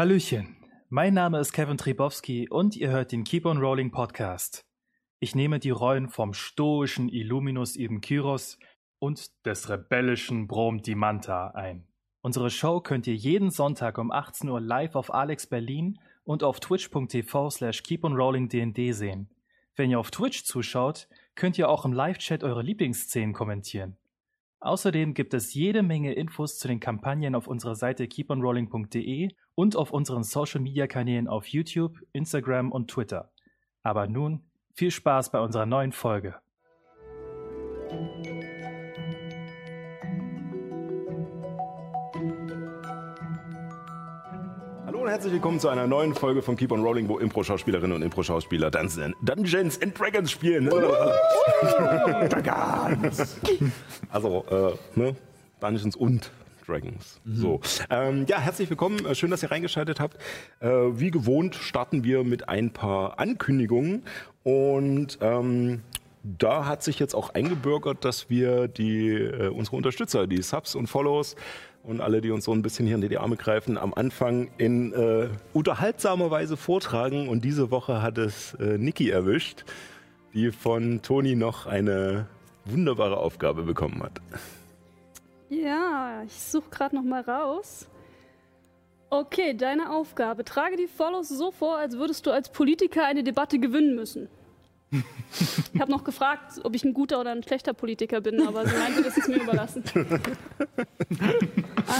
[0.00, 0.56] Hallöchen,
[0.88, 4.64] mein Name ist Kevin Tribowski und ihr hört den Keep on Rolling Podcast.
[5.18, 8.58] Ich nehme die Rollen vom stoischen Illuminus Ibn Kyros
[8.98, 11.86] und des rebellischen Brom Dimanta ein.
[12.22, 16.60] Unsere Show könnt ihr jeden Sonntag um 18 Uhr live auf Alex Berlin und auf
[16.60, 19.28] twitch.tv slash keeponrollingdnd sehen.
[19.76, 23.98] Wenn ihr auf Twitch zuschaut, könnt ihr auch im Live-Chat eure Lieblingsszenen kommentieren.
[24.60, 29.90] Außerdem gibt es jede Menge Infos zu den Kampagnen auf unserer Seite keeponrolling.de und auf
[29.90, 33.32] unseren Social-Media-Kanälen auf YouTube, Instagram und Twitter.
[33.82, 34.44] Aber nun
[34.74, 36.36] viel Spaß bei unserer neuen Folge.
[45.10, 49.82] Herzlich willkommen zu einer neuen Folge von Keep on Rolling, wo Impro-Schauspielerinnen und Impro-Schauspieler Dungeons
[49.82, 50.70] and Dragons spielen.
[54.10, 55.16] Also, äh, ne?
[55.58, 56.30] Dungeons und
[56.64, 57.20] Dragons.
[57.24, 57.60] So.
[57.90, 59.04] Ähm, ja, herzlich willkommen.
[59.04, 60.16] Äh, Schön, dass ihr reingeschaltet habt.
[60.60, 64.04] Äh, wie gewohnt starten wir mit ein paar Ankündigungen.
[64.44, 65.82] Und ähm,
[66.22, 70.86] da hat sich jetzt auch eingebürgert, dass wir die, äh, unsere Unterstützer, die Subs und
[70.86, 71.34] Follows
[71.82, 74.92] und alle, die uns so ein bisschen hier in die Arme greifen, am Anfang in
[74.92, 77.28] äh, unterhaltsamer Weise vortragen.
[77.28, 79.64] Und diese Woche hat es äh, Niki erwischt,
[80.34, 82.26] die von Toni noch eine
[82.64, 84.20] wunderbare Aufgabe bekommen hat.
[85.48, 87.88] Ja, ich suche gerade noch mal raus.
[89.08, 90.44] Okay, deine Aufgabe.
[90.44, 94.28] Trage die Follows so vor, als würdest du als Politiker eine Debatte gewinnen müssen.
[94.92, 98.76] Ich habe noch gefragt, ob ich ein guter oder ein schlechter Politiker bin, aber sie
[98.76, 99.84] meinte, das ist mir überlassen.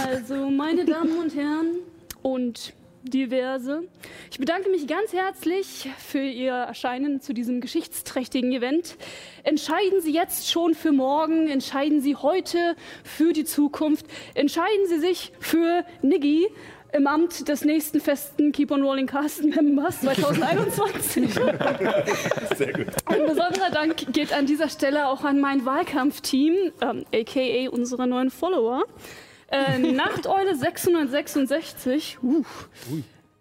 [0.08, 1.78] Also, meine Damen und Herren
[2.22, 3.83] und diverse,
[4.30, 8.96] ich bedanke mich ganz herzlich für Ihr Erscheinen zu diesem geschichtsträchtigen Event.
[9.42, 15.33] Entscheiden Sie jetzt schon für morgen, entscheiden Sie heute für die Zukunft, entscheiden Sie sich
[15.41, 16.48] für Niggi
[16.92, 21.34] im Amt des nächsten festen Keep on Rolling Cast Members 2021.
[22.56, 22.86] Sehr gut.
[23.06, 28.30] Ein besonderer Dank geht an dieser Stelle auch an mein Wahlkampfteam, ähm, aka unsere neuen
[28.30, 28.84] Follower.
[29.48, 32.45] Äh, Nachteule 666, uh,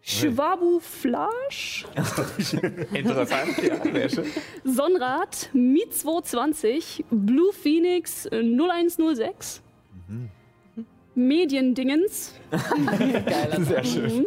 [0.02, 1.86] Schwabu Flash,
[2.94, 4.26] Interessant, ja, sehr schön.
[4.64, 9.62] Sonnrad, Mi220, Blue Phoenix äh, 0106,
[11.28, 12.34] Mediendingens,
[13.60, 14.18] Sehr schön.
[14.20, 14.26] Mhm.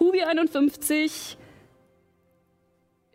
[0.00, 1.36] Hubi 51.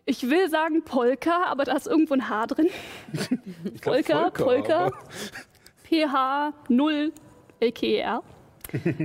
[0.06, 2.68] Ich will sagen Polka, aber da ist irgendwo ein H drin.
[3.82, 4.86] Polka, Polka.
[4.88, 4.98] aber-
[5.90, 7.12] PH 0
[7.60, 8.22] LKR.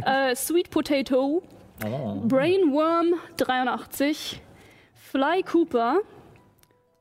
[0.05, 1.43] äh, Sweet Potato.
[2.25, 4.41] Brainworm 83.
[4.95, 5.99] Fly Cooper.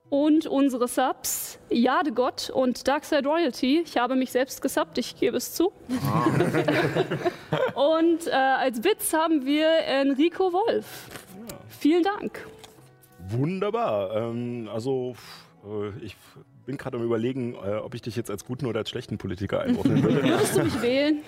[0.09, 3.81] Und unsere Subs, Jadegott und Darkside Royalty.
[3.85, 5.73] Ich habe mich selbst gesubbt, ich gebe es zu.
[7.75, 11.09] und äh, als Witz haben wir Enrico Wolf.
[11.67, 12.47] Vielen Dank.
[13.27, 14.15] Wunderbar.
[14.15, 15.13] Ähm, also,
[15.65, 16.15] äh, ich
[16.67, 19.61] bin gerade am Überlegen, äh, ob ich dich jetzt als guten oder als schlechten Politiker
[19.61, 20.21] einordnen würde.
[20.21, 21.21] Würdest du mich wählen?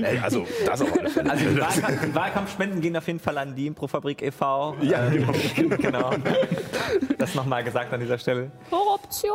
[0.00, 1.30] Ey, also, das auf alle Fälle.
[1.30, 4.76] Also die, Wahlkampf, die Wahlkampfspenden gehen auf jeden Fall an die Improfabrik e.V.
[4.82, 6.12] Ja, Ähm, genau.
[7.18, 8.52] Das nochmal gesagt an dieser Stelle.
[8.70, 9.32] Korruption.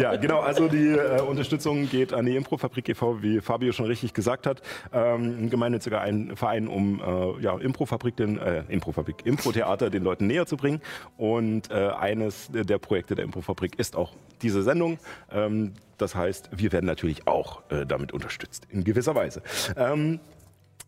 [0.00, 0.40] Ja, genau.
[0.40, 4.62] Also die äh, Unterstützung geht an die Improfabrik e.V., wie Fabio schon richtig gesagt hat.
[4.92, 10.26] Ähm, ein gemeinnütziger ein Verein, um äh, ja, Improfabrik, den, äh, Improfabrik, Improtheater den Leuten
[10.26, 10.80] näher zu bringen.
[11.18, 14.98] Und äh, eines der Projekte der Improfabrik ist auch diese Sendung.
[15.30, 19.42] Ähm, das heißt, wir werden natürlich auch äh, damit unterstützt, in gewisser Weise.
[19.76, 20.20] Ähm,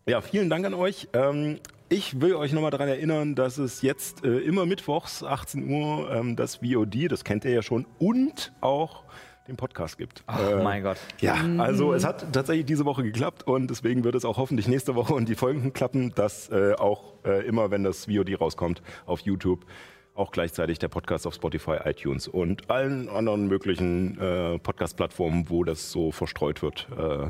[0.07, 1.09] ja, vielen Dank an euch.
[1.13, 6.09] Ähm, ich will euch nochmal daran erinnern, dass es jetzt äh, immer mittwochs 18 Uhr
[6.11, 9.03] ähm, das VOD, das kennt ihr ja schon, und auch
[9.47, 10.23] den Podcast gibt.
[10.27, 10.97] Oh Äh, mein Gott.
[11.19, 14.95] Ja, also es hat tatsächlich diese Woche geklappt und deswegen wird es auch hoffentlich nächste
[14.95, 19.19] Woche und die folgenden klappen, dass äh, auch äh, immer, wenn das VOD rauskommt auf
[19.19, 19.65] YouTube,
[20.15, 25.91] auch gleichzeitig der Podcast auf Spotify, iTunes und allen anderen möglichen äh, Podcast-Plattformen, wo das
[25.91, 27.27] so verstreut wird, äh,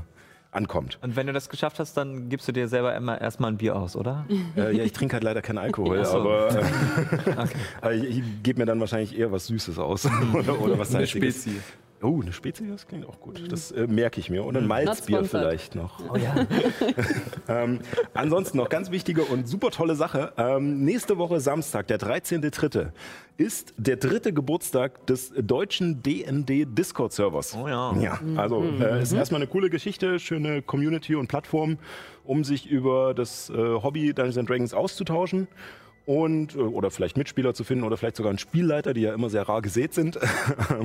[0.52, 1.00] ankommt.
[1.02, 3.76] Und wenn du das geschafft hast, dann gibst du dir selber immer erstmal ein Bier
[3.76, 4.26] aus, oder?
[4.56, 6.18] Äh, ja, ich trinke halt leider keinen Alkohol, so.
[6.20, 6.64] aber äh,
[7.82, 11.06] aber ich, ich gebe mir dann wahrscheinlich eher was Süßes aus oder, oder was Eine
[11.06, 11.42] Salziges.
[11.42, 11.60] Spezi.
[12.06, 13.52] Oh, eine Spezie, das klingt auch gut.
[13.52, 14.46] Das äh, merke ich mir.
[14.46, 16.00] Und ein Malzbier vielleicht noch.
[16.14, 16.36] Oh ja.
[17.48, 17.80] Ähm,
[18.16, 20.34] ansonsten noch ganz wichtige und super tolle Sache.
[20.38, 22.88] Ähm, nächste Woche Samstag, der 13.3.,
[23.38, 27.56] ist der dritte Geburtstag des deutschen DND Discord-Servers.
[27.56, 27.96] Oh ja.
[28.00, 31.78] Ja, also äh, ist erstmal eine coole Geschichte, schöne Community und Plattform,
[32.24, 35.48] um sich über das äh, Hobby Dungeons and Dragons auszutauschen.
[36.06, 39.30] Und äh, oder vielleicht Mitspieler zu finden oder vielleicht sogar einen Spielleiter, die ja immer
[39.30, 40.20] sehr rar gesät sind.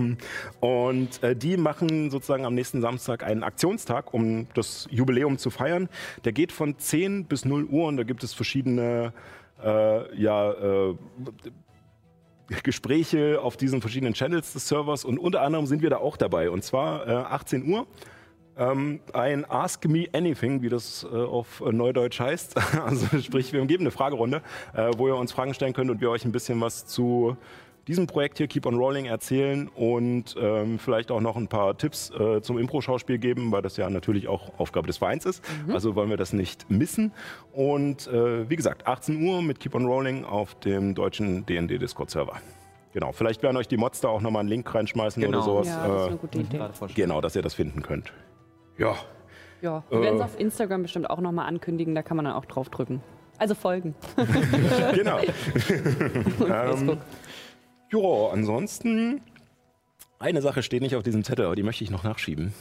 [0.61, 5.89] und äh, die machen sozusagen am nächsten Samstag einen Aktionstag, um das Jubiläum zu feiern.
[6.25, 9.13] Der geht von 10 bis 0 Uhr und da gibt es verschiedene
[9.63, 10.95] äh, ja, äh,
[12.63, 16.51] Gespräche auf diesen verschiedenen Channels des Servers und unter anderem sind wir da auch dabei
[16.51, 17.87] und zwar äh, 18 Uhr
[18.61, 22.55] ähm, ein Ask Me Anything, wie das äh, auf Neudeutsch heißt.
[22.81, 24.43] Also sprich, wir geben eine Fragerunde,
[24.75, 27.37] äh, wo ihr uns Fragen stellen könnt und wir euch ein bisschen was zu
[27.87, 32.11] diesem Projekt hier Keep on Rolling erzählen und ähm, vielleicht auch noch ein paar Tipps
[32.11, 35.43] äh, zum Impro-Schauspiel geben, weil das ja natürlich auch Aufgabe des Vereins ist.
[35.67, 35.75] Mhm.
[35.75, 37.13] Also wollen wir das nicht missen.
[37.53, 42.41] Und äh, wie gesagt, 18 Uhr mit Keep on Rolling auf dem deutschen DND Discord-Server.
[42.93, 45.39] Genau, vielleicht werden euch die Mods da auch nochmal einen Link reinschmeißen genau.
[45.39, 45.69] oder sowas.
[45.69, 46.61] Ja, das ist eine gute Idee.
[46.95, 48.13] Genau, dass ihr das finden könnt.
[48.81, 48.97] Ja.
[49.61, 52.35] Ja, wir äh, werden es auf Instagram bestimmt auch nochmal ankündigen, da kann man dann
[52.35, 53.03] auch drauf drücken.
[53.37, 53.95] Also folgen.
[54.95, 55.19] genau.
[56.41, 56.99] ähm,
[57.93, 59.21] ja, ansonsten,
[60.19, 62.55] eine Sache steht nicht auf diesem Zettel, aber die möchte ich noch nachschieben.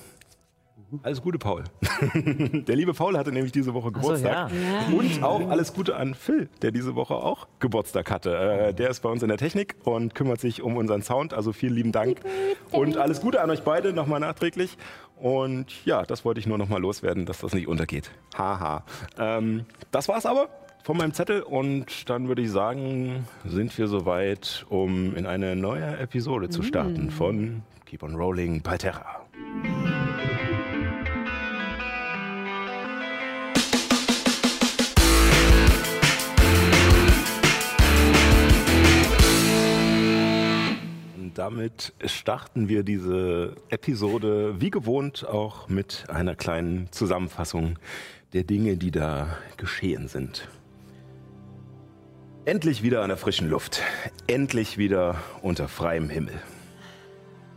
[1.04, 1.66] Alles Gute, Paul.
[2.16, 4.50] der liebe Paul hatte nämlich diese Woche Geburtstag.
[4.50, 4.98] So, ja.
[4.98, 8.36] Und auch alles Gute an Phil, der diese Woche auch Geburtstag hatte.
[8.36, 11.34] Äh, der ist bei uns in der Technik und kümmert sich um unseren Sound.
[11.34, 12.22] Also vielen lieben Dank.
[12.72, 14.78] Und alles Gute an euch beide nochmal nachträglich.
[15.20, 18.12] Und ja, das wollte ich nur nochmal loswerden, dass das nicht untergeht.
[18.38, 18.84] Haha.
[19.18, 20.50] Ähm, das war's aber
[20.84, 25.98] von meinem Zettel und dann würde ich sagen, sind wir soweit, um in eine neue
[25.98, 27.12] Episode zu starten mm.
[27.12, 28.78] von Keep on Rolling bei
[41.40, 47.80] damit starten wir diese Episode wie gewohnt auch mit einer kleinen Zusammenfassung
[48.34, 50.50] der Dinge, die da geschehen sind.
[52.44, 53.82] Endlich wieder an der frischen Luft.
[54.28, 56.34] Endlich wieder unter freiem Himmel.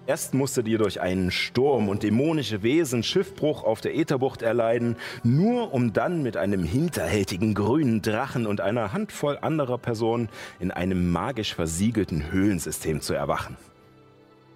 [0.06, 4.94] Erst musstet ihr durch einen Sturm und dämonische Wesen Schiffbruch auf der Ätherbucht erleiden,
[5.24, 10.28] nur um dann mit einem hinterhältigen grünen Drachen und einer Handvoll anderer Personen
[10.60, 13.56] in einem magisch versiegelten Höhlensystem zu erwachen.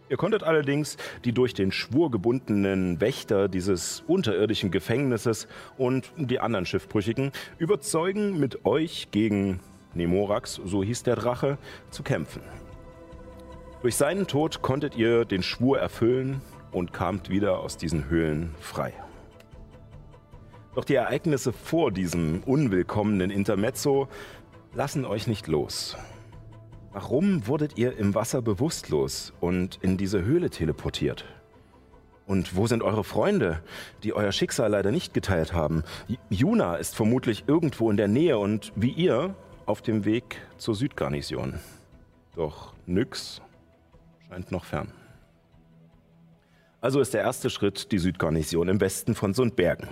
[0.09, 6.65] Ihr konntet allerdings die durch den Schwur gebundenen Wächter dieses unterirdischen Gefängnisses und die anderen
[6.65, 9.61] Schiffbrüchigen überzeugen, mit euch gegen
[9.95, 11.59] Nemorax, so hieß der Drache,
[11.91, 12.43] zu kämpfen.
[13.83, 18.93] Durch seinen Tod konntet ihr den Schwur erfüllen und kamt wieder aus diesen Höhlen frei.
[20.75, 24.09] Doch die Ereignisse vor diesem unwillkommenen Intermezzo
[24.75, 25.97] lassen euch nicht los.
[26.97, 31.27] Warum wurdet ihr im Wasser bewusstlos und in diese Höhle teleportiert?
[32.27, 33.61] Und wo sind eure Freunde,
[34.03, 35.85] die euer Schicksal leider nicht geteilt haben?
[36.31, 39.35] Juna ist vermutlich irgendwo in der Nähe und wie ihr
[39.67, 41.61] auf dem Weg zur Südgarnison.
[42.35, 43.43] Doch Nyx
[44.27, 44.91] scheint noch fern.
[46.81, 49.89] Also ist der erste Schritt die Südgarnison im Westen von Sundbergen.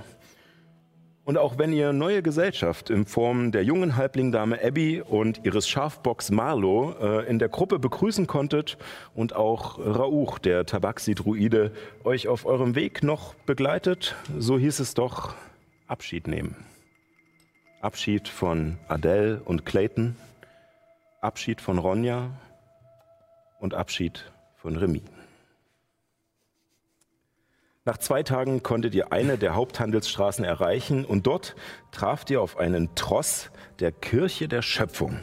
[1.25, 6.31] Und auch wenn ihr neue Gesellschaft in Form der jungen Halblingdame Abby und ihres Schafbocks
[6.31, 8.77] Marlo äh, in der Gruppe begrüßen konntet
[9.15, 11.73] und auch Rauch, der Tabaxi-Druide,
[12.05, 15.35] euch auf eurem Weg noch begleitet, so hieß es doch
[15.87, 16.57] Abschied nehmen.
[17.81, 20.17] Abschied von Adele und Clayton,
[21.23, 22.31] Abschied von Ronja
[23.61, 25.03] und Abschied von Remy.
[27.87, 31.55] Nach zwei Tagen konntet ihr eine der Haupthandelsstraßen erreichen und dort
[31.93, 35.19] traft ihr auf einen Tross der Kirche der Schöpfung.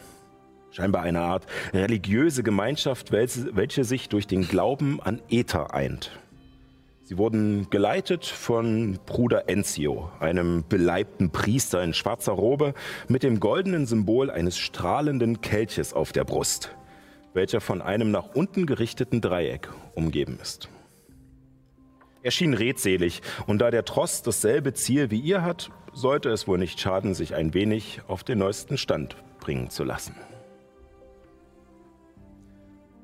[0.70, 6.12] Scheinbar eine Art religiöse Gemeinschaft, welche sich durch den Glauben an Äther eint.
[7.02, 12.76] Sie wurden geleitet von Bruder Enzio, einem beleibten Priester in schwarzer Robe
[13.08, 16.76] mit dem goldenen Symbol eines strahlenden Kelches auf der Brust,
[17.34, 20.70] welcher von einem nach unten gerichteten Dreieck umgeben ist.
[22.24, 26.60] Er schien redselig, und da der Tross dasselbe Ziel wie ihr hat, sollte es wohl
[26.60, 30.16] nicht schaden, sich ein wenig auf den neuesten Stand bringen zu lassen.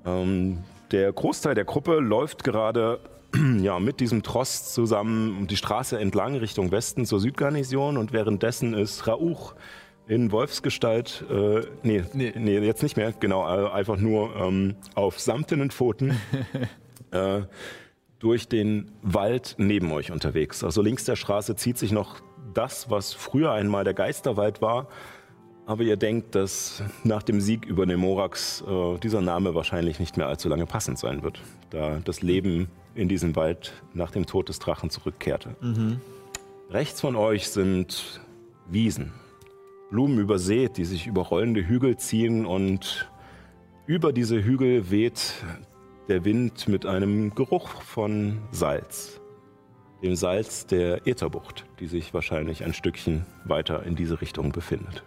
[0.05, 2.99] Ähm, der Großteil der Gruppe läuft gerade
[3.59, 9.07] ja, mit diesem Tross zusammen die Straße entlang Richtung Westen zur Südgarnison und währenddessen ist
[9.07, 9.55] Rauch
[10.07, 15.19] in Wolfsgestalt, äh, nee, nee, nee, jetzt nicht mehr, genau, äh, einfach nur ähm, auf
[15.19, 16.17] samtenen Pfoten.
[17.11, 17.41] äh,
[18.19, 20.63] durch den Wald neben euch unterwegs.
[20.63, 22.21] Also links der Straße zieht sich noch
[22.53, 24.87] das, was früher einmal der Geisterwald war.
[25.65, 30.27] Aber ihr denkt, dass nach dem Sieg über Nemorax äh, dieser Name wahrscheinlich nicht mehr
[30.27, 34.59] allzu lange passend sein wird, da das Leben in diesem Wald nach dem Tod des
[34.59, 35.55] Drachen zurückkehrte.
[35.61, 35.99] Mhm.
[36.69, 38.21] Rechts von euch sind
[38.69, 39.13] Wiesen,
[39.91, 43.09] Blumen übersät, die sich über rollende Hügel ziehen und
[43.85, 45.33] über diese Hügel weht
[46.07, 49.19] der Wind mit einem Geruch von Salz.
[50.01, 55.03] Dem Salz der Ätherbucht, die sich wahrscheinlich ein Stückchen weiter in diese Richtung befindet.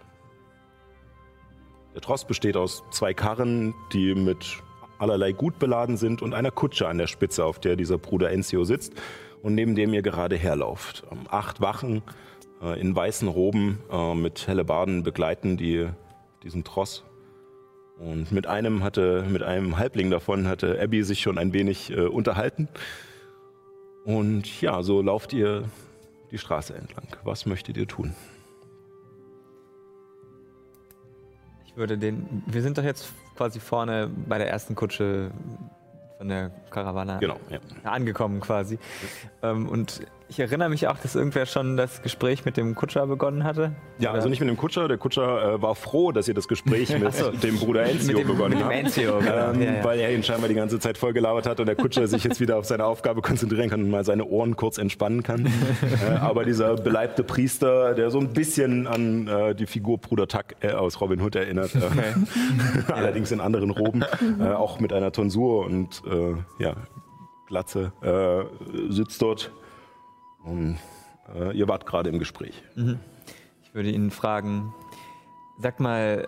[1.95, 4.61] Der Trost besteht aus zwei Karren, die mit
[4.99, 8.63] allerlei Gut beladen sind und einer Kutsche an der Spitze, auf der dieser Bruder Enzio
[8.63, 8.93] sitzt
[9.41, 11.03] und neben dem ihr gerade herlauft.
[11.11, 12.03] Ähm, acht Wachen
[12.61, 15.87] äh, in weißen Roben äh, mit Hellebarden begleiten die,
[16.43, 17.03] diesen Tross.
[18.01, 22.01] Und mit einem hatte, mit einem Halbling davon hatte Abby sich schon ein wenig äh,
[22.07, 22.67] unterhalten.
[24.05, 25.65] Und ja, so lauft ihr
[26.31, 27.05] die Straße entlang.
[27.23, 28.15] Was möchtet ihr tun?
[31.67, 32.43] Ich würde den.
[32.47, 35.29] Wir sind doch jetzt quasi vorne bei der ersten Kutsche
[36.17, 37.59] von der Karawane Genau, ja.
[37.83, 38.79] angekommen quasi.
[39.43, 43.43] Ähm, und ich erinnere mich auch, dass irgendwer schon das Gespräch mit dem Kutscher begonnen
[43.43, 43.75] hatte.
[43.99, 44.87] Ja, Oder- also nicht mit dem Kutscher.
[44.87, 47.31] Der Kutscher äh, war froh, dass ihr das Gespräch mit so.
[47.31, 48.75] dem Bruder Enzio dem- begonnen mit dem habt.
[48.75, 49.51] Enzio, genau.
[49.51, 49.83] ähm, Ja, ja.
[49.83, 52.57] Weil er ihn scheinbar die ganze Zeit vollgelabert hat und der Kutscher sich jetzt wieder
[52.57, 55.45] auf seine Aufgabe konzentrieren kann und mal seine Ohren kurz entspannen kann.
[56.09, 60.45] äh, aber dieser beleibte Priester, der so ein bisschen an äh, die Figur Bruder Tuck
[60.61, 61.79] äh, aus Robin Hood erinnert, äh,
[62.93, 64.01] allerdings in anderen Roben,
[64.39, 66.01] äh, auch mit einer Tonsur und
[66.57, 66.75] ja,
[67.47, 67.91] Glatze,
[68.89, 69.51] sitzt dort.
[70.43, 70.77] Und
[71.35, 72.61] äh, ihr wart gerade im Gespräch.
[73.63, 74.73] Ich würde ihn fragen,
[75.59, 76.27] sag mal,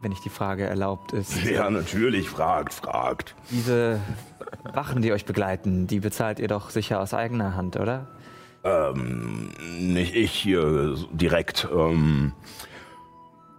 [0.00, 3.34] wenn ich die Frage erlaubt ist, Ja, natürlich, fragt, fragt.
[3.50, 4.00] diese
[4.72, 8.06] Wachen, die euch begleiten, die bezahlt ihr doch sicher aus eigener Hand, oder?
[8.62, 11.68] Ähm, nicht ich hier direkt.
[11.74, 12.32] Ähm,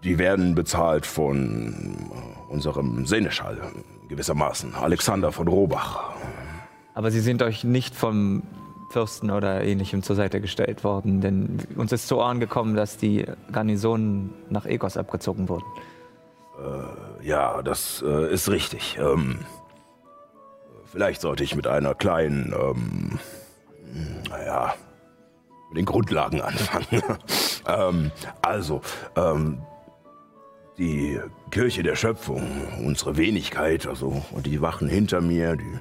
[0.03, 1.97] die werden bezahlt von
[2.49, 3.59] äh, unserem Seneschall,
[4.07, 4.75] gewissermaßen.
[4.75, 6.13] Alexander von Robach.
[6.93, 8.43] Aber sie sind euch nicht vom
[8.89, 13.25] Fürsten oder ähnlichem zur Seite gestellt worden, denn uns ist zu Ohren gekommen, dass die
[13.51, 15.65] Garnisonen nach Egos abgezogen wurden.
[17.25, 18.97] Ja, das äh, ist richtig.
[18.99, 19.39] Ähm,
[20.85, 23.19] vielleicht sollte ich mit einer kleinen, ähm,
[24.29, 24.75] naja,
[25.69, 27.01] mit den Grundlagen anfangen.
[27.67, 28.11] ähm,
[28.43, 28.81] also,
[29.15, 29.63] ähm,
[30.77, 32.43] die Kirche der Schöpfung,
[32.85, 35.79] unsere Wenigkeit, also und die Wachen hinter mir, die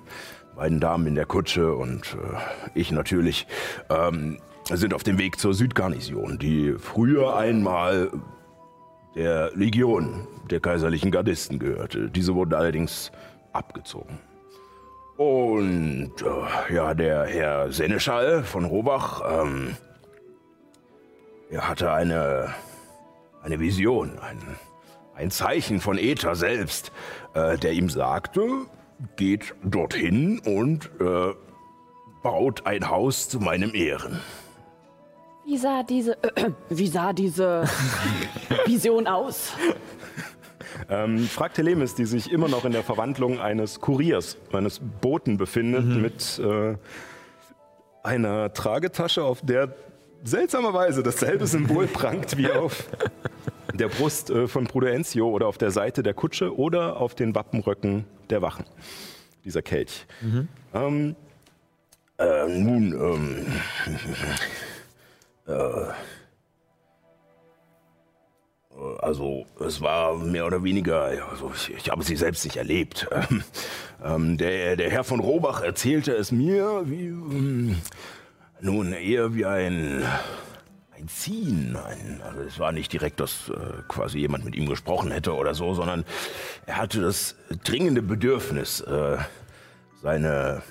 [0.56, 2.38] beiden Damen in der Kutsche und äh,
[2.74, 3.46] ich natürlich,
[3.90, 4.38] ähm,
[4.70, 8.10] sind auf dem Weg zur Südgarnison, die früher einmal
[9.14, 12.10] der Legion der kaiserlichen Gardisten gehörte.
[12.10, 13.12] Diese wurden allerdings
[13.52, 14.18] abgezogen.
[15.16, 19.76] Und äh, ja, der Herr Seneschall von Robach, ähm,
[21.50, 22.52] er hatte eine,
[23.42, 24.38] eine Vision, ein,
[25.14, 26.90] ein Zeichen von Äther selbst,
[27.34, 28.66] äh, der ihm sagte,
[29.16, 31.34] geht dorthin und äh,
[32.22, 34.20] baut ein Haus zu meinem Ehren.
[35.46, 36.16] Wie sah diese,
[36.70, 37.64] wie sah diese
[38.66, 39.52] Vision aus?
[40.88, 45.84] Ähm, fragt Telemis, die sich immer noch in der Verwandlung eines Kuriers, eines Boten befindet,
[45.84, 46.76] mit äh,
[48.02, 49.74] einer Tragetasche, auf der
[50.24, 52.88] seltsamerweise dasselbe Symbol prangt wie auf
[53.74, 57.34] der Brust äh, von Bruder Enzio oder auf der Seite der Kutsche oder auf den
[57.34, 58.64] Wappenröcken der Wachen.
[59.44, 60.06] Dieser Kelch.
[60.74, 61.16] Ähm,
[62.18, 63.46] äh, nun,
[65.46, 65.86] ähm,
[69.00, 73.08] Also es war mehr oder weniger, also ich, ich habe sie selbst nicht erlebt.
[73.20, 73.44] Ähm,
[74.04, 77.76] ähm, der, der Herr von Robach erzählte es mir wie, ähm,
[78.60, 80.04] nun eher wie ein,
[81.04, 81.76] ein Ziehen.
[81.76, 85.54] Ein, also es war nicht direkt, dass äh, quasi jemand mit ihm gesprochen hätte oder
[85.54, 86.04] so, sondern
[86.66, 89.18] er hatte das dringende Bedürfnis, äh,
[90.02, 90.62] seine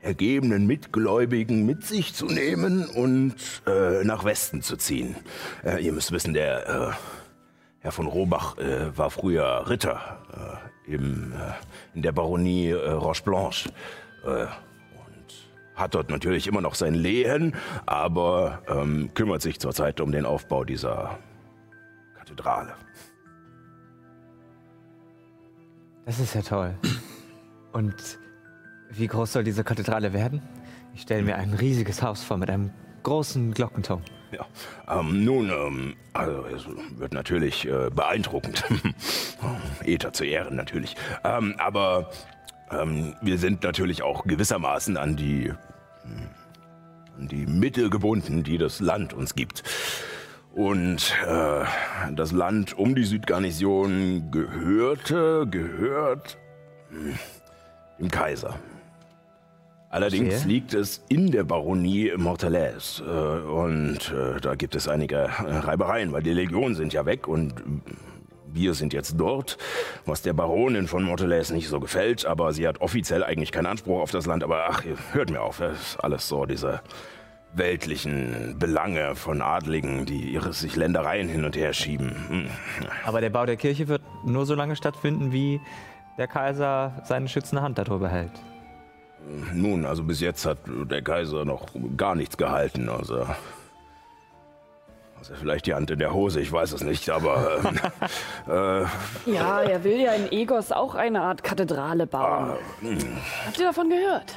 [0.00, 3.34] ergebenen Mitgläubigen mit sich zu nehmen und
[3.66, 5.16] äh, nach Westen zu ziehen.
[5.64, 6.92] Äh, ihr müsst wissen, der äh,
[7.80, 10.18] Herr von Robach äh, war früher Ritter
[10.86, 11.32] im,
[11.94, 13.70] in der Baronie Roche Blanche
[15.80, 17.54] hat dort natürlich immer noch sein Lehen,
[17.86, 21.18] aber ähm, kümmert sich zurzeit um den Aufbau dieser
[22.16, 22.74] Kathedrale.
[26.06, 26.74] Das ist ja toll.
[27.72, 28.18] Und
[28.90, 30.42] wie groß soll diese Kathedrale werden?
[30.94, 32.70] Ich stelle mir ein riesiges Haus vor mit einem
[33.02, 34.02] großen Glockenturm.
[34.32, 34.46] Ja,
[34.88, 36.64] ähm, nun, ähm, also es
[36.98, 38.64] wird natürlich äh, beeindruckend.
[39.84, 40.96] Ether zu Ehren natürlich.
[41.24, 42.10] Ähm, aber
[42.70, 45.52] ähm, wir sind natürlich auch gewissermaßen an die,
[47.18, 49.62] an die Mittel gebunden, die das Land uns gibt.
[50.54, 51.64] Und äh,
[52.14, 56.38] das Land um die Südgarnison gehörte, gehört
[56.90, 57.18] hm,
[57.98, 58.58] dem Kaiser.
[59.90, 60.52] Allerdings Verstehe.
[60.52, 63.02] liegt es in der Baronie Mortalaise.
[63.02, 67.26] Äh, und äh, da gibt es einige äh, Reibereien, weil die Legionen sind ja weg
[67.26, 67.62] und äh,
[68.52, 69.58] wir sind jetzt dort,
[70.06, 72.26] was der Baronin von Mortalaise nicht so gefällt.
[72.26, 74.44] Aber sie hat offiziell eigentlich keinen Anspruch auf das Land.
[74.44, 76.80] Aber ach, hört mir auf, das ist alles so diese
[77.52, 82.14] weltlichen Belange von Adligen, die ihre sich Ländereien hin und her schieben.
[82.28, 82.46] Hm.
[83.04, 85.60] Aber der Bau der Kirche wird nur so lange stattfinden, wie
[86.18, 88.32] der Kaiser seine schützende Hand darüber hält.
[89.52, 92.88] Nun, also bis jetzt hat der Kaiser noch gar nichts gehalten.
[92.88, 93.26] Also,
[95.20, 97.60] also vielleicht die Hand in der Hose, ich weiß es nicht, aber
[98.48, 98.86] ähm,
[99.32, 102.56] Ja, er will ja in Egos auch eine Art Kathedrale bauen.
[103.46, 104.36] Habt ihr davon gehört?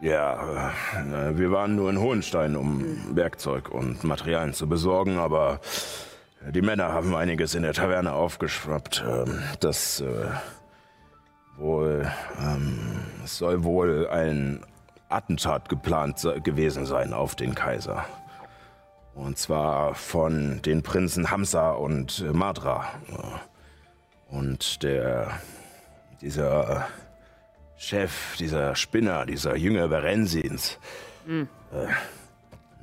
[0.00, 2.84] ja, äh, wir waren nur in Hohenstein, um
[3.16, 5.60] Werkzeug und Materialien zu besorgen, aber
[6.50, 9.02] die Männer haben einiges in der Taverne aufgeschwappt.
[9.08, 10.26] Ähm, das äh,
[11.56, 12.06] wohl,
[12.38, 12.78] ähm,
[13.24, 14.64] es soll wohl ein
[15.08, 18.04] Attentat geplant se- gewesen sein auf den Kaiser.
[19.16, 22.84] Und zwar von den Prinzen Hamza und äh, Madra.
[24.28, 25.40] Und der,
[26.20, 26.86] dieser
[27.76, 30.78] Chef, dieser Spinner, dieser Jünger Berensins,
[31.26, 31.46] äh,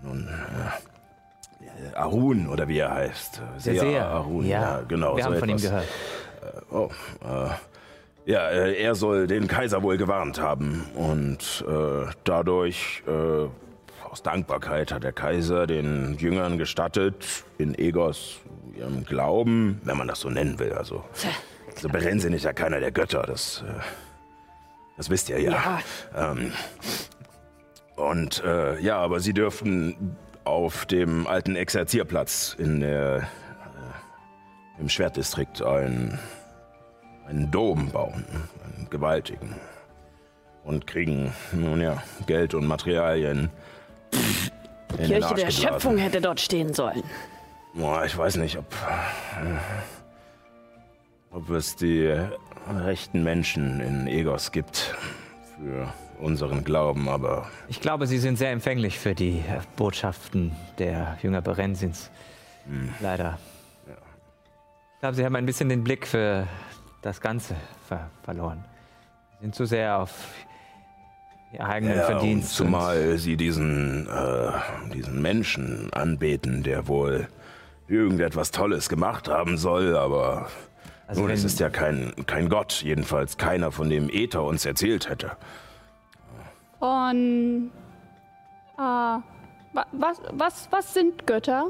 [0.02, 3.42] nun, äh, Arun oder wie er heißt.
[3.66, 4.08] Der Seher.
[4.08, 5.16] Arun, ja, genau.
[5.16, 5.70] Wir so haben von ihm etwas.
[5.70, 5.88] gehört.
[6.72, 6.90] Oh,
[7.26, 7.50] äh,
[8.26, 10.86] ja, äh, er soll den Kaiser wohl gewarnt haben.
[10.96, 13.48] Und äh, dadurch, äh,
[14.14, 18.42] aus Dankbarkeit, hat der Kaiser den Jüngern gestattet, in Egos
[18.78, 21.04] ihrem Glauben, wenn man das so nennen will, also,
[21.76, 23.74] also Berensin ist ja keiner der Götter, das, äh,
[24.98, 25.80] das wisst ihr ja.
[26.16, 26.52] Ähm,
[27.96, 35.64] und äh, ja, aber sie dürften auf dem alten Exerzierplatz in der, äh, im Schwertdistrikt
[35.64, 36.20] ein,
[37.26, 38.26] einen Dom bauen,
[38.64, 39.56] einen gewaltigen.
[40.64, 43.50] Und kriegen, nun ja, Geld und Materialien.
[44.98, 45.52] Den Kirche der.
[45.52, 47.04] Schöpfung hätte dort stehen sollen.
[47.74, 48.66] Boah, ich weiß nicht, ob,
[49.42, 49.56] äh,
[51.36, 52.14] ob es die
[52.86, 54.96] rechten Menschen in Egos gibt
[55.58, 59.44] für unseren Glauben, aber Ich glaube, Sie sind sehr empfänglich für die
[59.76, 62.10] Botschaften der Jünger Berensins.
[63.02, 63.38] Leider.
[63.88, 66.48] Ich glaube, Sie haben ein bisschen den Blick für
[67.02, 67.56] das Ganze
[67.88, 68.64] ver verloren.
[69.40, 70.12] Sie sind zu sehr auf
[71.62, 72.60] eigenen Ja, Verdienst.
[72.60, 74.52] und zumal sie diesen, äh,
[74.94, 77.28] diesen Menschen anbeten, der wohl
[77.88, 80.48] irgendetwas Tolles gemacht haben soll, aber
[81.08, 85.10] Also nun, es ist ja kein, kein Gott, jedenfalls keiner, von dem Ether uns erzählt
[85.10, 85.32] hätte.
[86.80, 87.72] Von.
[88.78, 89.22] Äh, wa-
[89.92, 91.68] was, was, was sind Götter,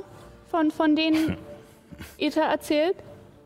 [0.49, 1.37] von, von denen
[2.17, 2.95] Ether erzählt?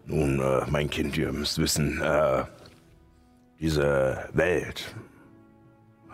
[0.06, 2.44] Nun, äh, mein Kind, ihr müsst wissen, äh,
[3.60, 4.96] diese Welt,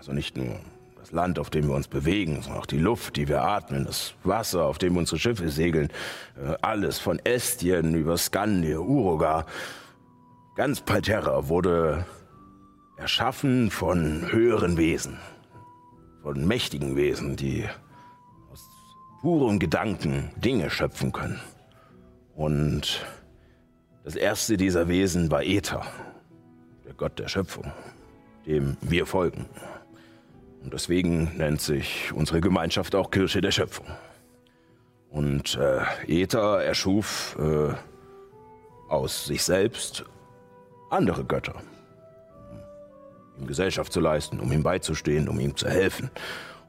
[0.03, 0.59] also nicht nur
[0.99, 4.15] das Land, auf dem wir uns bewegen, sondern auch die Luft, die wir atmen, das
[4.25, 5.87] Wasser, auf dem unsere Schiffe segeln,
[6.35, 9.45] äh, alles von Estien über Skandir, Uruga,
[10.57, 12.05] ganz Palterra wurde
[12.97, 15.19] erschaffen von höheren Wesen,
[16.21, 17.63] von mächtigen Wesen, die
[18.51, 18.67] aus
[19.21, 21.39] purem Gedanken Dinge schöpfen können.
[22.35, 23.05] Und
[24.03, 25.85] das erste dieser Wesen war Äther,
[26.85, 27.71] der Gott der Schöpfung,
[28.45, 29.45] dem wir folgen.
[30.63, 33.85] Und deswegen nennt sich unsere Gemeinschaft auch Kirche der Schöpfung.
[35.09, 37.73] Und äh, Äther erschuf äh,
[38.89, 40.05] aus sich selbst
[40.89, 41.55] andere Götter,
[43.35, 46.09] um ihm Gesellschaft zu leisten, um ihm beizustehen, um ihm zu helfen.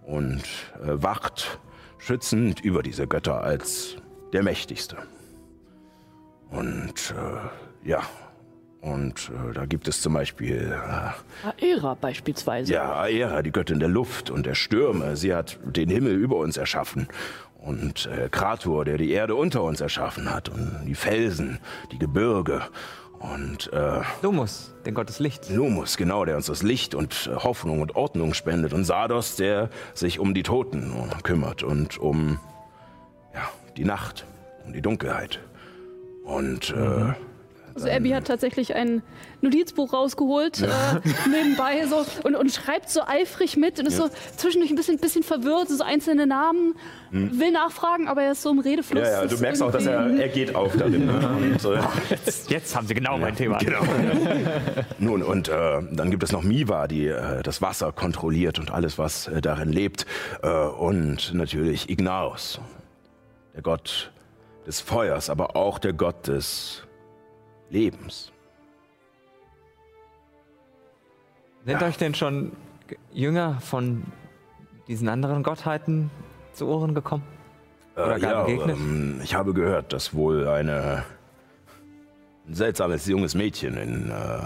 [0.02, 0.42] Und
[0.82, 1.58] äh, wacht
[1.98, 3.96] schützend über diese Götter als
[4.32, 4.98] der Mächtigste.
[6.50, 8.02] Und äh, ja,
[8.84, 12.70] und äh, da gibt es zum Beispiel äh, Aera beispielsweise.
[12.70, 15.16] ja, Aera, die Göttin der Luft und der Stürme.
[15.16, 17.08] Sie hat den Himmel über uns erschaffen.
[17.58, 20.50] Und äh, Krator, der die Erde unter uns erschaffen hat.
[20.50, 21.60] Und die Felsen,
[21.92, 22.60] die Gebirge.
[23.20, 25.48] Und äh, Lumus, den Gott des Lichts.
[25.48, 28.74] Lumus, genau, der uns das Licht und äh, Hoffnung und Ordnung spendet.
[28.74, 30.92] Und Sardos, der sich um die Toten
[31.22, 32.38] kümmert und um
[33.32, 34.26] ja, die Nacht,
[34.66, 35.40] um die Dunkelheit.
[36.24, 37.14] Und äh,
[37.74, 39.02] Also Abby hat tatsächlich ein
[39.40, 40.68] Notizbuch rausgeholt, äh,
[41.28, 45.22] nebenbei so und, und schreibt so eifrig mit und ist so zwischendurch ein bisschen, bisschen
[45.24, 46.76] verwirrt, so einzelne Namen,
[47.10, 49.02] will nachfragen, aber er ist so im Redefluss.
[49.02, 51.06] ja, ja, du merkst auch, dass er, er geht auf darin.
[51.06, 51.28] Ne?
[51.36, 53.58] Und, äh, Jetzt, jetzt haben Sie genau mein Thema.
[53.58, 53.80] Genau.
[54.98, 58.98] Nun, und äh, dann gibt es noch Miva, die äh, das Wasser kontrolliert und alles,
[58.98, 60.06] was äh, darin lebt.
[60.42, 62.60] Äh, und natürlich Ignaos,
[63.54, 64.12] der Gott
[64.66, 66.82] des Feuers, aber auch der Gott des
[67.74, 68.32] Lebens.
[71.66, 72.52] Sind euch denn schon
[73.12, 74.04] Jünger von
[74.86, 76.10] diesen anderen Gottheiten
[76.52, 77.24] zu Ohren gekommen?
[77.96, 78.76] Oder Äh, gar ja, begegnet?
[78.76, 81.04] ähm, ich habe gehört, dass wohl eine
[82.46, 84.38] ein seltsames junges Mädchen in äh,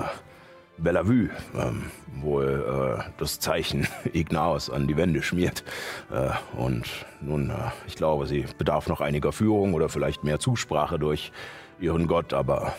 [0.78, 1.90] Bellevue ähm,
[2.22, 5.64] wohl äh, das Zeichen Ignaos an die Wände schmiert.
[6.10, 6.86] Äh, und
[7.20, 7.54] nun, äh,
[7.88, 11.32] ich glaube, sie bedarf noch einiger Führung oder vielleicht mehr Zusprache durch
[11.80, 12.74] ihren Gott, aber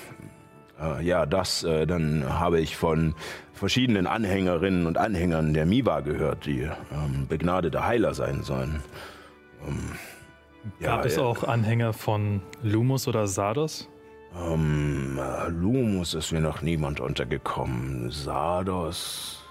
[0.82, 3.16] äh, ja, das äh, dann habe ich von
[3.54, 8.82] verschiedenen Anhängerinnen und Anhängern der Miwa gehört, die ähm, begnadete Heiler sein sollen.
[9.68, 9.92] Ähm,
[10.80, 13.90] Gab es äh, auch Anhänger von Lumos oder Sardos?
[14.38, 18.12] Ähm, äh, Lumus ist mir noch niemand untergekommen.
[18.12, 19.44] Sardos.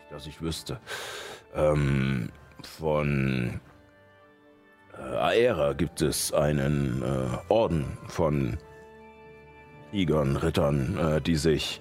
[0.00, 0.80] Nicht, dass ich wüsste.
[1.54, 2.30] Ähm,
[2.62, 3.60] von
[4.98, 8.58] äh, Aera gibt es einen äh, Orden von
[9.96, 11.80] Krieger'n, Rittern, äh, die sich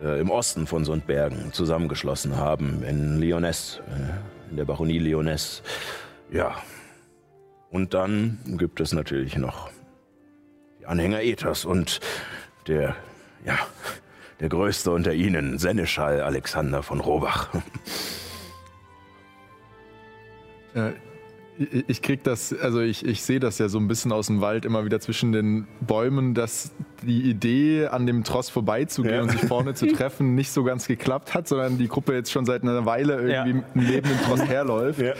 [0.00, 5.62] äh, im Osten von Sundbergen zusammengeschlossen haben, in Lyonesse, äh, in der Baronie Lyonesse.
[6.30, 6.54] Ja.
[7.70, 9.70] Und dann gibt es natürlich noch
[10.78, 11.98] die Anhänger Ethers und
[12.68, 12.94] der,
[13.44, 13.58] ja,
[14.38, 17.48] der größte unter ihnen, Seneschall Alexander von Robach.
[21.88, 24.64] Ich, krieg das, also ich, ich sehe das ja so ein bisschen aus dem Wald
[24.64, 26.70] immer wieder zwischen den Bäumen, dass
[27.02, 29.22] die Idee, an dem Tross vorbeizugehen Ja.
[29.22, 32.46] und sich vorne zu treffen, nicht so ganz geklappt hat, sondern die Gruppe jetzt schon
[32.46, 33.64] seit einer Weile irgendwie Ja.
[33.74, 35.00] neben dem Tross herläuft.
[35.00, 35.14] Ja.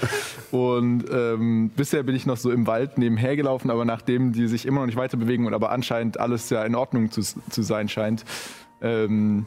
[0.53, 4.65] Und ähm, bisher bin ich noch so im Wald nebenher gelaufen, aber nachdem die sich
[4.65, 7.89] immer noch nicht weiter bewegen und aber anscheinend alles ja in Ordnung zu, zu sein
[7.89, 8.25] scheint,
[8.81, 9.45] ähm,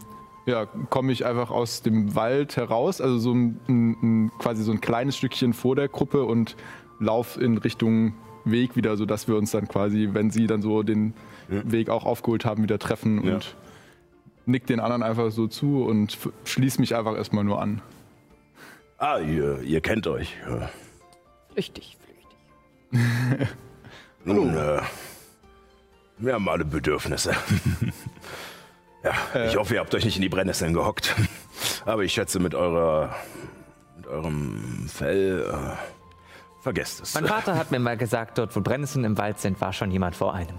[0.48, 4.82] ja, komme ich einfach aus dem Wald heraus, also so ein, ein, quasi so ein
[4.82, 6.56] kleines Stückchen vor der Gruppe und
[7.02, 8.14] lauf in Richtung
[8.46, 11.14] Weg wieder, sodass wir uns dann quasi, wenn sie dann so den
[11.50, 13.36] Weg auch aufgeholt haben, wieder treffen Ja.
[13.36, 13.56] und
[14.46, 17.82] nick den anderen einfach so zu und schließ mich einfach erstmal nur an.
[18.98, 20.36] Ah, ihr, ihr kennt euch.
[20.48, 20.70] Ja.
[21.54, 21.98] Flüchtig,
[22.92, 23.48] flüchtig.
[24.26, 24.82] Nun, äh,
[26.20, 27.32] wir haben alle Bedürfnisse.
[29.04, 31.16] ja, ich hoffe, ihr habt euch nicht in die Brennnesseln gehockt.
[31.86, 33.16] Aber ich schätze, mit eurer,
[33.98, 35.76] mit eurem Fell, äh,
[36.62, 37.14] vergesst es.
[37.16, 40.16] Mein Vater hat mir mal gesagt, dort wo Brennnesseln im Wald sind, war schon jemand
[40.16, 40.58] vor einem.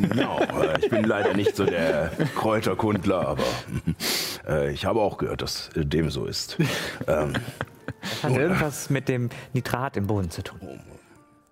[0.00, 3.44] Genau, äh, ich bin leider nicht so der Kräuterkundler, aber
[4.48, 6.56] äh, ich habe auch gehört, dass äh, dem so ist.
[7.06, 7.34] Ähm,
[8.00, 10.80] Das hat irgendwas mit dem Nitrat im Boden zu tun.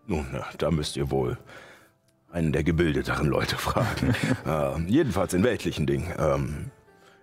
[0.06, 0.26] nun,
[0.58, 1.38] da müsst ihr wohl
[2.32, 4.14] einen der gebildeteren Leute fragen.
[4.46, 6.12] äh, jedenfalls in weltlichen Dingen.
[6.18, 6.70] Ähm,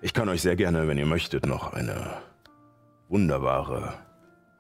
[0.02, 2.10] ich kann euch sehr gerne, wenn ihr möchtet, noch eine
[3.10, 3.94] wunderbare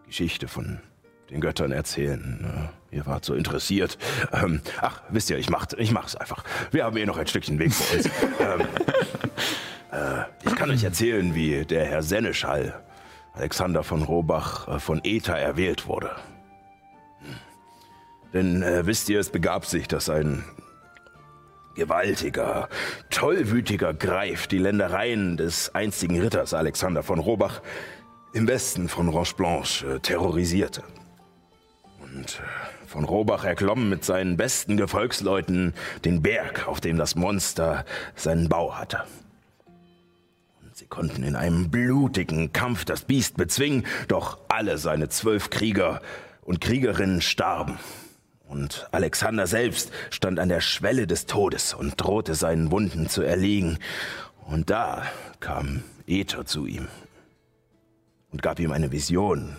[0.06, 0.80] Geschichte von
[1.30, 2.72] den Göttern erzählen.
[2.92, 3.98] Äh, ihr wart so interessiert.
[4.32, 6.44] Ähm, ach, wisst ihr, ich, mach, ich mach's einfach.
[6.72, 8.06] Wir haben eh noch ein Stückchen Weg vor uns.
[8.40, 8.68] ähm,
[9.92, 12.82] äh, ich kann euch erzählen, wie der Herr Seneschall,
[13.34, 16.12] Alexander von Robach, äh, von Ether erwählt wurde.
[18.34, 20.44] Denn äh, wisst ihr, es begab sich, dass ein
[21.76, 22.68] gewaltiger,
[23.10, 27.62] tollwütiger Greif die Ländereien des einstigen Ritters Alexander von Robach
[28.34, 30.84] im Westen von Roche Blanche äh, terrorisierte.
[32.18, 37.86] Und äh, von Robach erklomm mit seinen besten Gefolgsleuten den Berg, auf dem das Monster
[38.16, 39.04] seinen Bau hatte.
[40.64, 46.02] Und sie konnten in einem blutigen Kampf das Biest bezwingen, doch alle seine zwölf Krieger
[46.42, 47.78] und Kriegerinnen starben.
[48.48, 53.78] Und Alexander selbst stand an der Schwelle des Todes und drohte seinen Wunden zu erliegen.
[54.48, 55.04] Und da
[55.40, 56.88] kam Ether zu ihm
[58.32, 59.56] und gab ihm eine Vision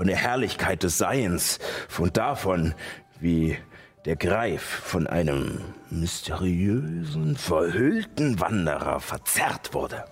[0.00, 1.58] von der Herrlichkeit des Seiens
[1.98, 2.74] und davon,
[3.20, 3.58] wie
[4.06, 5.60] der Greif von einem
[5.90, 10.06] mysteriösen, verhüllten Wanderer verzerrt wurde.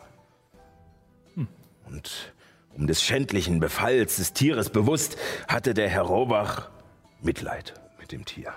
[1.87, 2.35] Und
[2.77, 5.17] um des schändlichen Befalls des Tieres bewusst,
[5.49, 6.69] hatte der Herr Robach
[7.23, 8.53] Mitleid mit dem Tier.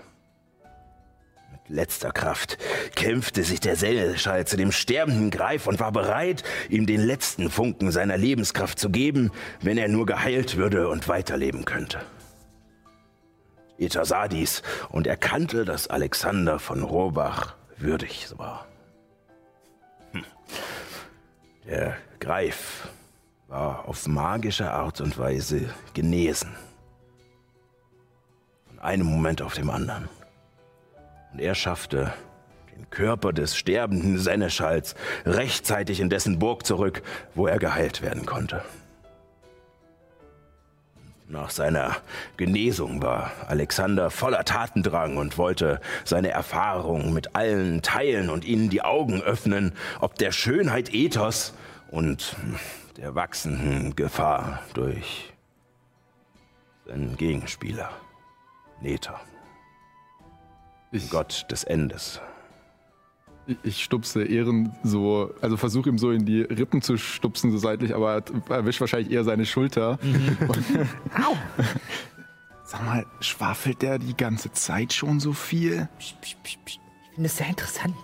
[1.71, 2.57] Letzter Kraft
[2.95, 7.91] kämpfte sich der Seneschall zu dem sterbenden Greif und war bereit, ihm den letzten Funken
[7.91, 9.31] seiner Lebenskraft zu geben,
[9.61, 12.01] wenn er nur geheilt würde und weiterleben könnte.
[13.77, 18.67] Ether sah dies und erkannte, dass Alexander von Robach würdig war.
[20.11, 20.25] Hm.
[21.65, 22.89] Der Greif
[23.47, 26.53] war auf magische Art und Weise genesen.
[28.67, 30.09] Von einem Moment auf dem anderen.
[31.33, 32.13] Und er schaffte
[32.75, 37.01] den Körper des sterbenden Seneschalls rechtzeitig in dessen Burg zurück,
[37.35, 38.63] wo er geheilt werden konnte.
[41.31, 41.95] Nach seiner
[42.35, 48.81] Genesung war Alexander voller Tatendrang und wollte seine Erfahrung mit allen teilen und ihnen die
[48.81, 51.53] Augen öffnen, ob der Schönheit Ethos
[51.89, 52.35] und
[52.97, 55.31] der wachsenden Gefahr durch
[56.85, 57.89] seinen Gegenspieler,
[58.81, 59.21] Neta.
[60.91, 62.19] Ich, Gott des Endes.
[63.47, 67.57] ich- ich stupse Ehren so, also versuche ihm so in die Rippen zu stupsen, so
[67.57, 68.15] seitlich, aber
[68.49, 69.97] er erwischt wahrscheinlich eher seine Schulter.
[71.15, 71.35] Au!
[72.63, 75.89] Sag mal, schwafelt der die ganze Zeit schon so viel?
[75.99, 76.15] Ich
[77.13, 77.95] finde es sehr interessant.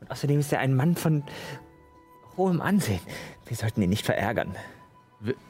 [0.00, 1.24] Und außerdem ist er ein Mann von
[2.36, 3.00] hohem Ansehen.
[3.46, 4.54] Wir sollten ihn nicht verärgern.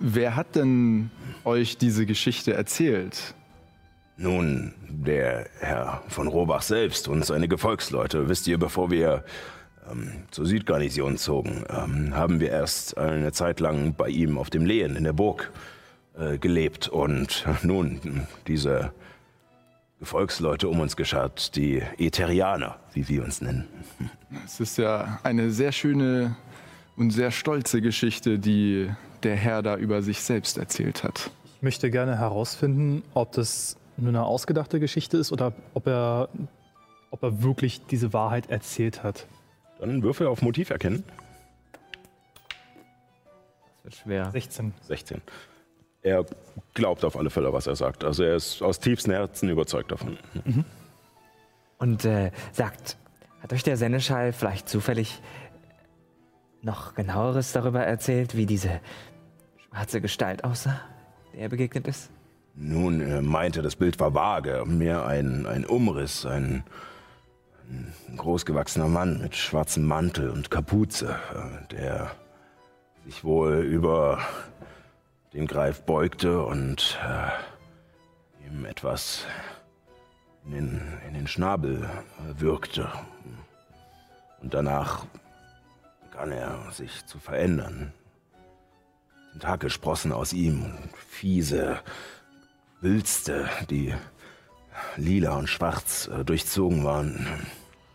[0.00, 1.10] Wer hat denn
[1.44, 3.34] euch diese Geschichte erzählt?
[4.20, 9.22] Nun, der Herr von Robach selbst und seine Gefolgsleute, wisst ihr, bevor wir
[9.88, 14.66] ähm, zur Südgarnison zogen, ähm, haben wir erst eine Zeit lang bei ihm auf dem
[14.66, 15.52] Lehen in der Burg
[16.18, 16.88] äh, gelebt.
[16.88, 18.92] Und nun, diese
[20.00, 23.68] Gefolgsleute um uns geschart, die Ätherianer, wie wir uns nennen.
[24.44, 26.34] Es ist ja eine sehr schöne
[26.96, 28.90] und sehr stolze Geschichte, die
[29.22, 31.30] der Herr da über sich selbst erzählt hat.
[31.54, 36.28] Ich möchte gerne herausfinden, ob das nur eine ausgedachte Geschichte ist oder ob er,
[37.10, 39.26] ob er wirklich diese Wahrheit erzählt hat.
[39.80, 41.04] Dann Würfel auf Motiv erkennen.
[43.76, 44.30] Das wird schwer.
[44.30, 44.74] 16.
[44.82, 45.22] 16.
[46.02, 46.24] Er
[46.74, 48.04] glaubt auf alle Fälle, was er sagt.
[48.04, 50.16] Also er ist aus tiefstem Herzen überzeugt davon.
[51.78, 52.96] Und äh, sagt,
[53.40, 55.20] hat euch der Senneschall vielleicht zufällig
[56.62, 58.80] noch genaueres darüber erzählt, wie diese
[59.56, 60.80] schwarze Gestalt aussah,
[61.32, 62.10] der er begegnet ist?
[62.60, 66.64] Nun, er meinte, das Bild war vage, mehr ein, ein Umriss, ein,
[68.08, 72.10] ein großgewachsener Mann mit schwarzem Mantel und Kapuze, äh, der
[73.04, 74.18] sich wohl über
[75.34, 79.24] den Greif beugte und äh, ihm etwas
[80.44, 82.90] in den, in den Schnabel äh, wirkte.
[84.42, 85.06] Und danach
[86.10, 87.92] begann er sich zu verändern.
[89.30, 91.78] Tentakel sprossen aus ihm und fiese,
[92.80, 93.94] Wülste, die
[94.96, 97.26] lila und schwarz äh, durchzogen waren.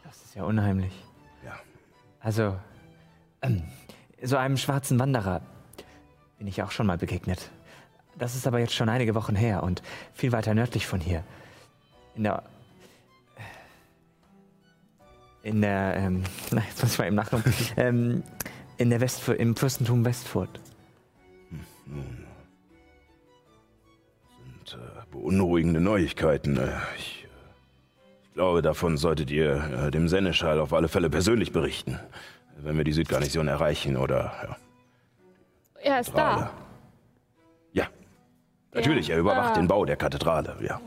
[0.04, 0.93] Das ist ja unheimlich.
[1.46, 1.54] Ja.
[2.19, 2.58] Also,
[3.41, 3.63] ähm,
[4.22, 5.41] so einem schwarzen Wanderer
[6.38, 7.50] bin ich auch schon mal begegnet.
[8.17, 9.82] Das ist aber jetzt schon einige Wochen her und
[10.13, 11.24] viel weiter nördlich von hier.
[12.15, 12.43] In der.
[15.41, 15.96] In der.
[15.98, 17.54] Ähm, na, jetzt muss ich mal eben nachgucken.
[17.78, 18.24] ähm,
[18.78, 20.60] in der Westfurt, im Fürstentum Westfurt.
[21.86, 22.22] Und äh,
[25.23, 26.57] beunruhigende Neuigkeiten.
[26.57, 27.27] Äh, ich, äh,
[28.25, 31.97] ich glaube, davon solltet ihr äh, dem Seneschall auf alle Fälle persönlich berichten,
[32.57, 34.57] wenn wir die Südgarnison erreichen oder ja,
[35.81, 36.41] Er ist Kathedrale.
[36.41, 36.51] da.
[37.73, 37.88] Ja.
[38.73, 39.55] Natürlich, er überwacht Ah.
[39.59, 40.79] den Bau der Kathedrale, ja.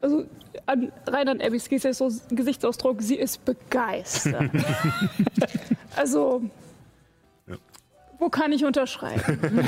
[0.00, 0.24] Also
[0.66, 4.50] an, rein an Abbys Gesichtsaus- Gesichtsausdruck, sie ist begeistert.
[5.96, 6.42] also,
[8.18, 9.22] wo kann ich unterschreiben?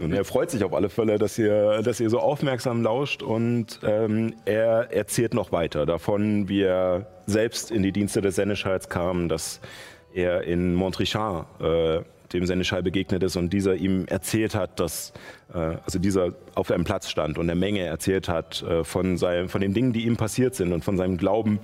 [0.00, 3.78] Und er freut sich auf alle Fälle, dass ihr, dass ihr so aufmerksam lauscht und
[3.84, 9.28] ähm, er erzählt noch weiter davon, wie er selbst in die Dienste des Seneschalls kam,
[9.28, 9.60] dass
[10.12, 12.02] er in Montrichard äh,
[12.32, 15.12] dem Seneschall begegnet ist und dieser ihm erzählt hat, dass
[15.52, 19.48] äh, also dieser auf einem Platz stand und der Menge erzählt hat äh, von, seinem,
[19.48, 21.60] von den Dingen, die ihm passiert sind und von seinem Glauben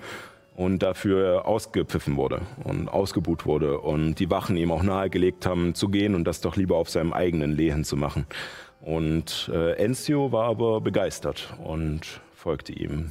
[0.56, 5.88] und dafür ausgepfiffen wurde und ausgebuht wurde und die Wachen ihm auch nahegelegt haben zu
[5.88, 8.26] gehen und das doch lieber auf seinem eigenen Lehen zu machen.
[8.80, 13.10] Und äh, Enzio war aber begeistert und folgte ihm.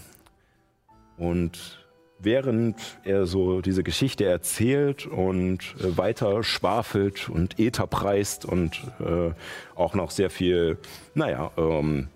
[1.17, 1.79] Und
[2.19, 9.31] während er so diese Geschichte erzählt und äh, weiter schwafelt und Äther preist und äh,
[9.75, 10.77] auch noch sehr viel,
[11.13, 12.09] naja, ähm,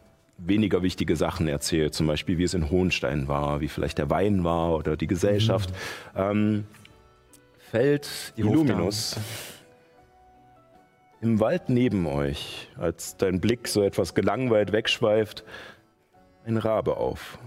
[0.45, 4.43] weniger wichtige Sachen erzählt, zum Beispiel wie es in Hohenstein war, wie vielleicht der Wein
[4.43, 5.73] war oder die Gesellschaft,
[6.15, 6.65] ähm,
[7.71, 9.17] fällt Illuminus
[11.21, 15.45] im Wald neben euch, als dein Blick so etwas gelangweilt wegschweift,
[16.45, 17.39] ein Rabe auf,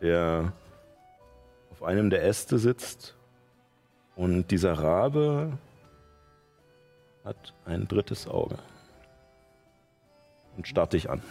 [0.00, 0.52] der
[1.70, 3.14] auf einem der Äste sitzt.
[4.16, 5.56] Und dieser Rabe
[7.24, 8.58] hat ein drittes Auge
[10.56, 11.22] und starrt dich an.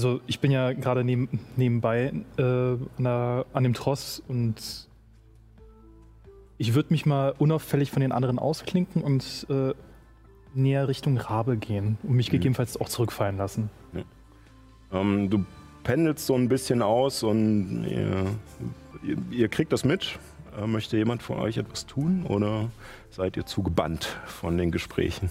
[0.00, 4.88] Also ich bin ja gerade neben, nebenbei äh, an, der, an dem Tross und
[6.56, 9.74] ich würde mich mal unauffällig von den anderen ausklinken und äh,
[10.54, 13.68] näher Richtung Rabe gehen und mich gegebenenfalls auch zurückfallen lassen.
[14.90, 15.44] Ähm, du
[15.82, 18.24] pendelst so ein bisschen aus und ihr,
[19.02, 20.18] ihr, ihr kriegt das mit.
[20.58, 22.70] Äh, möchte jemand von euch etwas tun oder
[23.10, 25.28] seid ihr zu gebannt von den Gesprächen?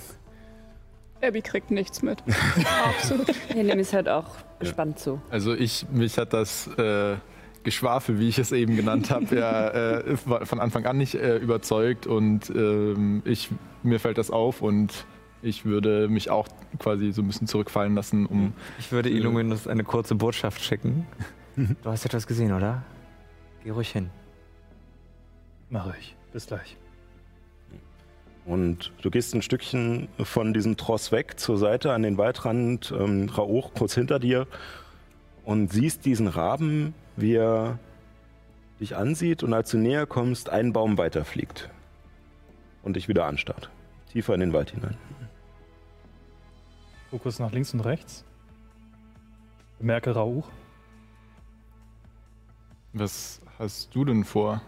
[1.23, 2.21] Abby kriegt nichts mit.
[2.85, 3.33] Absolut.
[3.55, 4.27] Nee, Nemis hört auch
[4.59, 5.21] gespannt zu.
[5.29, 7.15] Also ich, mich hat das äh,
[7.63, 11.37] Geschwafel, wie ich es eben genannt habe, ja, äh, war von Anfang an nicht äh,
[11.37, 13.49] überzeugt und ähm, ich,
[13.83, 15.05] mir fällt das auf und
[15.41, 16.47] ich würde mich auch
[16.79, 18.53] quasi so ein bisschen zurückfallen lassen, um.
[18.77, 21.07] Ich würde Illuminus eine kurze Botschaft schicken.
[21.83, 22.83] Du hast etwas gesehen, oder?
[23.65, 24.09] Geh ruhig hin.
[25.69, 26.15] Mache ich.
[26.31, 26.77] Bis gleich.
[28.45, 33.29] Und du gehst ein Stückchen von diesem Tross weg zur Seite an den Waldrand, ähm,
[33.29, 34.47] Rauch kurz hinter dir
[35.43, 37.79] und siehst diesen Raben, wie er
[38.79, 41.69] dich ansieht und als du näher kommst, einen Baum weiterfliegt
[42.81, 43.69] und dich wieder anstarrt.
[44.11, 44.97] Tiefer in den Wald hinein.
[47.09, 48.23] Fokus nach links und rechts.
[49.79, 50.49] Bemerke Rauch.
[52.93, 54.61] Was hast du denn vor?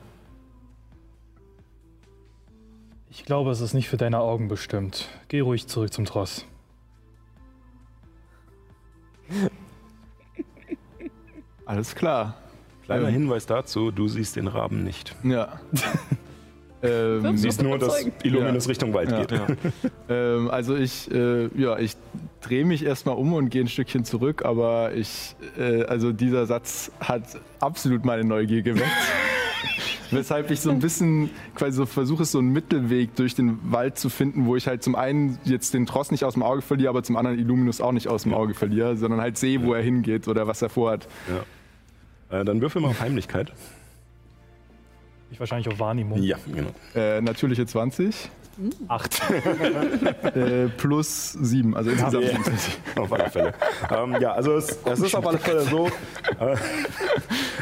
[3.14, 5.10] Ich glaube, es ist nicht für deine Augen bestimmt.
[5.28, 6.46] Geh ruhig zurück zum Tross.
[11.66, 12.38] Alles klar.
[12.86, 13.14] Kleiner Ähm.
[13.14, 15.14] Hinweis dazu, du siehst den Raben nicht.
[15.24, 15.60] Ja.
[16.84, 18.06] ähm, Wirfst Siehst nur, dass.
[18.24, 19.26] Illuminus Richtung Wald Ja.
[19.26, 19.60] geht.
[20.10, 21.98] ähm, also ich, äh, ja, ich
[22.40, 26.92] drehe mich erstmal um und gehe ein Stückchen zurück, aber ich, äh, also dieser Satz
[27.02, 27.24] hat
[27.60, 28.88] absolut meine Neugier geweckt.
[30.12, 34.10] Weshalb ich so ein bisschen quasi so versuche, so einen Mittelweg durch den Wald zu
[34.10, 37.04] finden, wo ich halt zum einen jetzt den Tross nicht aus dem Auge verliere, aber
[37.04, 40.28] zum anderen Illuminus auch nicht aus dem Auge verliere, sondern halt sehe, wo er hingeht
[40.28, 41.08] oder was er vorhat.
[42.30, 43.52] Äh, dann würfel mal auf Heimlichkeit.
[45.32, 46.22] Ich wahrscheinlich auf Wahrnehmung.
[46.22, 46.72] Ja, genau.
[46.94, 48.30] Äh, natürliche 20
[48.88, 49.22] Acht.
[50.36, 52.30] äh, plus 7, also insgesamt Ja.
[52.32, 52.80] 27.
[52.98, 53.54] Auf alle Fälle.
[53.96, 55.88] ähm, ja, also es, es ist auf alle Fälle so,
[56.40, 56.56] äh,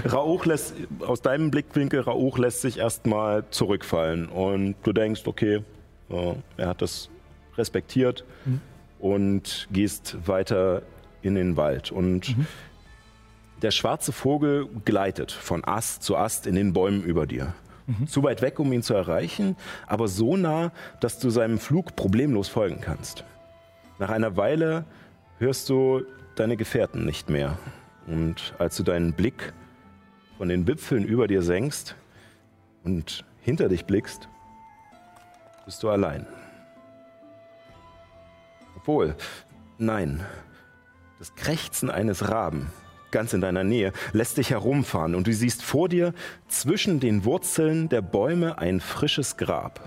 [0.10, 0.74] Rauch lässt,
[1.06, 5.64] aus deinem Blickwinkel, Rauch lässt sich erstmal zurückfallen und du denkst, okay,
[6.10, 7.10] äh, er hat das
[7.58, 8.24] respektiert
[9.00, 10.82] und gehst weiter
[11.22, 12.36] in den Wald und
[13.62, 17.54] der schwarze Vogel gleitet von Ast zu Ast in den Bäumen über dir.
[18.08, 19.56] Zu weit weg, um ihn zu erreichen,
[19.88, 23.24] aber so nah, dass du seinem Flug problemlos folgen kannst.
[23.98, 24.86] Nach einer Weile
[25.40, 26.04] hörst du
[26.36, 27.58] deine Gefährten nicht mehr.
[28.08, 29.54] Und als du deinen Blick
[30.38, 31.96] von den Wipfeln über dir senkst
[32.84, 34.30] und hinter dich blickst,
[35.66, 36.26] bist du allein.
[38.76, 39.16] Obwohl,
[39.78, 40.26] nein,
[41.20, 42.72] das Krächzen eines Raben
[43.12, 46.14] ganz in deiner Nähe lässt dich herumfahren und du siehst vor dir
[46.48, 49.80] zwischen den Wurzeln der Bäume ein frisches Grab.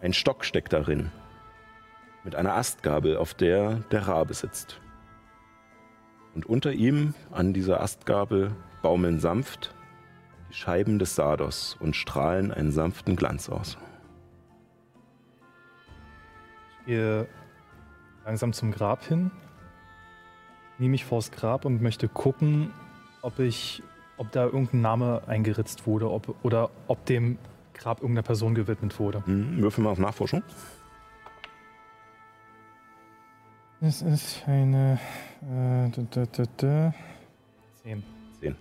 [0.00, 1.10] Ein Stock steckt darin
[2.24, 4.80] mit einer Astgabel, auf der der Rabe sitzt.
[6.34, 9.74] Und unter ihm, an dieser Astgabel, baumeln sanft
[10.50, 13.76] die Scheiben des Sardos und strahlen einen sanften Glanz aus.
[16.80, 17.28] Ich gehe
[18.24, 19.30] langsam zum Grab hin,
[20.78, 22.72] nehme mich vors Grab und möchte gucken,
[23.22, 23.82] ob ich,
[24.16, 27.38] ob da irgendein Name eingeritzt wurde ob, oder ob dem
[27.74, 29.24] Grab irgendeiner Person gewidmet wurde.
[29.26, 30.42] Hm, würfel mal auf Nachforschung.
[33.80, 34.98] Es ist eine
[35.42, 36.94] äh, da, da, da, da.
[37.82, 38.02] Zehn.
[38.40, 38.56] sehen.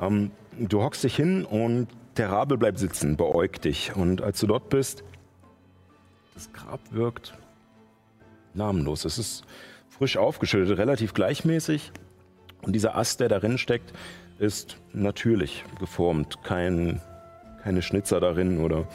[0.00, 3.94] Ähm, du hockst dich hin und der Rabe bleibt sitzen, beäugt dich.
[3.96, 5.04] Und als du dort bist,
[6.34, 7.38] das Grab wirkt
[8.54, 9.04] namenlos.
[9.04, 9.44] Es ist
[9.98, 11.92] frisch aufgeschüttet, relativ gleichmäßig.
[12.62, 13.92] Und dieser Ast, der darin steckt,
[14.38, 16.42] ist natürlich geformt.
[16.42, 17.00] Kein,
[17.62, 18.86] keine Schnitzer darin oder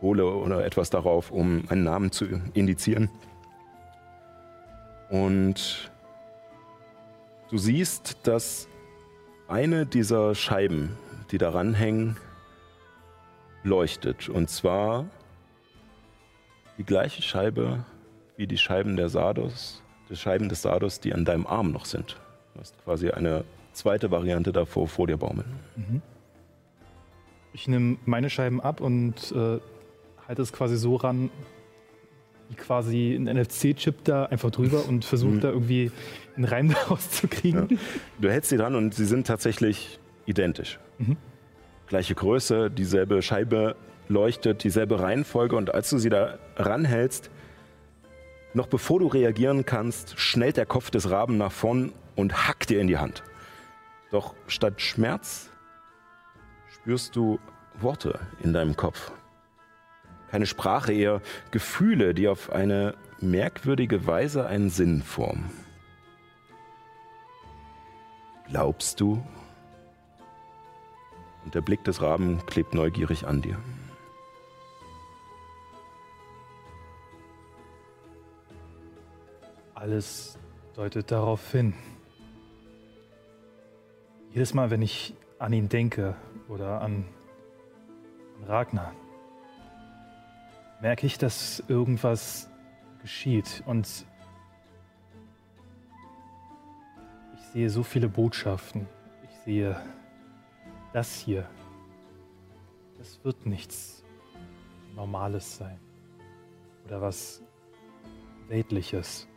[0.00, 3.08] Kohle oder etwas darauf, um einen Namen zu indizieren.
[5.08, 5.90] Und
[7.50, 8.68] du siehst, dass
[9.48, 10.96] eine dieser Scheiben,
[11.30, 12.16] die daran hängen,
[13.62, 14.28] leuchtet.
[14.28, 15.06] Und zwar
[16.78, 17.84] die gleiche Scheibe
[18.40, 22.16] wie die Scheiben der Sardos, die Scheiben des Sardos, die an deinem Arm noch sind.
[22.54, 25.44] Du hast quasi eine zweite Variante davor vor dir baumeln.
[27.52, 29.58] Ich nehme meine Scheiben ab und äh,
[30.26, 31.28] halte es quasi so ran,
[32.48, 35.40] wie quasi ein NFC-Chip da einfach drüber und versuche Mhm.
[35.40, 35.92] da irgendwie
[36.34, 37.78] einen Reim daraus zu kriegen.
[38.22, 40.78] Du hältst sie dran und sie sind tatsächlich identisch.
[40.98, 41.18] Mhm.
[41.88, 43.76] Gleiche Größe, dieselbe Scheibe
[44.08, 47.30] leuchtet, dieselbe Reihenfolge und als du sie da ranhältst,
[48.54, 52.80] noch bevor du reagieren kannst, schnellt der Kopf des Raben nach vorn und hackt dir
[52.80, 53.22] in die Hand.
[54.10, 55.50] Doch statt Schmerz
[56.68, 57.38] spürst du
[57.80, 59.12] Worte in deinem Kopf.
[60.30, 61.20] Keine Sprache, eher
[61.50, 65.50] Gefühle, die auf eine merkwürdige Weise einen Sinn formen.
[68.48, 69.24] Glaubst du?
[71.44, 73.58] Und der Blick des Raben klebt neugierig an dir.
[79.80, 80.38] Alles
[80.74, 81.72] deutet darauf hin.
[84.30, 86.14] Jedes Mal, wenn ich an ihn denke
[86.48, 87.06] oder an
[88.44, 88.92] Ragnar,
[90.82, 92.50] merke ich, dass irgendwas
[93.00, 94.04] geschieht und
[97.32, 98.86] ich sehe so viele Botschaften.
[99.30, 99.80] Ich sehe
[100.92, 101.48] das hier.
[103.00, 104.04] Es wird nichts
[104.94, 105.80] Normales sein
[106.84, 107.42] oder was
[108.48, 109.29] Weltliches.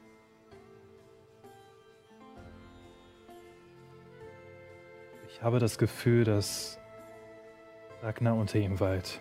[5.34, 6.78] Ich habe das Gefühl, dass
[8.04, 9.20] Ragnar unter ihm weilt.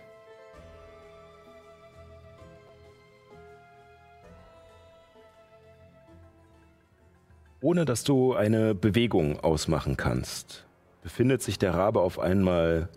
[7.63, 10.67] Ohne dass du eine Bewegung ausmachen kannst,
[11.03, 12.91] befindet sich der Rabe auf einmal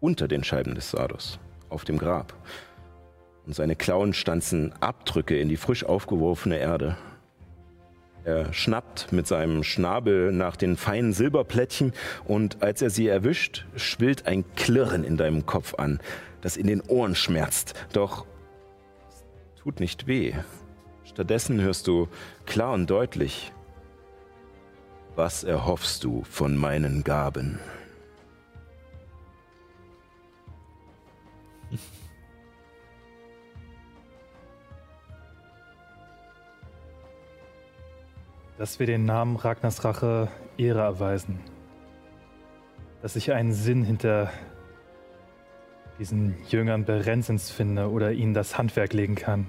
[0.00, 1.38] unter den Scheiben des Sardos,
[1.70, 2.34] auf dem Grab.
[3.46, 6.98] Und seine Klauen stanzen Abdrücke in die frisch aufgeworfene Erde.
[8.26, 11.92] Er schnappt mit seinem Schnabel nach den feinen Silberplättchen
[12.24, 16.00] und als er sie erwischt, schwillt ein Klirren in deinem Kopf an,
[16.40, 17.74] das in den Ohren schmerzt.
[17.92, 18.26] Doch
[19.08, 20.34] es tut nicht weh.
[21.04, 22.08] Stattdessen hörst du
[22.46, 23.52] klar und deutlich,
[25.14, 27.60] was erhoffst du von meinen Gaben?
[38.58, 41.40] Dass wir den Namen Ragnars Rache Ehre erweisen.
[43.02, 44.30] Dass ich einen Sinn hinter
[45.98, 49.46] diesen Jüngern Berenzens finde oder ihnen das Handwerk legen kann.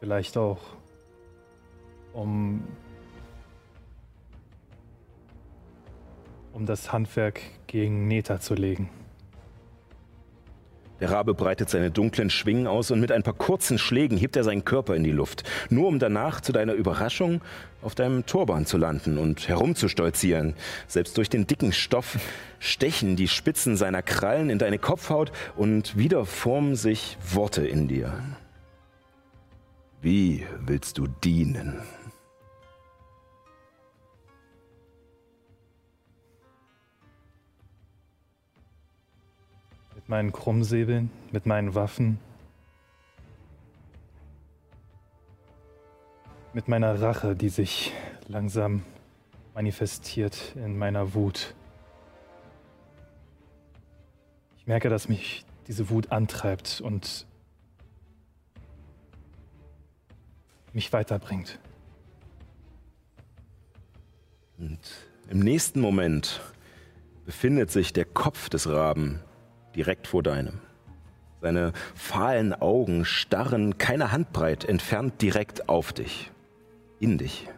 [0.00, 0.60] Vielleicht auch,
[2.12, 2.64] um,
[6.52, 8.88] um das Handwerk gegen Neta zu legen.
[11.00, 14.44] Der Rabe breitet seine dunklen Schwingen aus und mit ein paar kurzen Schlägen hebt er
[14.44, 17.40] seinen Körper in die Luft, nur um danach zu deiner Überraschung
[17.82, 20.54] auf deinem Turban zu landen und herumzustolzieren.
[20.86, 22.18] Selbst durch den dicken Stoff
[22.58, 28.12] stechen die Spitzen seiner Krallen in deine Kopfhaut und wieder formen sich Worte in dir.
[30.02, 31.80] Wie willst du dienen?
[40.10, 42.18] Meinen Krummsäbeln, mit meinen Waffen,
[46.52, 47.92] mit meiner Rache, die sich
[48.26, 48.82] langsam
[49.54, 51.54] manifestiert in meiner Wut.
[54.58, 57.24] Ich merke, dass mich diese Wut antreibt und
[60.72, 61.60] mich weiterbringt.
[64.58, 64.80] Und
[65.28, 66.40] im nächsten Moment
[67.24, 69.20] befindet sich der Kopf des Raben
[69.74, 70.60] direkt vor deinem.
[71.40, 76.30] Seine fahlen Augen starren keine Handbreit entfernt direkt auf dich,
[76.98, 77.48] in dich.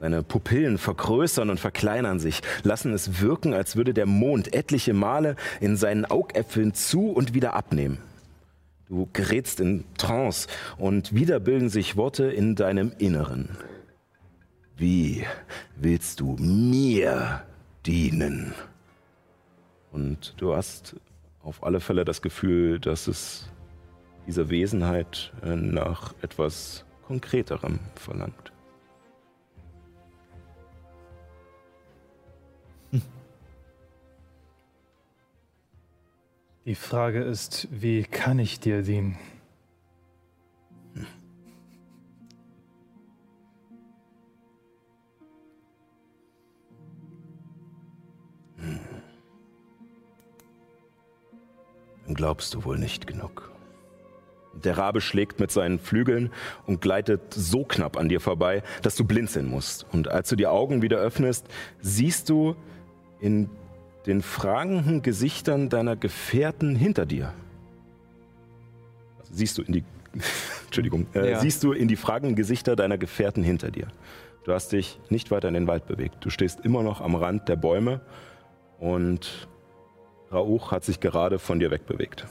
[0.00, 5.34] Seine Pupillen vergrößern und verkleinern sich, lassen es wirken, als würde der Mond etliche Male
[5.60, 7.98] in seinen Augäpfeln zu und wieder abnehmen.
[8.88, 13.50] Du gerätst in Trance und wieder bilden sich Worte in deinem Inneren.
[14.76, 15.26] Wie
[15.76, 17.42] willst du mir
[17.84, 18.54] dienen?
[19.90, 20.94] Und du hast
[21.48, 23.50] auf alle Fälle das Gefühl, dass es
[24.26, 28.52] diese Wesenheit äh, nach etwas Konkreterem verlangt.
[36.66, 39.16] Die Frage ist, wie kann ich dir dienen?
[52.14, 53.50] Glaubst du wohl nicht genug.
[54.54, 56.30] Der Rabe schlägt mit seinen Flügeln
[56.66, 59.86] und gleitet so knapp an dir vorbei, dass du blinzeln musst.
[59.92, 61.46] Und als du die Augen wieder öffnest,
[61.80, 62.56] siehst du
[63.20, 63.50] in
[64.06, 67.32] den fragenden Gesichtern deiner Gefährten hinter dir.
[69.18, 69.84] Also siehst du in die
[70.64, 71.40] Entschuldigung, äh, ja.
[71.40, 73.88] siehst du in die fragenden Gesichter deiner Gefährten hinter dir.
[74.44, 76.16] Du hast dich nicht weiter in den Wald bewegt.
[76.20, 78.00] Du stehst immer noch am Rand der Bäume
[78.78, 79.48] und
[80.30, 82.26] Rauch hat sich gerade von dir wegbewegt.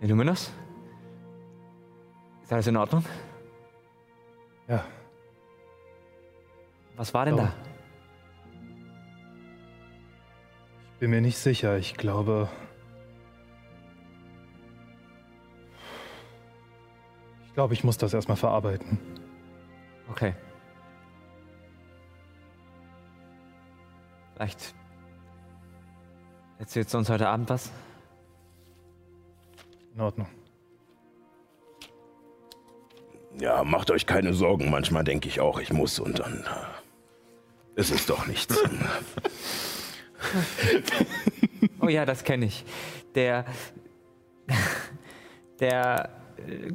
[0.00, 0.52] Illuminus?
[2.42, 3.04] Ist alles in Ordnung?
[4.68, 4.84] Ja.
[6.96, 7.38] Was war denn oh.
[7.38, 7.52] da?
[10.94, 11.78] Ich bin mir nicht sicher.
[11.78, 12.48] Ich glaube.
[17.46, 19.17] Ich glaube, ich muss das erstmal verarbeiten.
[20.10, 20.34] Okay.
[24.34, 24.74] Vielleicht
[26.58, 27.70] erzählst du uns heute Abend was?
[29.94, 30.28] In Ordnung.
[33.40, 34.70] Ja, macht euch keine Sorgen.
[34.70, 38.56] Manchmal denke ich auch, ich muss und dann äh, ist es doch nichts.
[41.80, 42.64] Oh ja, das kenne ich.
[43.14, 43.44] Der.
[45.60, 46.10] Der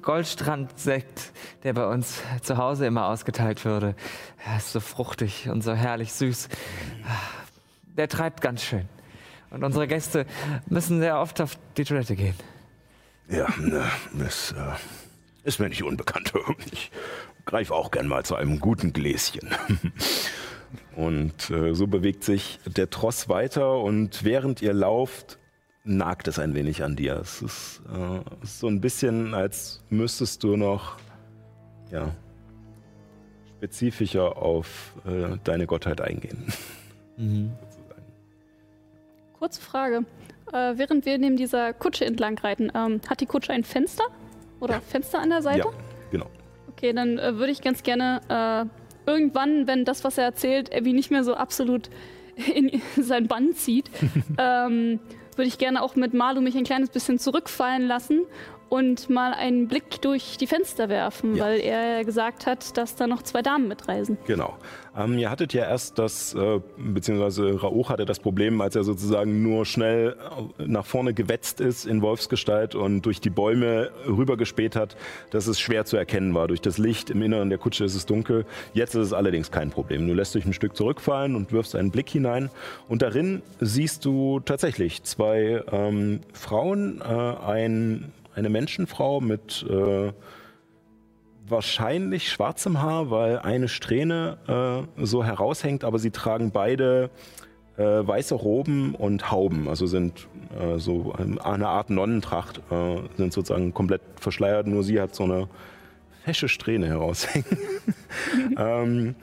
[0.01, 1.32] Goldstrandsekt,
[1.64, 3.95] der bei uns zu Hause immer ausgeteilt würde.
[4.45, 6.49] Er ist so fruchtig und so herrlich süß.
[7.97, 8.88] Der treibt ganz schön.
[9.49, 10.26] Und unsere Gäste
[10.68, 12.36] müssen sehr oft auf die Toilette gehen.
[13.30, 13.84] ja, ne,
[14.14, 14.74] das äh,
[15.43, 16.34] ist mir nicht unbekannt.
[16.72, 16.91] Ich
[17.45, 19.49] greife auch gern mal zu einem guten Gläschen.
[20.95, 25.38] Und äh, so bewegt sich der Tross weiter und während ihr lauft,
[25.84, 27.16] nagt es ein wenig an dir.
[27.22, 30.98] Es ist, äh, es ist so ein bisschen, als müsstest du noch
[31.92, 32.12] ja,
[33.58, 36.46] spezifischer auf äh, deine Gottheit eingehen.
[37.18, 38.04] Sozusagen.
[39.38, 40.06] Kurze Frage.
[40.52, 44.06] Äh, während wir neben dieser Kutsche entlang reiten, ähm, hat die Kutsche ein Fenster?
[44.60, 45.68] Oder Fenster an der Seite?
[45.68, 45.74] Ja,
[46.12, 46.28] genau.
[46.70, 50.94] Okay, dann äh, würde ich ganz gerne äh, irgendwann, wenn das, was er erzählt, Abby
[50.94, 51.90] nicht mehr so absolut
[52.56, 53.90] in sein Bann zieht,
[54.38, 55.00] ähm,
[55.38, 58.22] würde ich gerne auch mit Malu mich ein kleines bisschen zurückfallen lassen
[58.74, 61.46] und mal einen Blick durch die Fenster werfen, Ja.
[61.46, 64.18] weil er gesagt hat, dass da noch zwei Damen mitreisen.
[64.26, 64.56] Genau.
[64.98, 69.44] Ähm, ihr hattet ja erst das, äh, beziehungsweise Rauch hatte das Problem, als er sozusagen
[69.44, 70.16] nur schnell
[70.58, 74.96] äh, nach vorne gewetzt ist in Wolfsgestalt und durch die Bäume rübergespäht hat,
[75.30, 76.48] dass es schwer zu erkennen war.
[76.48, 78.44] Durch das Licht im Inneren der Kutsche ist es dunkel.
[78.74, 80.08] Jetzt ist es allerdings kein Problem.
[80.08, 82.50] Du lässt dich ein Stück zurückfallen und wirfst einen Blick hinein.
[82.88, 87.06] Und darin siehst du tatsächlich zwei ähm, Frauen, äh,
[87.46, 90.12] ein, eine Menschenfrau mit äh,
[91.48, 97.10] wahrscheinlich schwarzem Haar, weil eine Strähne äh, so heraushängt, aber sie tragen beide
[97.78, 100.28] äh, weiße Roben und Hauben, also sind
[100.60, 105.50] äh, so eine Art Nonnentracht, äh, sind sozusagen komplett verschleiert, nur sie hat so eine
[106.24, 107.58] fesche Strähne heraushängen.
[108.58, 109.16] ähm,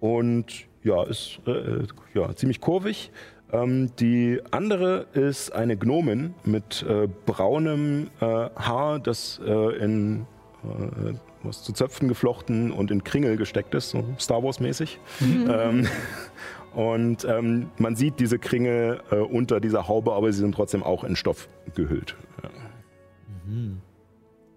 [0.00, 1.84] und ja, ist äh,
[2.14, 3.10] ja, ziemlich kurvig.
[3.52, 10.26] Ähm, die andere ist eine Gnomin mit äh, braunem äh, Haar, das äh, in
[10.64, 14.98] äh, was zu Zöpfen geflochten und in Kringel gesteckt ist, so Star Wars mäßig.
[15.20, 15.86] Ähm,
[16.74, 21.04] und ähm, man sieht diese Kringel äh, unter dieser Haube, aber sie sind trotzdem auch
[21.04, 22.16] in Stoff gehüllt.
[22.42, 22.50] Ja.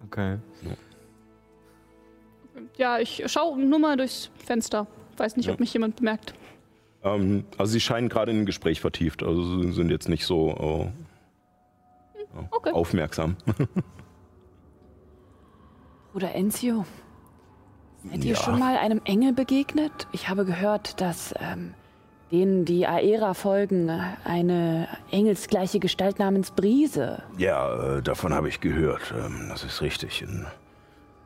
[0.07, 0.37] Okay.
[2.77, 4.87] Ja, ich schaue nur mal durchs Fenster.
[5.17, 5.53] Weiß nicht, Ja.
[5.53, 6.33] ob mich jemand bemerkt.
[7.03, 10.91] Ähm, also sie scheinen gerade in ein Gespräch vertieft, also sie sind jetzt nicht so
[10.93, 12.71] äh, Okay.
[12.71, 13.35] aufmerksam.
[16.11, 16.85] Bruder Enzio,
[18.03, 18.37] seid ihr Ja.
[18.37, 20.07] schon mal einem Engel begegnet?
[20.11, 21.73] Ich habe gehört, dass ähm,
[22.31, 23.89] denen, die Aera folgen,
[24.23, 27.23] eine engelsgleiche Gestalt namens Brise.
[27.37, 29.13] Ja, äh, davon habe ich gehört.
[29.17, 30.21] Ähm, das ist richtig.
[30.21, 30.45] In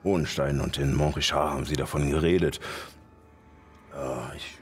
[0.04, 2.60] Hohenstein und in Montrichard haben sie davon geredet.
[3.94, 4.58] Ja, ich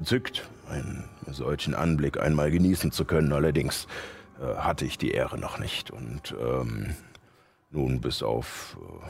[0.00, 3.32] äh, verzückt, einen solchen Anblick einmal genießen zu können.
[3.32, 3.86] Allerdings
[4.40, 5.90] äh, hatte ich die Ehre noch nicht.
[5.90, 6.94] Und ähm,
[7.70, 9.08] nun bis auf äh,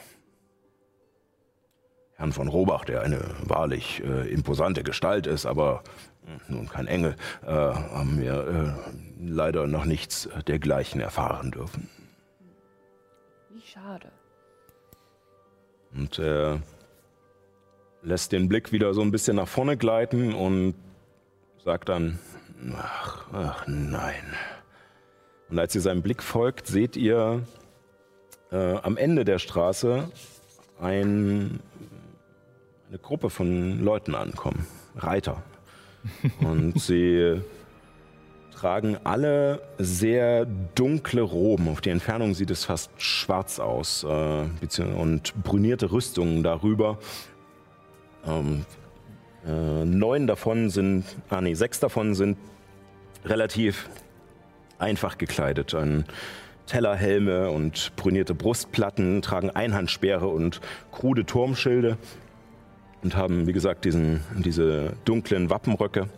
[2.16, 5.82] Herrn von Robach, der eine wahrlich äh, imposante Gestalt ist, aber
[6.26, 11.88] äh, nun kein Engel, äh, haben wir äh, leider noch nichts dergleichen erfahren dürfen.
[13.50, 14.10] Wie schade.
[15.92, 16.60] Und er
[18.02, 20.74] lässt den Blick wieder so ein bisschen nach vorne gleiten und
[21.64, 22.18] sagt dann,
[22.76, 24.34] ach, ach nein.
[25.50, 27.42] Und als ihr seinem Blick folgt, seht ihr
[28.52, 30.10] äh, am Ende der Straße
[30.80, 31.60] ein,
[32.88, 35.42] eine Gruppe von Leuten ankommen, Reiter.
[36.40, 37.42] Und sie
[38.60, 41.68] tragen alle sehr dunkle Roben.
[41.68, 46.98] Auf die Entfernung sieht es fast schwarz aus äh, und brünierte Rüstungen darüber.
[48.26, 48.64] Ähm,
[49.46, 52.36] äh, neun davon sind, ah nee, sechs davon sind
[53.24, 53.88] relativ
[54.78, 55.74] einfach gekleidet.
[55.74, 56.04] Ein
[56.66, 60.60] Tellerhelme und brünierte Brustplatten, tragen Einhandsperre und
[60.92, 61.96] krude Turmschilde
[63.02, 66.08] und haben, wie gesagt, diesen, diese dunklen Wappenröcke.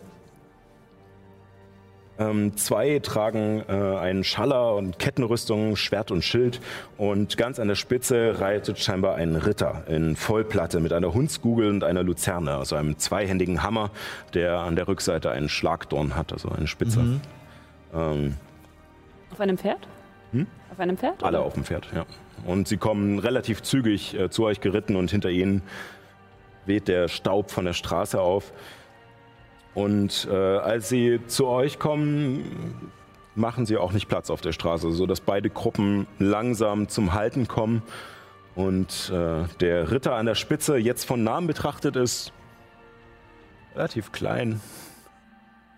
[2.19, 6.61] Ähm, zwei tragen äh, einen Schaller und Kettenrüstung, Schwert und Schild
[6.97, 11.83] und ganz an der Spitze reitet scheinbar ein Ritter in Vollplatte mit einer Hundsgugel und
[11.83, 13.89] einer Luzerne, also einem zweihändigen Hammer,
[14.35, 17.19] der an der Rückseite einen Schlagdorn hat, also eine Spitze.
[17.93, 18.35] Ähm,
[19.31, 19.87] Auf einem Pferd?
[20.71, 21.23] Auf einem Pferd?
[21.23, 21.47] alle oder?
[21.47, 22.05] auf dem Pferd, ja.
[22.45, 25.61] Und sie kommen relativ zügig äh, zu euch geritten und hinter ihnen
[26.65, 28.53] weht der Staub von der Straße auf.
[29.73, 32.91] Und äh, als sie zu euch kommen,
[33.35, 37.81] machen sie auch nicht Platz auf der Straße, sodass beide Gruppen langsam zum Halten kommen
[38.55, 42.31] und äh, der Ritter an der Spitze jetzt von Namen betrachtet ist
[43.75, 44.61] relativ klein.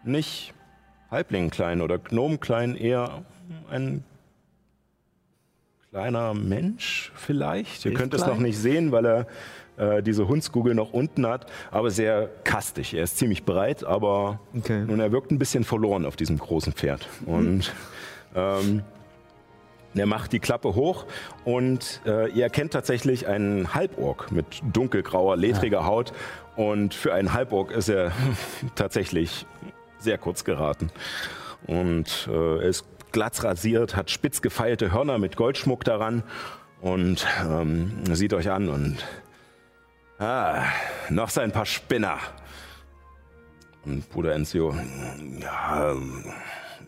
[0.04, 0.54] Nicht
[1.10, 3.24] Halbling klein oder Gnom klein, eher
[3.70, 4.04] ein
[5.92, 7.86] kleiner Mensch vielleicht.
[7.86, 8.34] Ihr Ist könnt es klein?
[8.36, 9.28] noch nicht sehen, weil er
[9.78, 12.94] äh, diese Hundskugel noch unten hat, aber sehr kastig.
[12.94, 14.84] Er ist ziemlich breit, aber Okay.
[14.86, 17.08] nun, er wirkt ein bisschen verloren auf diesem großen Pferd.
[17.26, 17.74] Und
[18.36, 18.84] ähm,
[19.96, 21.06] er macht die Klappe hoch
[21.46, 26.12] und äh, ihr erkennt tatsächlich einen Halborg mit dunkelgrauer, ledriger Haut.
[26.58, 28.12] Und für einen Halborg ist er
[28.76, 29.46] tatsächlich
[30.00, 30.90] sehr kurz geraten.
[31.68, 36.24] Und äh, er ist glatt rasiert, hat spitz gefeilte Hörner mit Goldschmuck daran
[36.82, 38.98] und ähm, sieht euch an und
[40.20, 40.64] ah,
[41.10, 42.20] noch so ein paar Spinner.
[43.86, 44.76] Und Bruder Enzio,
[45.40, 45.96] ja,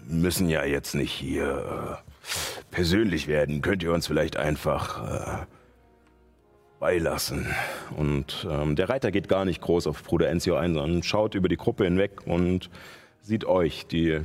[0.07, 2.11] müssen ja jetzt nicht hier äh,
[2.71, 3.61] persönlich werden.
[3.61, 5.45] Könnt ihr uns vielleicht einfach äh,
[6.79, 7.47] beilassen?
[7.95, 11.49] Und ähm, der Reiter geht gar nicht groß auf Bruder Enzio ein, sondern schaut über
[11.49, 12.69] die Gruppe hinweg und
[13.21, 14.21] sieht euch, die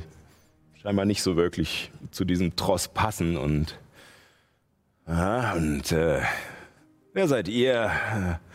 [0.81, 3.37] scheinbar nicht so wirklich zu diesem Tross passen.
[3.37, 3.77] Und,
[5.05, 6.21] aha, und äh,
[7.13, 7.91] wer seid ihr?
[7.91, 8.52] Äh,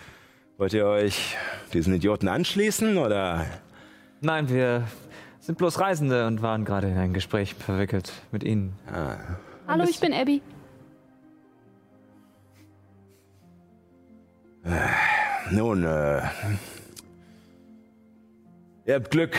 [0.59, 1.37] Wollt ihr euch
[1.73, 3.47] diesen Idioten anschließen oder?
[4.21, 4.89] Nein, wir
[5.39, 8.77] sind bloß Reisende und waren gerade in ein Gespräch verwickelt mit Ihnen.
[9.69, 10.43] Hallo, ich bin Abby.
[15.53, 16.23] Nun, äh,
[18.85, 19.37] ihr habt Glück.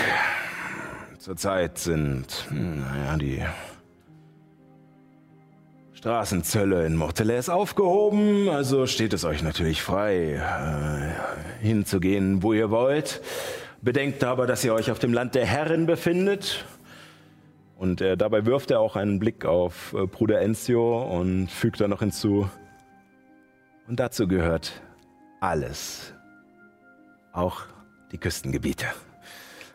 [1.17, 3.43] Zurzeit sind, hm, naja, die
[5.99, 13.21] Straßenzölle in Morteles aufgehoben, also steht es euch natürlich frei, äh, hinzugehen, wo ihr wollt.
[13.81, 16.63] Bedenkt aber, dass ihr euch auf dem Land der Herren befindet.
[17.75, 21.89] Und äh, dabei wirft er auch einen Blick auf äh, Bruder Enzio und fügt dann
[21.89, 22.49] noch hinzu,
[23.89, 24.71] und dazu gehört
[25.41, 26.13] alles.
[27.33, 27.63] Auch
[28.13, 28.85] die Küstengebiete.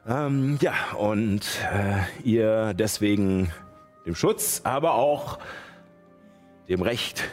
[0.08, 3.52] Ähm, ja, und äh, ihr deswegen
[4.06, 5.38] dem Schutz, aber auch
[6.68, 7.24] dem Recht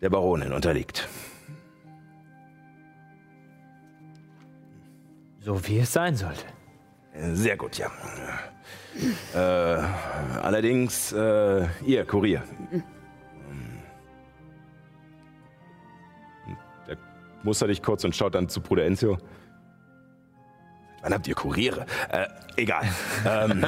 [0.00, 1.08] der Baronin unterliegt.
[5.40, 6.44] So wie es sein sollte.
[7.32, 7.90] Sehr gut, ja.
[9.34, 9.38] Äh,
[10.40, 12.42] allerdings, äh, ihr Kurier.
[16.86, 16.96] Der
[17.42, 19.18] mustert dich kurz und schaut dann zu Bruder Enzio.
[21.02, 21.86] Wann habt ihr Kuriere?
[22.10, 22.26] Äh,
[22.56, 22.82] egal.
[23.26, 23.64] ähm,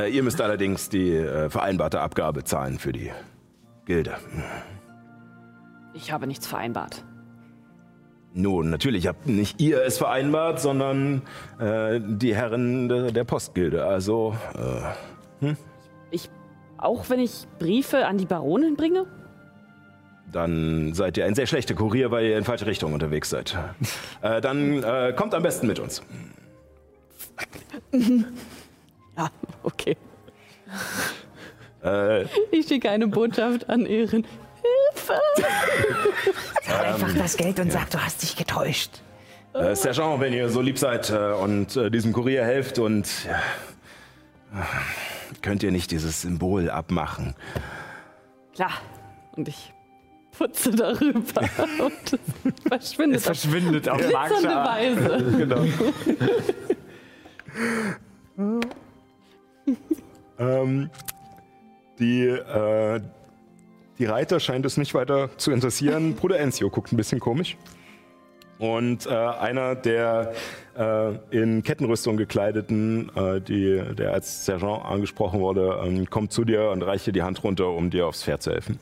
[0.00, 3.10] äh, ihr müsst allerdings die äh, vereinbarte Abgabe zahlen für die
[3.84, 4.16] Gilde.
[5.94, 7.04] Ich habe nichts vereinbart.
[8.32, 11.22] Nun, natürlich habt nicht ihr es vereinbart, sondern
[11.58, 13.84] äh, die Herren de, der Postgilde.
[13.84, 14.36] Also,
[15.42, 15.54] äh,
[16.12, 16.30] Ich,
[16.78, 19.06] auch wenn ich Briefe an die Baronin bringe?
[20.32, 23.58] dann seid ihr ein sehr schlechter Kurier, weil ihr in falsche Richtung unterwegs seid.
[24.22, 26.02] äh, dann äh, kommt am besten mit uns.
[29.20, 29.30] Ja,
[29.62, 29.96] okay.
[31.84, 34.26] Äh, Ich schicke eine Botschaft an Ehren.
[36.68, 39.02] Einfach das Geld und sag, du hast dich getäuscht.
[39.54, 44.58] äh, Sergeant, wenn ihr so lieb seid äh, und äh, diesem Kurier helft und ja,
[44.60, 47.34] äh, könnt ihr nicht dieses Symbol abmachen?
[48.54, 48.72] Klar.
[49.36, 49.72] Und ich
[50.36, 51.20] putze darüber
[51.78, 55.24] und es verschwindet auf verschwindet auf glitzernde Weise.
[55.38, 55.64] genau.
[60.40, 60.90] Ähm,
[61.98, 63.00] die, äh,
[63.98, 66.14] die Reiter scheint es nicht weiter zu interessieren.
[66.20, 67.56] Bruder Enzio guckt ein bisschen komisch.
[68.58, 70.32] Und äh, einer der
[70.76, 76.70] äh, in Kettenrüstung gekleideten, äh, die, der als Sergeant angesprochen wurde, ähm, kommt zu dir
[76.70, 78.78] und reicht dir die Hand runter, um dir aufs Pferd zu helfen.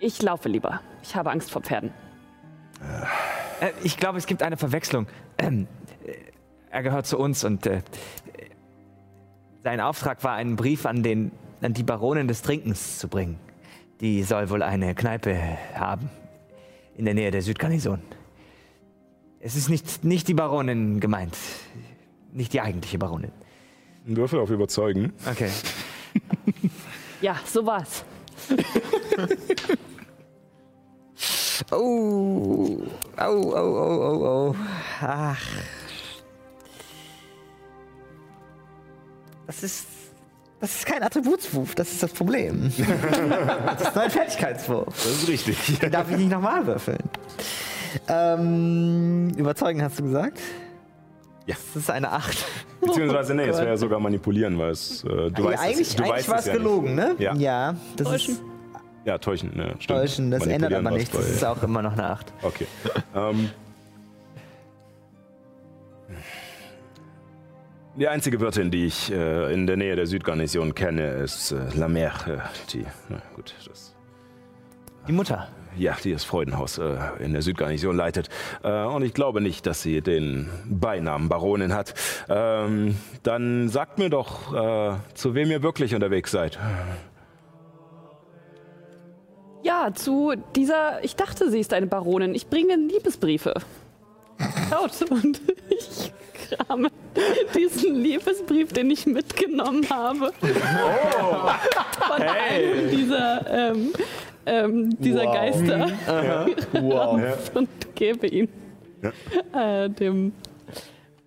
[0.00, 0.80] Ich laufe lieber.
[1.02, 1.92] Ich habe Angst vor Pferden.
[3.60, 5.06] Äh, ich glaube, es gibt eine Verwechslung.
[5.38, 5.66] Ähm,
[6.04, 6.12] äh,
[6.70, 7.80] er gehört zu uns und äh,
[9.64, 13.38] sein Auftrag war, einen Brief an, den, an die Baronin des Trinkens zu bringen.
[14.00, 15.36] Die soll wohl eine Kneipe
[15.74, 16.10] haben
[16.96, 18.02] in der Nähe der Südgarnison.
[19.40, 21.36] Es ist nicht, nicht die Baronin gemeint.
[22.32, 23.32] Nicht die eigentliche Baronin.
[24.06, 25.12] Ein Würfel auf Überzeugen.
[25.28, 25.50] Okay.
[27.20, 28.04] Ja, so war's.
[31.70, 32.82] Oh,
[33.16, 34.56] oh, oh, oh, oh, oh.
[35.00, 35.40] Ach.
[39.46, 39.86] Das ist,
[40.60, 42.72] das ist kein Attributswurf, das ist das Problem.
[43.66, 44.86] das ist nur ein Fertigkeitswurf.
[44.88, 45.78] Das ist richtig.
[45.78, 46.98] Den darf ich nicht nochmal würfeln.
[48.08, 50.40] Ähm, überzeugen hast du gesagt?
[51.46, 51.54] Ja.
[51.74, 52.44] Das ist eine 8.
[52.80, 55.96] Beziehungsweise, nee, es wäre ja sogar manipulieren, weil es, äh, du Ja, weißt eigentlich es,
[55.96, 57.20] du eigentlich war es ja gelogen, nicht.
[57.20, 57.34] ne?
[57.38, 57.74] Ja.
[57.96, 58.34] das Täuschen.
[58.34, 58.42] ist
[59.04, 59.98] Ja, täuschen, ne, stimmt.
[60.00, 60.30] täuschen.
[60.30, 61.14] Das ändert aber nichts.
[61.14, 62.32] Das ist auch immer noch eine 8.
[62.42, 62.66] Okay.
[63.14, 63.50] ähm,
[67.96, 71.86] die einzige Wirtin, die ich äh, in der Nähe der Südgarnison kenne, ist äh, La
[71.86, 72.28] Mère.
[72.28, 72.38] Äh,
[72.72, 73.94] die, na gut, das,
[75.06, 75.48] Die Mutter.
[75.76, 78.28] ja, die das Freudenhaus äh, in der Südgarnison leitet.
[78.62, 81.94] Äh, und ich glaube nicht, dass sie den Beinamen Baronin hat.
[82.28, 86.58] Ähm, dann sagt mir doch, äh, zu wem ihr wirklich unterwegs seid.
[89.62, 92.34] Ja, zu dieser, ich dachte, sie ist eine Baronin.
[92.34, 93.54] Ich bringe Liebesbriefe.
[94.70, 95.40] Schaut, und
[95.70, 96.12] ich
[96.58, 96.90] krame
[97.54, 100.32] diesen Liebesbrief, den ich mitgenommen habe.
[100.40, 103.92] Von einem dieser, ähm,
[104.46, 105.90] ähm, dieser Geister.
[106.72, 107.20] Wow.
[107.54, 108.48] Und gebe ihn
[109.52, 110.32] äh, dem.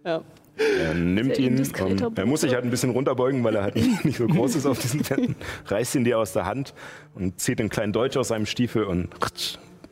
[0.05, 0.21] Ja.
[0.59, 4.17] Er nimmt ihn, ähm, er muss sich halt ein bisschen runterbeugen, weil er halt nicht,
[4.17, 5.35] so groß ist auf diesen Händen,
[5.67, 6.73] reißt ihn dir aus der Hand
[7.13, 9.09] und zieht den kleinen Deutsch aus seinem Stiefel und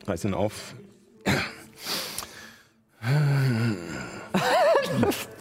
[0.08, 0.74] reißt ihn auf.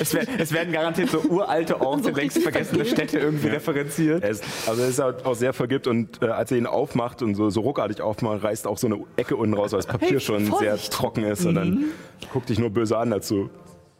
[0.00, 4.22] Es, wär, es werden garantiert so uralte Orte, längst vergessene Städte irgendwie referenziert.
[4.22, 7.22] Er ist, also er ist halt auch sehr vergibt und äh, als er ihn aufmacht
[7.22, 10.08] und so, so ruckartig aufmacht, reißt auch so eine Ecke unten raus, weil das Papier
[10.10, 10.82] Hey, schon Vorsicht.
[10.82, 11.84] sehr trocken ist und dann
[12.32, 13.50] guckt dich nur böse an, als du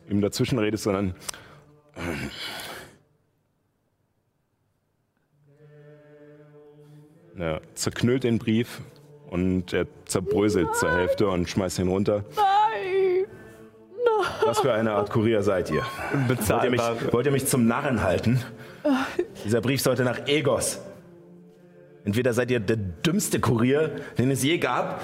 [0.08, 1.14] ihm dazwischen redest, sondern
[7.36, 8.80] er zerknüllt den Brief
[9.30, 12.24] und er zerbröselt zur Hälfte und schmeißt ihn runter.
[12.36, 13.26] Nein!
[14.44, 15.82] Was für eine Art Kurier seid ihr?
[16.28, 16.80] Wollt ihr, mich,
[17.12, 18.42] wollt ihr mich zum Narren halten?
[19.44, 20.80] Dieser Brief sollte nach Egos.
[22.04, 25.00] Entweder seid ihr der dümmste Kurier, den es je gab,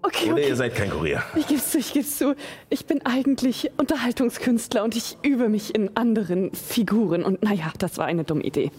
[0.00, 0.48] Okay, oder okay.
[0.48, 1.22] ihr seid kein Kurier.
[1.34, 2.34] Ich geb's zu, ich geb's zu.
[2.70, 7.24] Ich bin eigentlich Unterhaltungskünstler und ich übe mich in anderen Figuren.
[7.24, 8.70] Und naja, das war eine dumme Idee.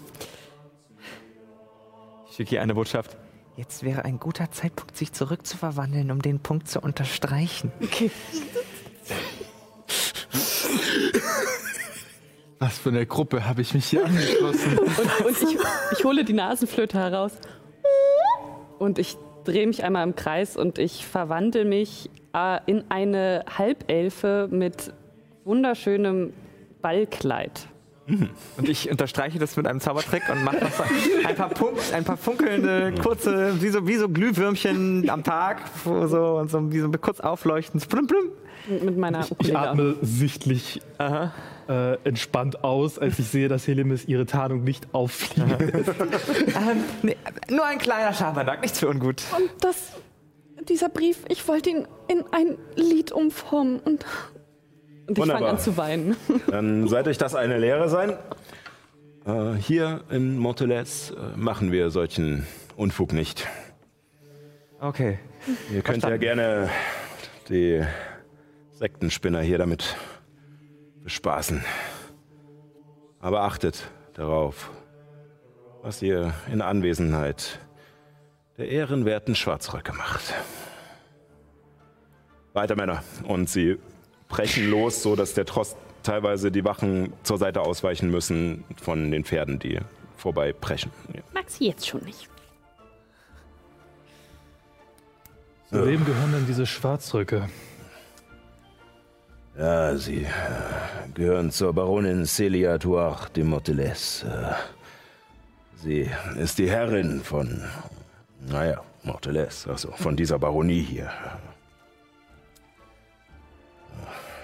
[2.30, 3.18] Ich schicke hier eine Botschaft.
[3.60, 7.74] Jetzt wäre ein guter Zeitpunkt, sich zurückzuverwandeln, um den Punkt zu unterstreichen.
[7.84, 8.10] Okay.
[12.60, 14.78] Was für eine Gruppe habe ich mich hier angeschlossen?
[14.80, 15.58] Und, und ich,
[15.92, 17.34] ich hole die Nasenflöte heraus.
[18.78, 24.48] Und ich drehe mich einmal im Kreis und ich verwandle mich äh, in eine Halbelfe
[24.50, 24.94] mit
[25.44, 26.32] wunderschönem
[26.82, 27.68] Ballkleid.
[28.58, 30.58] Und ich unterstreiche das mit einem Zaubertrick und mache
[31.26, 36.08] ein paar, Punk ein paar funkelnde, kurze, wie so, wie so Glühwürmchen am Tag, wo
[36.08, 37.80] so, und so, wie so kurz aufleuchten.
[37.90, 38.26] Blum, blum.
[38.84, 39.60] Mit meiner Ich Ukulele.
[39.60, 45.90] atme sichtlich äh, entspannt aus, als ich sehe, dass Helimis ihre Tarnung nicht auffliegen lässt.
[45.90, 47.16] Ähm, nee,
[47.50, 49.24] nur ein kleiner Schabernack, nichts für ungut.
[49.38, 49.94] Und das,
[50.68, 53.80] dieser Brief, ich wollte ihn in ein Lied umformen.
[53.80, 54.06] Und,
[55.10, 56.16] und ich fange an zu weinen.
[56.48, 58.14] Dann seid euch das eine Lehre sein.
[59.26, 62.46] Äh, hier in Montelez äh, machen wir solchen
[62.76, 63.48] Unfug nicht.
[64.80, 65.20] Okay.
[65.74, 66.70] Ihr könnt ja gerne
[67.50, 67.84] die
[68.72, 69.98] Sektenspinner hier damit
[71.04, 71.64] bespaßen.
[73.20, 74.70] Aber achtet darauf,
[75.82, 77.60] was ihr in Anwesenheit
[78.58, 80.34] der ehrenwerten Schwarzröcke macht.
[82.54, 83.04] Weiter, Männer.
[83.24, 83.78] Und sie
[84.30, 89.26] brechen los, so dass der Trost teilweise die Wachen zur Seite ausweichen müssen von den
[89.26, 89.80] Pferden, die
[90.16, 90.92] vorbei preschen.
[91.14, 91.22] Ja.
[91.34, 92.30] Mag sie jetzt schon nicht.
[95.70, 97.48] Zu wem gehören denn diese Schwarzröcke?
[99.58, 100.30] Ja, sie äh,
[101.14, 104.24] gehören zur Baronin Celia Tuach de Morteles.
[104.24, 104.54] Äh,
[105.76, 106.10] sie
[106.40, 107.62] ist die Herrin von,
[108.48, 111.12] naja, Morteles, also von dieser Baronie hier.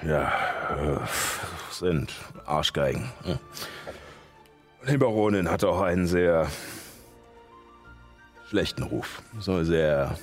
[0.05, 0.31] Ja,
[0.69, 0.99] äh,
[1.71, 2.13] sind
[2.45, 3.09] Arschgeigen.
[3.23, 3.39] Hm.
[4.87, 6.47] Die Baronin hat auch einen sehr
[8.47, 9.23] schlechten Ruf.
[9.39, 10.15] Soll sehr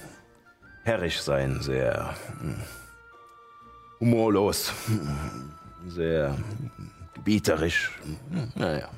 [0.85, 2.55] herrisch sein, sehr hm,
[3.99, 4.73] humorlos,
[5.89, 6.37] sehr
[7.15, 7.91] gebieterisch.
[8.55, 8.89] Naja.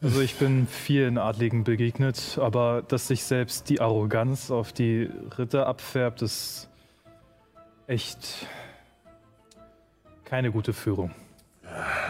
[0.00, 5.66] Also ich bin vielen Adligen begegnet, aber dass sich selbst die Arroganz auf die Ritter
[5.66, 6.68] abfärbt, ist
[7.86, 8.46] echt
[10.24, 11.12] keine gute Führung.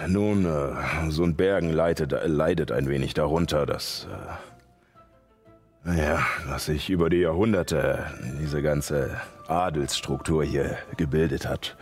[0.06, 6.90] Nun, äh, so ein Bergen leidet, leidet ein wenig darunter, dass, äh, naja, dass sich
[6.90, 8.06] über die Jahrhunderte
[8.40, 11.76] diese ganze Adelsstruktur hier gebildet hat.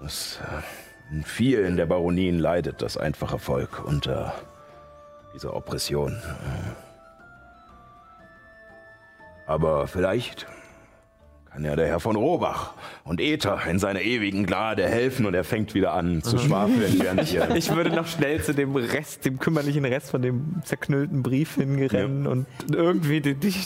[0.00, 4.34] Dass äh, in vielen der Baronien leidet das einfache Volk unter
[5.34, 6.16] dieser Oppression.
[9.46, 10.46] Aber vielleicht
[11.52, 12.74] kann ja der Herr von Robach
[13.04, 17.32] und Ether in seiner ewigen Gnade helfen und er fängt wieder an zu schwafeln, während
[17.32, 17.54] ihr...
[17.56, 22.26] Ich würde noch schnell zu dem Rest, dem kümmerlichen Rest von dem zerknüllten Brief hingerennen
[22.26, 23.58] und irgendwie die, die, die,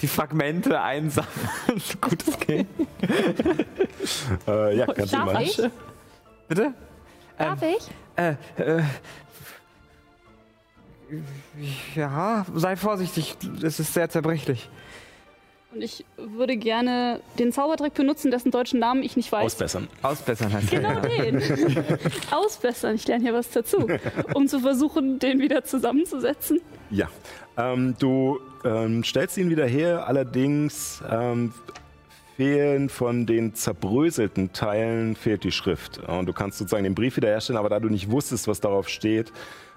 [0.00, 1.30] die Fragmente einsammeln.
[2.00, 2.66] Gut, es geht.
[4.48, 5.42] Äh, ja, kannst du Darf mal...
[5.42, 5.60] ich?
[6.48, 6.74] Bitte?
[7.38, 7.88] Darf ich?
[8.16, 8.82] Äh, äh,
[11.94, 14.68] ja, sei vorsichtig, es ist sehr zerbrechlich.
[15.76, 19.44] Und ich würde gerne den Zaubertrick benutzen, dessen deutschen Namen ich nicht weiß.
[19.44, 19.88] Ausbessern.
[20.00, 21.36] Ausbessern heißt Genau den.
[22.30, 22.94] Ausbessern.
[22.94, 23.86] Ich lerne hier was dazu.
[24.32, 26.62] Um zu versuchen, den wieder zusammenzusetzen.
[26.90, 27.10] Ja.
[27.58, 31.52] Ähm, du ähm, stellst ihn wieder her, allerdings ähm,
[32.38, 35.98] fehlen von den zerbröselten Teilen fehlt die Schrift.
[36.08, 39.30] Und du kannst sozusagen den Brief wiederherstellen, aber da du nicht wusstest, was darauf steht,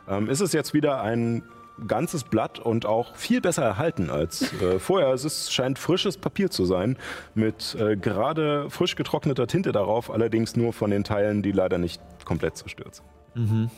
[0.08, 1.44] ähm, ist es jetzt wieder ein
[1.88, 5.14] ganzes Blatt und auch viel besser erhalten als äh, vorher.
[5.14, 6.98] Es ist, scheint frisches Papier zu sein,
[7.36, 12.02] mit äh, gerade frisch getrockneter Tinte darauf, allerdings nur von den Teilen, die leider nicht
[12.26, 13.02] komplett zerstört
[13.36, 13.70] sind.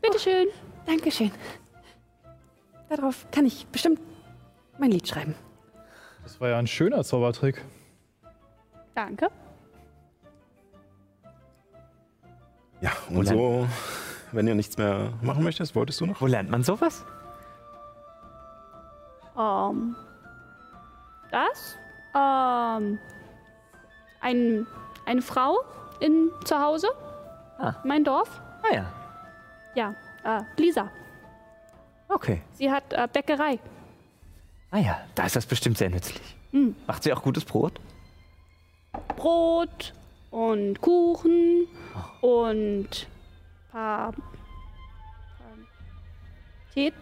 [0.00, 0.46] Bitteschön.
[0.86, 1.30] Dankeschön.
[2.88, 4.00] Darauf kann ich bestimmt
[4.78, 5.34] mein Lied schreiben.
[6.22, 7.62] Das war ja ein schöner Zaubertrick.
[8.94, 9.28] Danke.
[12.80, 13.66] Ja, und so,
[14.34, 16.20] wenn ihr nichts mehr machen möchtest, wolltest du noch?
[16.20, 17.04] Wo lernt man sowas?
[19.38, 19.96] Ähm.
[21.30, 21.76] Das?
[22.14, 22.98] Ähm.
[24.20, 24.66] Ein,
[25.06, 25.58] eine Frau
[26.00, 26.88] in zu Hause.
[27.58, 27.74] Ah.
[27.84, 28.40] Mein Dorf.
[28.62, 28.92] Ah ja,
[29.74, 29.94] Ja.
[30.24, 30.90] Äh, Lisa.
[32.08, 32.40] okay.
[32.54, 33.58] Sie hat äh, Bäckerei.
[34.70, 36.36] Ah ja, da ist das bestimmt sehr nützlich.
[36.86, 37.80] Macht sie auch gutes Brot?
[39.16, 39.92] Brot
[40.30, 41.66] und Kuchen
[42.22, 43.06] und
[43.74, 44.14] pa, pa,
[46.74, 46.94] Tet,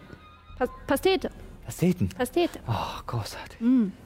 [0.57, 1.29] Pas, Pastete.
[1.65, 2.09] Pasteten.
[2.09, 2.59] Pastete.
[2.67, 3.57] Oh, großartig.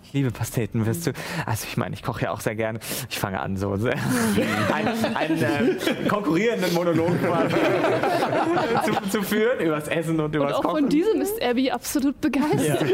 [0.04, 0.86] Ich liebe Pasteten.
[0.86, 1.14] Wirst du,
[1.46, 2.80] also ich meine, ich koche ja auch sehr gerne.
[3.10, 3.96] Ich fange an, so sehr,
[4.74, 7.14] einen, einen äh, konkurrierenden Monolog
[8.86, 10.82] zu, zu führen über das Essen und Und über das auch Kochen.
[10.82, 12.84] von diesem ist Abby absolut begeistert.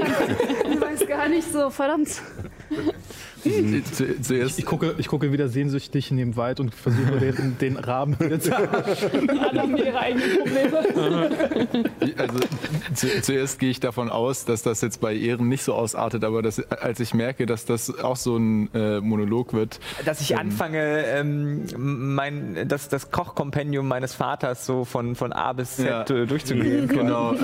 [0.71, 2.21] Ich weiß gar nicht so, verdammt.
[3.43, 7.77] Zu, zuerst, Ich gucke, ich gucke wieder sehnsüchtig in den Wald und versuche den, den
[7.77, 11.29] Rahmen wieder zu haben ihre eigenen Probleme.
[12.17, 12.39] also,
[12.93, 16.41] zu, zuerst gehe ich davon aus, dass das jetzt bei Ehren nicht so ausartet, aber
[16.41, 21.05] dass, als ich merke, dass das auch so ein äh, Monolog wird, dass ich anfange,
[21.05, 26.15] ähm, mein, das, das Kochkompendium meines Vaters so von, von A bis Z Ja.
[26.15, 26.87] äh, durchzugehen.
[26.87, 27.37] genau, ähm,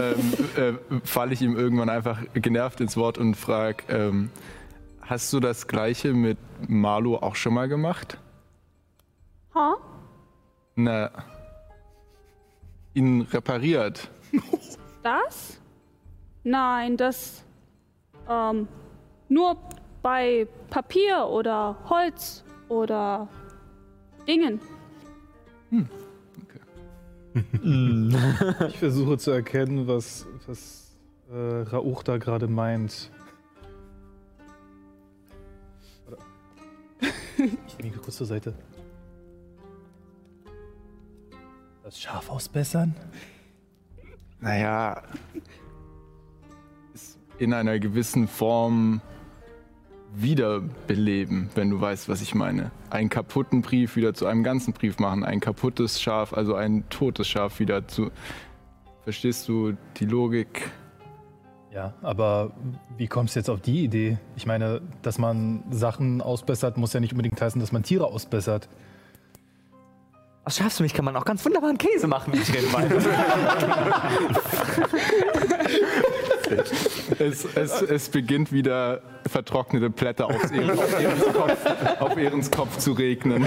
[0.57, 0.73] äh,
[1.03, 4.29] falle ich ihm irgendwann einfach genervt ins Wort und frage, ähm,
[5.09, 6.37] hast du das gleiche mit
[6.67, 8.19] Marlo auch schon mal gemacht?
[9.55, 9.75] Ha?
[10.75, 11.09] Na,
[12.93, 14.09] ihn repariert.
[15.01, 15.57] Das?
[16.43, 17.45] Nein, das.
[18.27, 18.67] Ähm,
[19.29, 19.55] nur
[20.01, 23.29] bei Papier oder Holz oder
[24.27, 24.59] Dingen.
[28.67, 30.97] Ich versuche zu erkennen, was, was
[31.31, 33.11] äh, Rauch da gerade meint.
[36.99, 38.53] Ich nehme kurz zur Seite.
[41.83, 42.95] Das Schaf ausbessern?
[44.41, 45.01] Naja,
[47.39, 49.01] in einer gewissen Form
[50.13, 52.71] wiederbeleben, wenn du weißt, was ich meine.
[52.89, 57.27] Einen kaputten Brief wieder zu einem ganzen Brief machen, ein kaputtes Schaf, also ein totes
[57.27, 58.11] Schaf wieder zu.
[59.03, 60.69] Verstehst du die Logik?
[61.71, 62.51] Ja, aber
[62.97, 64.17] wie kommst du jetzt auf die Idee?
[64.35, 68.67] Ich meine, dass man Sachen ausbessert, muss ja nicht unbedingt heißen, dass man Tiere ausbessert.
[70.45, 72.33] Aus Schafsmilch kann man auch ganz wunderbaren Käse machen.
[72.33, 72.67] Ich rede.
[77.19, 82.77] Es, es, es beginnt wieder vertrocknete Blätter auf, Ehren, auf, Ehrens Kopf, auf Ehrens Kopf
[82.77, 83.45] zu regnen.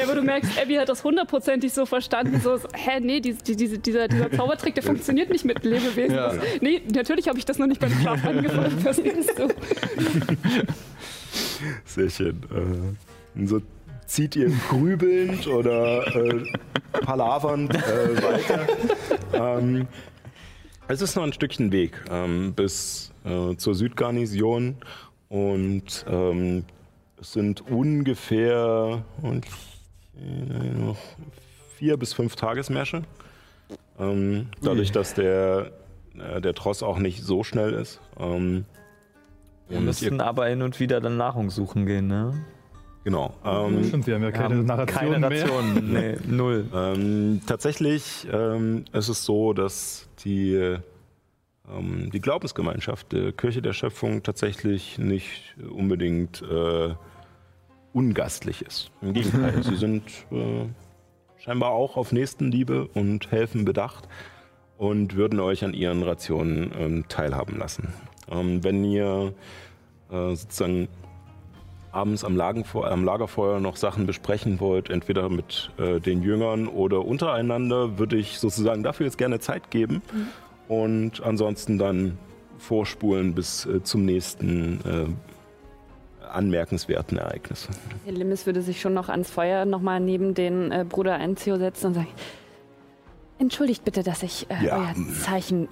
[0.00, 2.40] Ja, aber du merkst, Abby hat das hundertprozentig so verstanden.
[2.40, 6.14] So, hä, nee, die, die, diese, dieser, dieser Zaubertrick, der funktioniert nicht mit Lebewesen.
[6.16, 6.32] Ja.
[6.32, 8.78] Das, nee, natürlich habe ich das noch nicht beim Schlaf angefangen.
[8.80, 9.48] Verstehst du?
[11.84, 12.40] Sehr schön.
[12.50, 13.60] Äh, und so
[14.06, 16.44] zieht ihr grübelnd oder äh,
[17.02, 18.66] palavernd äh, weiter.
[19.34, 19.86] ähm,
[20.88, 24.76] es ist noch ein Stückchen Weg ähm, bis äh, zur Südgarnison
[25.28, 26.64] und ähm,
[27.20, 29.46] es sind ungefähr und,
[30.20, 30.98] noch
[31.76, 33.02] vier bis fünf Tagesmärsche.
[33.98, 35.72] Ähm, dadurch, dass der,
[36.18, 38.00] äh, der Tross auch nicht so schnell ist.
[38.18, 38.64] Ähm,
[39.68, 42.34] Wir müssten aber hin und wieder dann Nahrung suchen gehen, ne?
[43.04, 43.34] genau.
[43.44, 45.46] Ähm, Stimmt, wir haben ja keine haben Narration keine mehr.
[45.82, 46.66] Nee, null.
[46.74, 50.54] Ähm, tatsächlich ähm, ist es so, dass die
[51.70, 56.94] ähm, die Glaubensgemeinschaft der Kirche der Schöpfung tatsächlich nicht unbedingt äh,
[57.92, 58.90] ungastlich ist.
[59.02, 60.66] Im Gegenteil, sie sind äh,
[61.38, 64.08] scheinbar auch auf Nächstenliebe und helfen bedacht
[64.78, 67.92] und würden euch an ihren Rationen ähm, teilhaben lassen.
[68.30, 69.34] Ähm, wenn ihr
[70.10, 70.88] äh, sozusagen
[71.92, 77.04] abends am, Lagenfeuer, am, Lagerfeuer noch Sachen besprechen wollt, entweder mit äh, den Jüngern oder
[77.04, 80.28] untereinander, würde ich sozusagen dafür jetzt gerne Zeit geben mhm.
[80.68, 82.18] und ansonsten dann
[82.58, 85.06] vorspulen bis äh, zum nächsten äh,
[86.34, 87.68] anmerkenswerten Ereignis.
[88.04, 91.88] Herr Limmes würde sich schon noch ans Feuer nochmal neben den äh, Bruder Enzio setzen
[91.88, 92.08] und sagen,
[93.38, 94.78] entschuldigt bitte, dass ich äh, ja.
[94.78, 95.68] euer Zeichen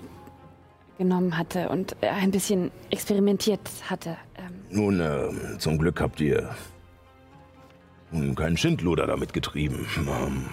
[0.98, 4.16] genommen hatte und äh, ein bisschen experimentiert hatte.
[4.36, 6.50] Ähm Nun, äh, zum Glück habt ihr
[8.10, 10.46] nun keinen Schindluder damit getrieben, ähm,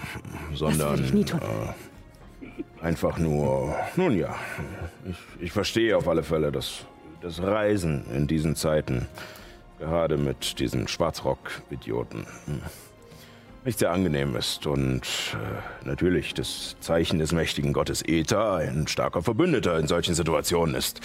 [0.54, 1.02] sondern.
[1.02, 4.34] Äh, einfach nur, nun ja,
[5.08, 6.84] ich, ich verstehe auf alle Fälle, dass
[7.20, 9.08] das Reisen in diesen Zeiten,
[9.78, 12.60] gerade mit diesen Schwarzrock-Idioten, hm,
[13.66, 15.02] nicht sehr angenehm ist und
[15.34, 21.00] äh, natürlich das Zeichen des mächtigen Gottes Ether ein starker Verbündeter in solchen Situationen ist.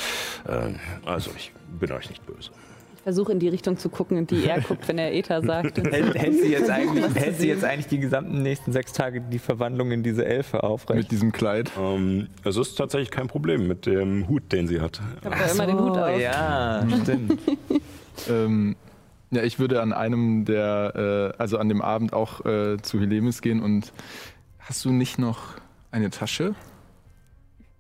[0.48, 0.74] Äh,
[1.06, 2.52] also ich bin euch nicht böse.
[2.96, 5.76] Ich versuche in die Richtung zu gucken, in die er guckt, wenn er Ether sagt.
[5.92, 9.40] hält, hält, sie jetzt eigentlich, hält sie jetzt eigentlich die gesamten nächsten sechs Tage die
[9.40, 11.00] Verwandlung in diese Elfe aufrecht?
[11.00, 11.72] Mit diesem Kleid?
[11.80, 15.02] Ähm, es ist tatsächlich kein Problem mit dem Hut, den sie hat.
[15.20, 16.20] Ich habe ja immer den Hut auf.
[16.20, 17.40] Ja, stimmt.
[18.30, 18.76] ähm,
[19.32, 23.42] ja, ich würde an einem der, äh, also an dem Abend auch äh, zu Helemis
[23.42, 23.94] gehen und
[24.60, 25.56] hast du nicht noch
[25.90, 26.56] eine Tasche?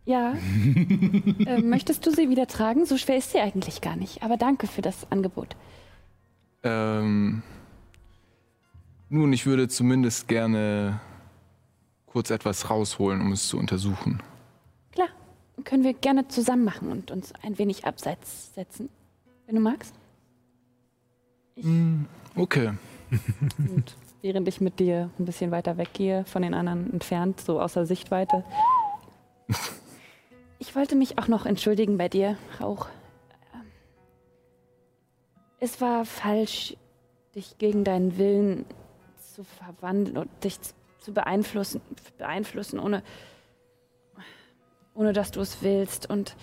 [0.05, 0.33] Ja.
[1.45, 2.85] äh, möchtest du sie wieder tragen?
[2.85, 4.23] So schwer ist sie eigentlich gar nicht.
[4.23, 5.55] Aber danke für das Angebot.
[6.63, 7.43] Ähm,
[9.09, 10.99] nun, ich würde zumindest gerne
[12.05, 14.21] kurz etwas rausholen, um es zu untersuchen.
[14.91, 15.09] Klar,
[15.63, 18.89] können wir gerne zusammen machen und uns ein wenig abseits setzen,
[19.45, 19.95] wenn du magst.
[21.55, 21.65] Ich
[22.35, 22.73] okay.
[23.57, 27.85] Und während ich mit dir ein bisschen weiter weggehe, von den anderen entfernt, so außer
[27.85, 28.43] Sichtweite.
[30.59, 32.87] Ich wollte mich auch noch entschuldigen bei dir, Rauch.
[35.59, 36.75] Es war falsch,
[37.35, 38.65] dich gegen deinen Willen
[39.33, 40.57] zu verwandeln und dich
[40.99, 41.81] zu beeinflussen,
[42.17, 43.03] beeinflussen ohne,
[44.93, 46.09] ohne dass du es willst.
[46.09, 46.35] Und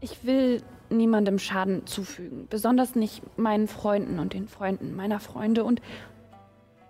[0.00, 5.64] ich will niemandem Schaden zufügen, besonders nicht meinen Freunden und den Freunden meiner Freunde.
[5.64, 5.80] Und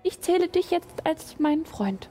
[0.03, 2.11] ich zähle dich jetzt als meinen Freund.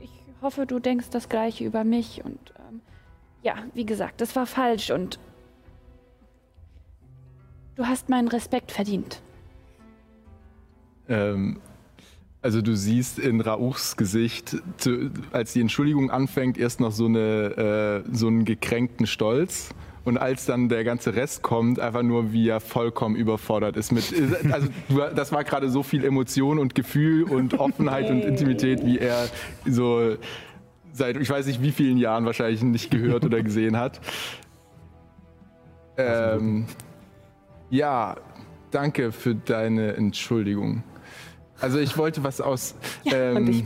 [0.00, 0.10] Ich
[0.40, 2.24] hoffe, du denkst das gleiche über mich.
[2.24, 2.80] Und ähm,
[3.42, 5.18] ja, wie gesagt, das war falsch und
[7.76, 9.22] du hast meinen Respekt verdient.
[11.08, 11.60] Ähm,
[12.42, 14.56] also du siehst in Rauchs Gesicht,
[15.32, 19.70] als die Entschuldigung anfängt, erst noch so, eine, äh, so einen gekränkten Stolz.
[20.04, 24.12] Und als dann der ganze Rest kommt, einfach nur, wie er vollkommen überfordert ist mit.
[24.50, 24.68] Also,
[25.14, 29.28] das war gerade so viel Emotion und Gefühl und Offenheit und Intimität, wie er
[29.64, 30.16] so
[30.92, 34.00] seit ich weiß nicht wie vielen Jahren wahrscheinlich nicht gehört oder gesehen hat.
[35.96, 36.66] Ähm,
[37.70, 38.16] ja,
[38.70, 40.82] danke für deine Entschuldigung.
[41.62, 42.74] Also ich wollte was aus.
[43.04, 43.64] Ja, ähm,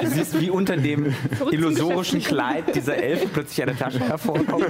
[0.00, 1.14] du siehst, wie unter dem
[1.50, 4.66] illusorischen Kleid dieser Elf plötzlich eine Tasche hervorkommt.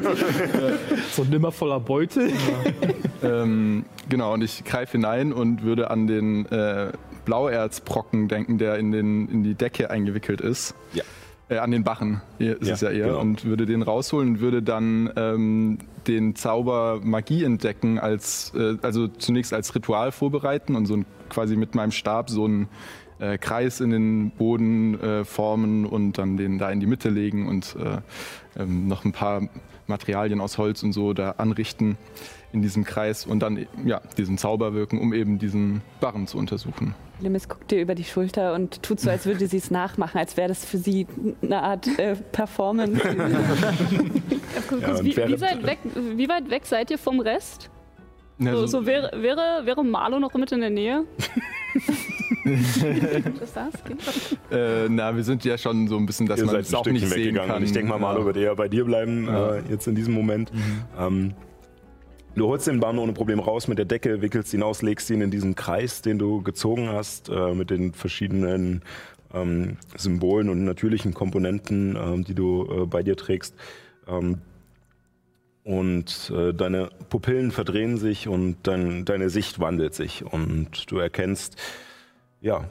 [1.13, 2.29] so nimmer voller Beute.
[3.23, 3.43] Ja.
[3.43, 6.91] ähm, genau, und ich greife hinein und würde an den äh,
[7.25, 10.75] Blauerzbrocken denken, der in, den, in die Decke eingewickelt ist.
[10.93, 11.05] Ja.
[11.49, 13.07] Äh, an den Bachen ist ja, es ja eher.
[13.09, 13.21] Genau.
[13.21, 19.09] Und würde den rausholen und würde dann ähm, den Zauber Magie entdecken, als, äh, also
[19.09, 22.69] zunächst als Ritual vorbereiten und so ein, quasi mit meinem Stab so einen
[23.19, 27.47] äh, Kreis in den Boden äh, formen und dann den da in die Mitte legen
[27.49, 29.43] und äh, ähm, noch ein paar
[29.87, 31.99] Materialien aus Holz und so da anrichten
[32.55, 36.95] in diesem Kreis und dann ja, diesen Zauber wirken, um eben diesen Barren zu untersuchen.
[37.21, 40.37] Limis guckt dir über die Schulter und tut so, als würde sie es nachmachen, als
[40.37, 41.07] wäre das für sie
[41.43, 43.01] eine Art äh, Performance.
[43.09, 43.15] ja,
[45.05, 45.79] wie, wie, weg,
[46.17, 47.71] wie, weit weg seid ihr vom Rest?
[48.39, 51.05] Ja, so, so, wäre, wäre, wäre Marlo noch mit in der Nähe?
[53.41, 53.57] das
[54.51, 57.07] äh, na, wir sind ja schon so ein bisschen, dass ihr man es auch nicht
[57.07, 57.63] sehen kann.
[57.63, 59.55] Ich denke mal, Marlo wird eher bei dir bleiben, ja.
[59.55, 60.53] äh, jetzt in diesem Moment.
[60.53, 60.83] Mhm.
[60.99, 61.35] Ähm,
[62.37, 65.21] Du holst den Bann ohne Problem raus mit der Decke, wickelst ihn aus, legst ihn
[65.21, 68.83] in diesen Kreis, den du gezogen hast, äh, mit den verschiedenen
[69.33, 73.55] ähm, Symbolen und natürlichen Komponenten, ähm, die du äh, bei dir trägst.
[74.09, 74.39] Ähm,
[75.63, 81.57] und äh, deine Pupillen verdrehen sich und dein, deine Sicht wandelt sich und du erkennst,
[82.41, 82.65] ja,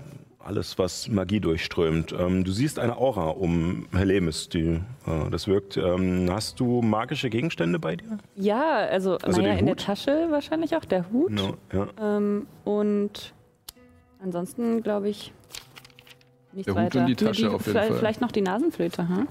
[0.44, 2.14] alles, was Magie durchströmt.
[2.18, 5.78] Ähm, du siehst eine Aura um Helemis, die äh, das wirkt.
[5.78, 8.18] Ähm, hast du magische Gegenstände bei dir?
[8.36, 9.76] Ja, also, Also naja, in der?
[9.76, 11.32] Tasche wahrscheinlich auch der Hut.
[11.32, 11.88] No, ja.
[12.00, 13.34] Ähm, und
[14.22, 15.32] ansonsten glaube ich
[16.52, 17.00] nichts Der Hut weiter.
[17.02, 17.98] und die Tasche Nee, auf jeden vielleicht, Fall.
[17.98, 19.28] Vielleicht noch die Nasenflöte, hm?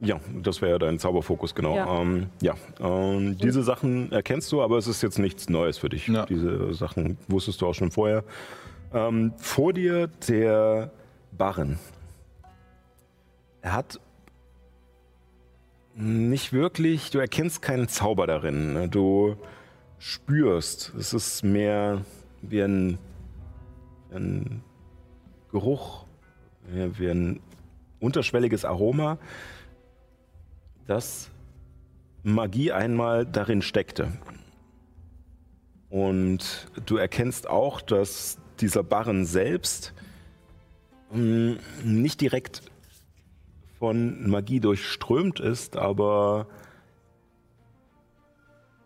[0.00, 1.74] ja, das wäre dein Zauberfokus, genau.
[1.76, 2.00] Ja.
[2.00, 2.54] Ähm, ja.
[2.80, 6.08] Ähm, diese Sachen erkennst du, aber es ist jetzt nichts Neues für dich.
[6.08, 6.26] Ja.
[6.26, 8.22] Diese Sachen wusstest du auch schon vorher.
[8.92, 10.90] Ähm, vor dir der
[11.32, 11.78] Barren.
[13.62, 14.00] Er hat
[15.94, 18.74] nicht wirklich, du erkennst keinen Zauber darin.
[18.74, 18.88] ne?
[18.88, 19.36] Du
[19.98, 22.04] spürst, es ist mehr
[22.42, 22.98] wie ein,
[24.12, 24.62] ein
[25.50, 26.04] Geruch,
[26.68, 27.40] wie ein
[27.98, 29.18] unterschwelliges Aroma,
[30.86, 31.30] das
[32.22, 34.12] Magie einmal darin steckte.
[35.88, 39.94] Und du erkennst auch, dass dieser Barren selbst
[41.12, 42.62] mh, nicht direkt
[43.78, 46.46] von Magie durchströmt ist, aber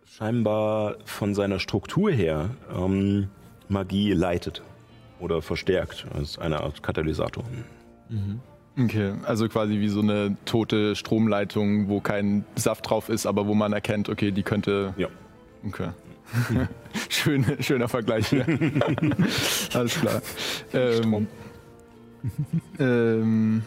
[0.04, 3.28] scheinbar von seiner Struktur her ähm,
[3.68, 4.62] Magie leitet
[5.20, 7.44] oder verstärkt als eine Art Katalysator.
[8.78, 13.54] Okay, also quasi wie so eine tote Stromleitung, wo kein Saft drauf ist, aber wo
[13.54, 14.94] man erkennt, okay, die könnte.
[14.96, 15.08] Ja.
[15.66, 15.90] Okay.
[17.08, 18.46] Schön, schöner Vergleich hier.
[19.74, 20.22] Alles klar.
[20.72, 21.26] Ähm,
[22.78, 23.62] ähm,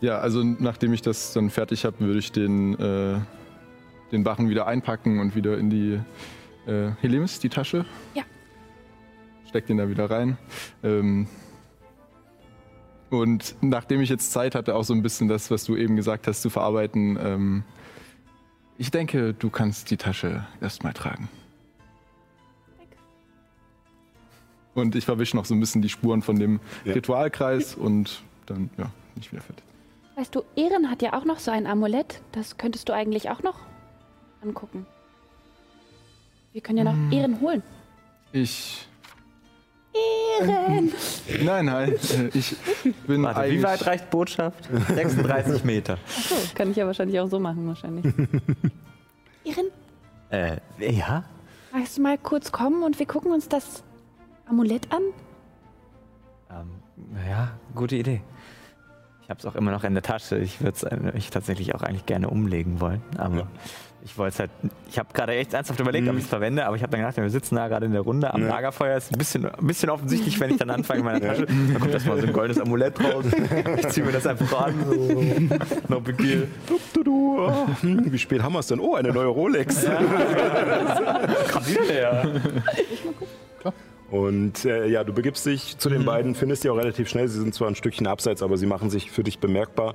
[0.00, 3.18] ja, also nachdem ich das dann fertig habe, würde ich den, äh,
[4.12, 6.00] den Barren wieder einpacken und wieder in die
[6.70, 7.84] äh, Helemis, die Tasche.
[8.14, 8.22] Ja.
[9.48, 10.36] Steck den da wieder rein.
[10.82, 11.26] Ähm,
[13.10, 16.26] und nachdem ich jetzt Zeit hatte, auch so ein bisschen das, was du eben gesagt
[16.26, 17.64] hast, zu verarbeiten, ähm,
[18.78, 21.28] ich denke, du kannst die Tasche erstmal tragen.
[24.74, 26.92] Und ich verwische noch so ein bisschen die Spuren von dem Ja.
[26.92, 29.64] Ritualkreis und dann, ja, bin ich wieder fertig.
[30.16, 32.20] Weißt du, Ehren hat ja auch noch so ein Amulett.
[32.32, 33.58] Das könntest du eigentlich auch noch
[34.42, 34.86] angucken.
[36.52, 37.12] Wir können ja noch Hm.
[37.12, 37.62] Ehren holen.
[38.32, 38.86] Ich.
[40.40, 40.92] Ehren!
[41.44, 42.56] Nein, nein, äh, ich
[43.06, 43.58] bin Warte, eigentlich.
[43.58, 44.68] wie weit reicht Botschaft?
[44.94, 45.98] 36 Meter.
[46.16, 48.04] Achso, kann ich ja wahrscheinlich auch so machen, wahrscheinlich.
[49.44, 49.66] Ehren,
[50.30, 51.24] Äh, ja?
[51.72, 53.82] magst du mal kurz kommen und wir gucken uns das
[54.48, 55.02] Amulett an?
[56.50, 56.70] Ähm,
[57.28, 58.22] ja, gute Idee.
[59.22, 60.38] Ich habe es auch immer noch in der Tasche.
[60.38, 63.02] Ich würde es tatsächlich auch eigentlich gerne umlegen wollen.
[63.18, 63.46] Aber Ja.
[64.04, 64.50] Ich wollte es halt.
[64.88, 67.16] Ich habe gerade echt ernsthaft überlegt, ob ich es verwende, aber ich habe dann gedacht,
[67.16, 68.48] wir sitzen da gerade in der Runde am Ja.
[68.48, 68.96] Lagerfeuer.
[68.96, 71.46] Ist ein bisschen, ein bisschen offensichtlich, wenn ich dann anfange in meiner Tasche.
[71.46, 73.24] Dann kommt erstmal so ein goldenes Amulett raus.
[73.78, 74.74] Ich ziehe mir das einfach an.
[74.88, 74.96] So.
[75.88, 76.46] No big deal.
[77.08, 78.80] Oh, wie spät haben wir es denn?
[78.80, 79.80] Oh, eine neue Rolex.
[79.82, 82.28] Die denn her?
[84.10, 87.26] Und äh, ja, du begibst dich zu den beiden, findest die auch relativ schnell.
[87.26, 89.94] Sie sind zwar ein Stückchen abseits, aber sie machen sich für dich bemerkbar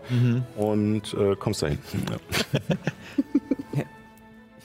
[0.58, 1.80] und äh, kommst dahin.
[1.93, 2.60] Ja.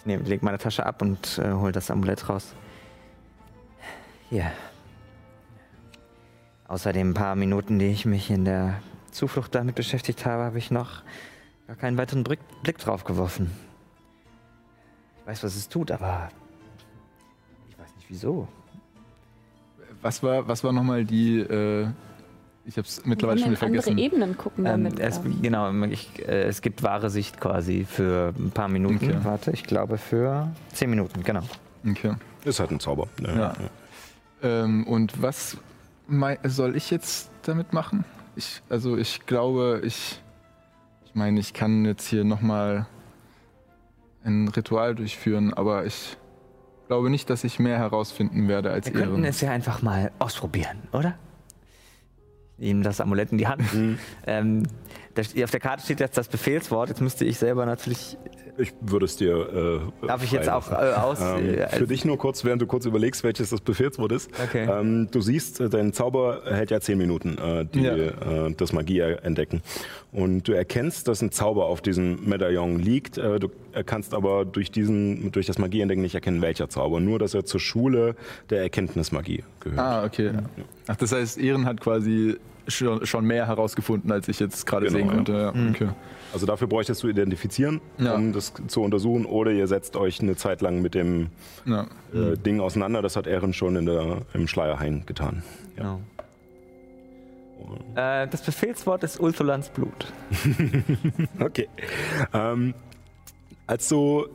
[0.06, 2.54] Ich nehm, leg meine Tasche ab und äh, hol das Amulett raus.
[4.30, 4.52] Hier.
[6.68, 8.80] Außer den paar Minuten, die ich mich in der
[9.10, 11.02] Zuflucht damit beschäftigt habe, habe ich noch
[11.66, 13.50] gar keinen weiteren Blick, Blick drauf geworfen.
[15.22, 16.28] Ich weiß, was es tut, aber
[17.68, 18.46] ich weiß nicht wieso.
[20.02, 21.40] Was war, was war nochmal die.
[21.40, 21.88] Äh,
[22.66, 23.90] ich habe es mittlerweile schon wieder in vergessen.
[23.90, 24.98] andere Ebenen gucken Ähm, damit.
[25.00, 28.96] es, genau, ich, äh, es gibt wahre Sicht quasi für ein paar Minuten.
[28.96, 29.16] Okay.
[29.22, 31.42] Warte, ich glaube für zehn Minuten, genau.
[31.88, 32.14] Okay.
[32.44, 33.08] Ist halt ein Zauber.
[33.20, 33.34] Ja.
[33.36, 33.54] Ja.
[34.42, 35.56] Ähm, und was
[36.44, 38.04] soll ich jetzt damit machen?
[38.36, 40.20] Ich, also ich glaube, ich,
[41.04, 42.86] ich meine, ich kann jetzt hier nochmal
[44.24, 46.16] ein Ritual durchführen, aber ich
[46.88, 49.24] glaube nicht, dass ich mehr herausfinden werde als Wir könnten Ehren.
[49.24, 51.14] es ja einfach mal ausprobieren, oder?
[52.58, 53.72] Ihm das Amulett in die Hand.
[53.74, 53.98] Mhm.
[54.26, 54.62] Ähm,
[55.18, 56.88] auf der Karte steht jetzt das Befehlswort.
[56.88, 58.16] Jetzt müsste ich selber natürlich.
[58.58, 59.82] Ich würde es dir.
[60.02, 61.20] Äh, Darf ich jetzt auch äh, aus.
[61.20, 64.30] Ähm, äh, für dich nur kurz, während du kurz überlegst, welches das Befehlswort ist.
[64.42, 64.66] Okay.
[64.70, 67.94] Ähm, du siehst, äh, dein Zauber hält ja zehn Minuten, äh, die Ja.
[67.94, 69.60] äh, das Magie entdecken.
[70.10, 73.18] Und du erkennst, dass ein Zauber auf diesem Medaillon liegt.
[73.18, 73.50] Äh, du
[73.84, 76.98] kannst aber durch, diesen, durch das Magieentdecken nicht erkennen, welcher Zauber.
[77.00, 78.16] Nur, dass er zur Schule
[78.48, 79.78] der Erkenntnismagie gehört.
[79.78, 80.30] Ah, okay.
[80.86, 82.36] Ach, das heißt, Ehren hat quasi
[82.68, 85.14] schon, schon mehr herausgefunden, als ich jetzt gerade Genau, sehen ja.
[85.14, 85.32] konnte.
[85.32, 85.70] Ja.
[85.70, 85.88] Okay.
[86.32, 88.14] Also dafür bräuchtest du identifizieren, Ja.
[88.14, 89.24] um das zu untersuchen.
[89.26, 91.28] Oder ihr setzt euch eine Zeit lang mit dem
[91.64, 91.86] Ja.
[92.14, 93.02] äh, Ding auseinander.
[93.02, 95.42] Das hat Ehren schon in der, im Schleierhain getan.
[95.76, 96.00] Genau.
[97.94, 100.12] Äh, das Befehlswort ist Ultholans Blut.
[101.40, 101.68] Okay.
[102.34, 102.74] Ähm,
[103.66, 104.26] als du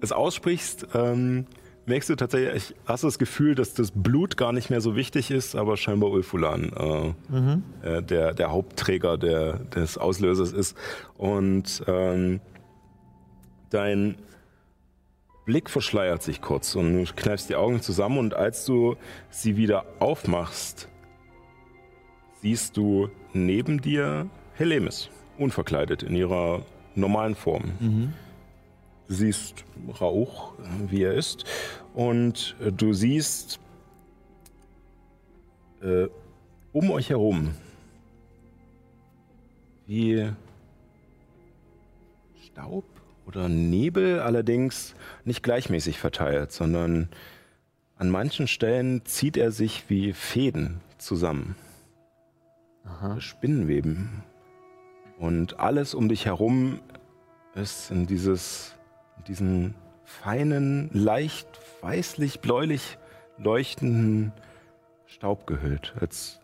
[0.00, 1.46] es aussprichst, ähm,
[1.88, 5.30] merkst du tatsächlich, hast du das Gefühl, dass das Blut gar nicht mehr so wichtig
[5.30, 6.72] ist, aber scheinbar Ulfulan
[7.82, 10.76] äh, äh, der, der Hauptträger der, des Auslösers ist.
[11.16, 12.40] Und ähm,
[13.70, 14.16] dein
[15.46, 18.96] Blick verschleiert sich kurz und du kneifst die Augen zusammen und als du
[19.30, 20.88] sie wieder aufmachst,
[22.42, 25.08] siehst du neben dir Helemis,
[25.38, 26.62] unverkleidet in ihrer
[26.94, 27.72] normalen Form.
[27.80, 28.12] Du
[29.08, 29.64] siehst
[30.00, 30.52] Rauch,
[30.88, 31.44] wie er ist,
[31.94, 33.58] und äh, du siehst
[35.82, 36.06] äh,
[36.72, 37.54] um euch herum,
[39.86, 40.30] wie
[42.44, 42.84] Staub
[43.26, 44.94] oder Nebel, allerdings
[45.24, 47.08] nicht gleichmäßig verteilt, sondern
[47.96, 51.56] an manchen Stellen zieht er sich wie Fäden zusammen.
[53.18, 54.22] Spinnenweben.
[55.18, 56.80] Und alles um dich herum
[57.54, 58.77] ist in dieses,
[59.28, 59.74] diesen
[60.04, 61.46] feinen, leicht
[61.82, 62.98] weißlich-bläulich
[63.38, 64.32] leuchtenden
[65.06, 65.94] Staub gehüllt.
[66.00, 66.40] Als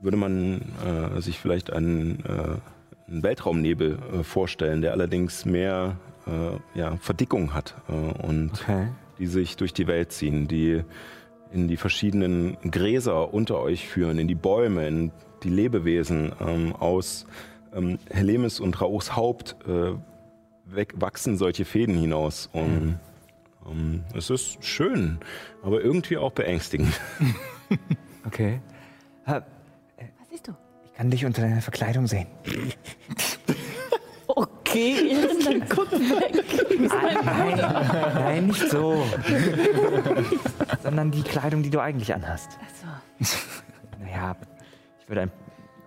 [0.00, 5.96] würde man äh, sich vielleicht einen, äh, einen Weltraumnebel äh, vorstellen, der allerdings mehr
[6.26, 8.88] äh, ja, Verdickung hat äh, und Okay.
[9.18, 10.82] die sich durch die Welt ziehen, die
[11.52, 15.10] in die verschiedenen Gräser unter euch führen, in die Bäume, in
[15.42, 17.26] die Lebewesen ähm, aus
[17.74, 19.92] ähm, Helemis und Rauchs Haupt äh,
[20.94, 22.48] wachsen solche Fäden hinaus.
[22.52, 22.98] Und
[23.70, 25.18] ähm, es ist schön,
[25.62, 26.92] aber irgendwie auch beängstigend.
[28.24, 28.60] Okay.
[29.26, 29.42] Ha,
[29.98, 30.52] Was siehst du?
[30.84, 32.28] Ich kann dich unter deiner Verkleidung sehen.
[34.34, 36.42] Okay, dann guck weg.
[36.88, 37.58] Nein,
[38.14, 39.04] nein, nicht so.
[40.82, 42.58] Sondern die Kleidung, die du eigentlich anhast.
[43.20, 43.36] Achso.
[44.00, 44.34] Naja,
[45.00, 45.32] ich würde ein.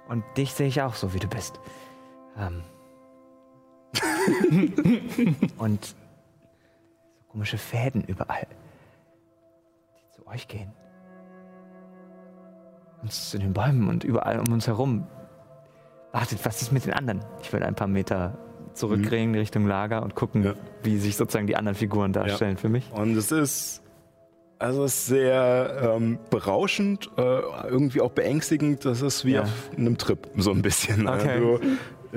[0.08, 1.60] Und dich sehe ich auch so, wie du bist.
[2.38, 2.62] Ähm.
[5.58, 5.96] Und so
[7.30, 8.48] komische Fäden überall,
[9.98, 10.72] die zu euch gehen.
[13.02, 15.06] Und zu den Bäumen und überall um uns herum.
[16.12, 17.24] Wartet, was ist mit den anderen?
[17.42, 18.38] Ich würde ein paar Meter
[18.74, 20.54] zurückgehen Richtung Lager und gucken, Ja.
[20.84, 22.92] wie sich sozusagen die anderen Figuren darstellen für mich.
[22.94, 23.82] Und es ist,
[24.60, 27.22] also es ist sehr ähm, berauschend, äh,
[27.68, 28.86] irgendwie auch beängstigend.
[28.86, 29.44] Das ist wie Ja.
[29.44, 31.08] auf einem Trip, so ein bisschen.
[31.08, 31.40] Okay.
[31.40, 31.60] Du,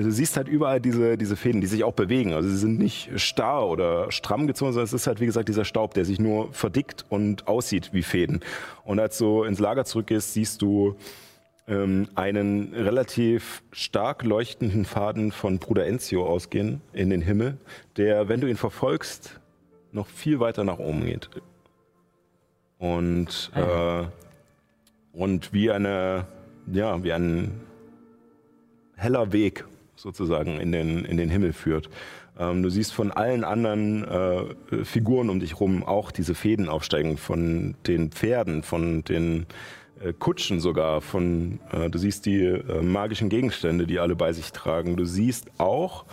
[0.03, 2.33] du siehst halt überall diese, diese Fäden, die sich auch bewegen.
[2.33, 5.65] Also sie sind nicht starr oder stramm gezogen, sondern es ist halt, wie gesagt, dieser
[5.65, 8.41] Staub, der sich nur verdickt und aussieht wie Fäden.
[8.85, 10.97] Und als du ins Lager zurückgehst, siehst du
[11.66, 17.57] ähm, einen relativ stark leuchtenden Faden von Bruder Enzio ausgehen in den Himmel,
[17.97, 19.41] der, wenn du ihn verfolgst,
[19.93, 21.29] noch viel weiter nach oben geht.
[22.79, 24.05] Und, äh,
[25.12, 26.27] und wie eine,
[26.73, 27.61] ja, wie ein
[28.97, 29.65] heller Weg
[29.99, 31.91] sozusagen in den, in den Himmel führt.
[32.39, 37.16] Ähm, du siehst von allen anderen äh, Figuren um dich rum auch diese Fäden aufsteigen,
[37.16, 39.47] von den Pferden, von den
[40.01, 44.53] äh, Kutschen sogar, von, äh, du siehst die äh, magischen Gegenstände, die alle bei sich
[44.53, 44.97] tragen.
[44.97, 46.05] Du siehst auch,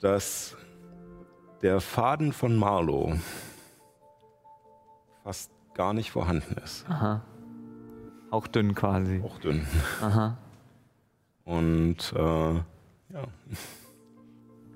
[0.00, 0.56] dass
[1.62, 3.14] der Faden von Marlow
[5.24, 6.84] fast gar nicht vorhanden ist.
[6.88, 7.22] Aha.
[8.30, 9.22] Auch dünn quasi.
[9.24, 9.66] Auch dünn.
[10.02, 10.36] Aha.
[11.44, 12.60] Und äh,
[13.12, 13.22] ja.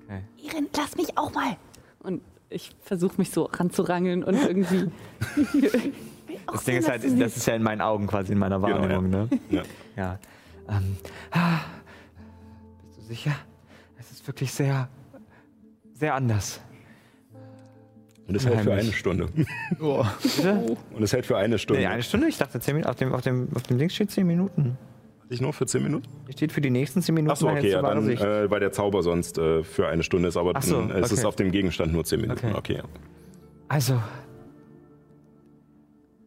[0.05, 0.21] Okay.
[0.43, 1.57] Irin, lass mich auch mal.
[1.99, 4.91] Und ich versuche mich so ranzurangeln und irgendwie.
[6.51, 9.09] Das Ding ist halt, das ist ja in meinen Augen quasi, in meiner Genau, Wahrnehmung,
[9.09, 9.27] ne?
[9.49, 9.63] ja.
[9.95, 10.19] Ja.
[10.69, 10.95] Ähm,
[11.31, 11.59] ah,
[12.85, 13.31] bist du sicher?
[13.99, 14.87] Es ist wirklich sehr,
[15.95, 16.61] sehr anders.
[18.27, 19.27] Und es hält für eine Stunde.
[19.79, 20.05] Oh.
[20.93, 21.81] Und es hält für eine Stunde.
[21.81, 22.27] Nee, eine Stunde?
[22.27, 22.89] Ich dachte, zehn Minuten.
[22.89, 24.77] Auf dem, auf, dem, auf dem Ding steht zehn Minuten.
[25.29, 26.07] Ich nur für zehn Minuten?
[26.25, 27.31] Hier steht für die nächsten zehn Minuten.
[27.31, 30.59] Achso, okay, ja, dann, äh, weil der Zauber sonst äh, für eine Stunde ist, aber
[30.61, 31.27] so, dann, äh, es ist okay.
[31.27, 32.47] auf dem Gegenstand nur zehn Minuten.
[32.47, 32.55] Okay.
[32.57, 32.75] Okay.
[32.75, 32.83] ja.
[33.67, 33.99] Also,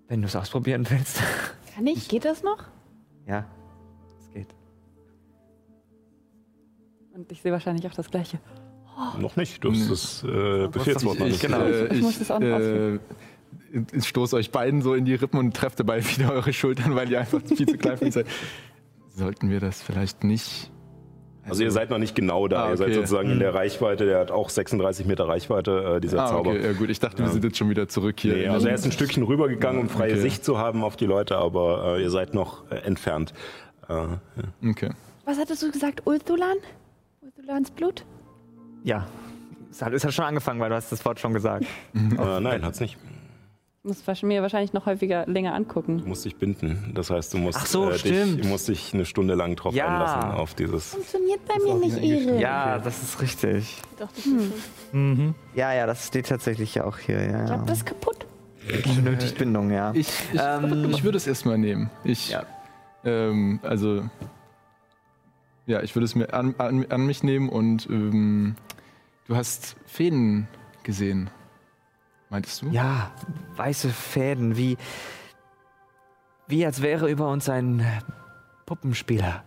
[0.09, 1.21] wenn du es ausprobieren willst.
[1.75, 2.09] Kann ich?
[2.09, 2.65] Geht das noch?
[3.27, 3.45] ja,
[4.21, 4.49] es geht.
[7.15, 8.39] Und ich sehe wahrscheinlich auch das Gleiche.
[9.21, 9.63] Noch nicht.
[9.63, 11.45] Du hast das äh, Befehlswort noch Ich, nicht.
[11.45, 11.61] ich, Genau.
[11.63, 12.99] äh, Ich ich, muss das auch noch äh,
[13.93, 17.11] ich stoße euch beiden so in die Rippen und treffe dabei wieder eure Schultern, weil
[17.11, 18.27] ihr einfach viel zu klein seid.
[19.19, 20.71] Sollten wir das vielleicht nicht?
[21.45, 22.67] Also ihr seid noch nicht genau da.
[22.67, 22.95] Ah, Ihr seid okay.
[22.97, 24.05] sozusagen in der Reichweite.
[24.07, 26.51] Der hat auch 36 Meter Reichweite, äh, dieser Ah, Zauber.
[26.51, 26.89] okay, ja gut.
[26.91, 28.35] Ich dachte, wir sind jetzt schon wieder zurück hier.
[28.35, 30.21] Nee, also er ist ein Stückchen rübergegangen, um freie Okay.
[30.21, 33.33] Sicht zu haben auf die Leute, aber äh, ihr seid noch äh, entfernt.
[33.89, 34.21] Äh, ja.
[34.71, 34.91] Okay.
[35.25, 36.03] Was hattest du gesagt?
[36.05, 36.59] Ulthulan?
[37.23, 38.05] Ulthulans Blut?
[38.85, 39.07] Ja.
[39.71, 41.65] Es hat, es hat schon angefangen, weil du hast das Wort schon gesagt.
[41.95, 42.97] äh, nein, hat's nicht.
[43.89, 45.99] Muss mir wahrscheinlich noch häufiger länger angucken.
[45.99, 46.93] Du musst dich binden.
[46.95, 49.87] Das heißt, du musst, so, äh, dich, musst dich eine Stunde lang drauf Ja.
[49.89, 50.91] einlassen auf dieses.
[50.91, 52.39] Funktioniert bei mir nicht, Irin.
[52.39, 53.79] Ja, das ist richtig.
[53.91, 54.33] Ich dachte, das ist
[54.91, 57.23] schon- Ja, ja, das steht tatsächlich ja auch hier.
[57.23, 58.27] Ja, Ich glaube, das ist kaputt.
[58.97, 59.93] Benötigt Bindung, ja.
[59.95, 60.91] Ich, ich, Ähm.
[60.91, 61.89] ich würde es erstmal nehmen.
[62.05, 62.45] Ich, Ja.
[63.05, 64.03] ähm, also,
[65.67, 68.57] ja, ich würde es mir an, an, an mich nehmen und ähm,
[69.27, 70.47] du hast Fäden
[70.83, 71.31] gesehen,
[72.31, 72.69] meintest du?
[72.71, 73.11] Ja,
[73.57, 74.77] weiße Fäden, wie,
[76.47, 77.87] wie als wäre über uns ein
[78.67, 79.45] Puppenspieler,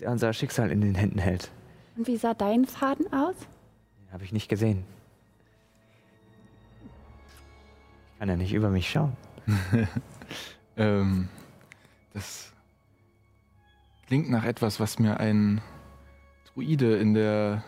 [0.00, 1.50] der unser Schicksal in den Händen hält.
[1.96, 3.36] Und wie sah dein Faden aus?
[4.04, 4.84] Den habe ich nicht gesehen.
[8.12, 9.16] Ich kann ja nicht über mich schauen.
[10.76, 11.28] Ähm,
[12.14, 12.52] das
[14.06, 15.60] klingt nach etwas, was mir ein
[16.46, 17.62] Druide in der,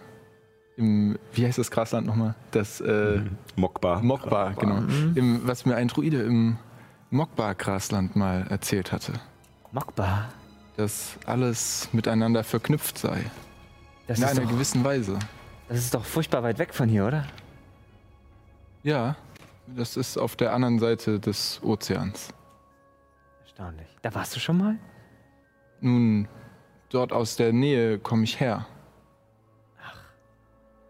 [0.76, 2.34] im, wie heißt das Grasland nochmal?
[2.50, 3.20] Das, äh,
[3.56, 4.02] Mokbar.
[4.02, 4.78] Mokbar, genau.
[5.14, 6.56] Im, was mir ein Druide im
[7.10, 9.12] Mokbar-Grasland mal erzählt hatte.
[9.70, 10.28] Mokba,
[10.76, 13.24] Dass alles miteinander verknüpft sei.
[14.06, 15.18] das, in ist einer doch, gewissen Weise.
[15.68, 17.26] das ist doch furchtbar weit weg von hier, oder?
[18.82, 19.16] Ja,
[19.66, 22.28] das ist auf der anderen Seite des Ozeans.
[23.42, 23.86] Erstaunlich.
[24.02, 24.76] Da warst du schon mal?
[25.80, 26.28] Nun,
[26.90, 28.66] dort aus der Nähe komme ich her.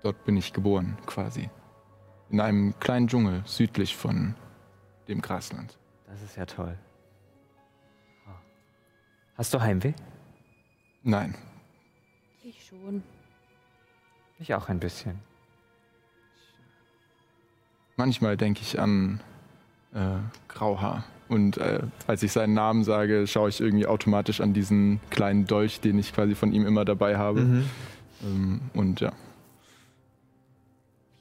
[0.02, 1.48] Dort bin ich geboren, quasi.
[2.30, 4.34] In einem kleinen Dschungel südlich von
[5.08, 5.78] dem Grasland.
[6.06, 6.76] Das ist ja toll.
[9.36, 9.94] Hast du Heimweh?
[11.02, 11.34] Nein,
[12.42, 13.02] Ich schon.
[14.38, 15.18] Ich auch ein bisschen.
[17.96, 19.20] manchmal denke ich an
[19.94, 19.98] äh,
[20.48, 21.04] Grauhaar.
[21.28, 25.80] Und äh, als ich seinen Namen sage, schaue ich irgendwie automatisch an diesen kleinen Dolch,
[25.80, 27.40] den ich quasi von ihm immer dabei habe.
[27.40, 27.64] Mhm.
[28.22, 29.12] Ähm, und ja,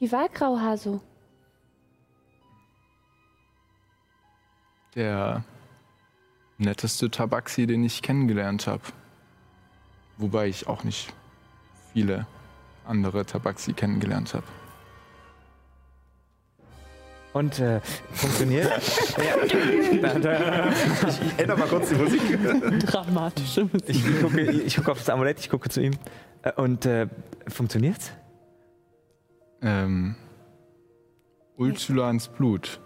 [0.02, 1.00] Wie war Grauhaar so?
[4.96, 5.44] der
[6.58, 8.82] netteste Tabaxi, den ich kennengelernt habe.
[10.18, 11.14] Wobei ich auch nicht
[11.94, 12.26] viele
[12.86, 14.44] andere Tabaxi kennengelernt habe.
[17.34, 17.80] Und äh,
[18.12, 18.70] funktioniert?
[19.18, 20.02] ja.
[20.02, 20.70] Da, da,
[21.08, 22.22] Ich ändere mal kurz die Musik.
[22.88, 23.84] Dramatische Musik.
[23.88, 25.94] ich, gucke, ich gucke auf das Amulett, ich gucke zu ihm.
[26.42, 27.08] Äh, Und äh,
[27.48, 28.12] funktioniert's?
[29.62, 30.16] Ähm,
[31.58, 32.80] Ultulans Blut.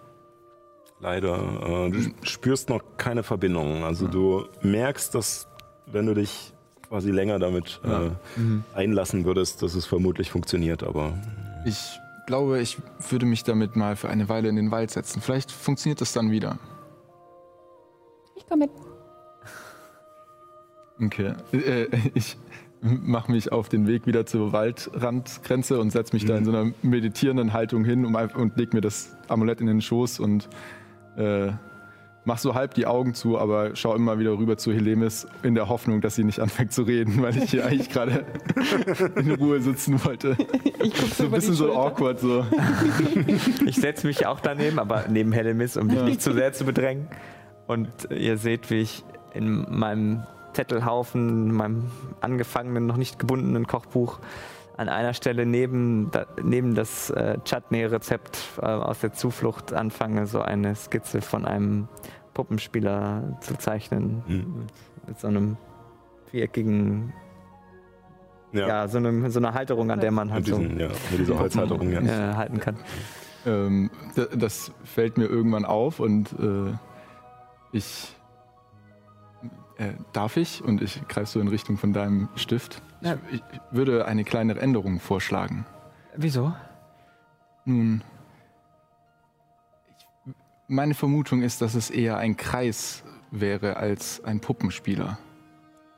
[0.99, 1.87] Leider.
[1.87, 3.83] Äh, du spürst noch keine Verbindung.
[3.83, 5.47] Also du merkst, dass
[5.85, 6.53] wenn du dich
[6.87, 8.09] quasi länger damit äh,
[8.75, 11.13] einlassen würdest, dass es vermutlich funktioniert, aber
[11.65, 12.77] Ich glaube, ich
[13.09, 15.21] würde mich damit mal für eine Weile in den Wald setzen.
[15.21, 16.57] Vielleicht funktioniert das dann wieder.
[18.35, 18.71] Ich komme mit.
[21.05, 21.33] Okay.
[21.53, 22.37] Äh, ich
[22.85, 26.71] mache mich auf den Weg wieder zur Waldrandgrenze und setze mich da in so einer
[26.83, 30.47] meditierenden Haltung hin um, und leg mir das Amulett in den Schoß und
[31.17, 31.51] äh,
[32.25, 35.69] mach so halb die Augen zu, aber schau immer wieder rüber zu Helemis in der
[35.69, 38.25] Hoffnung, dass sie nicht anfängt zu reden, weil ich hier eigentlich gerade
[39.15, 40.35] in Ruhe sitzen wollte.
[40.83, 42.45] Ich gucke So ein bisschen so awkward so.
[43.65, 47.07] Ich setze mich auch daneben, aber neben Hellemis, um dich nicht zu sehr zu bedrängen.
[47.67, 49.03] Und ihr seht, wie ich
[49.33, 50.23] in meinem
[50.55, 51.91] Zettelhaufen, meinem
[52.21, 54.19] angefangenen, noch nicht gebundenen Kochbuch
[54.77, 60.41] an einer Stelle neben, da, neben das äh, Chutney-Rezept äh, aus der Zuflucht anfange, so
[60.41, 61.87] eine Skizze von einem
[62.33, 64.23] Puppenspieler zu zeichnen.
[64.27, 65.57] Mit, mit so einem
[66.31, 67.13] viereckigen,
[68.51, 70.87] ja, ja, so, einem, so einer Halterung, an der man halt mit, so diesen, ja,
[71.11, 71.91] mit dieser Holzhalterung.
[71.91, 72.01] Ja.
[72.01, 72.77] äh, halten kann.
[73.45, 73.91] Ähm,
[74.35, 76.73] das fällt mir irgendwann auf und äh,
[77.71, 78.15] ich.
[79.77, 80.63] Äh, darf ich?
[80.63, 82.81] Und ich greife so in Richtung von deinem Stift.
[83.01, 83.17] Ich, Ja.
[83.31, 83.41] ich
[83.71, 85.65] würde eine kleine Änderung vorschlagen.
[86.15, 86.53] Wieso?
[87.65, 88.01] Nun,
[90.25, 90.33] ich,
[90.67, 95.17] meine Vermutung ist, dass es eher ein Kreis wäre als ein Puppenspieler.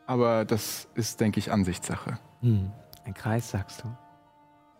[0.07, 2.17] Aber das ist, denke ich, Ansichtssache.
[2.41, 2.71] Hm.
[3.05, 3.95] Ein Kreis, sagst du?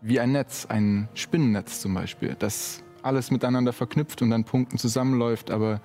[0.02, 5.52] Wie ein Netz, ein Spinnennetz zum Beispiel, das alles miteinander verknüpft und an Punkten zusammenläuft,
[5.52, 5.82] aber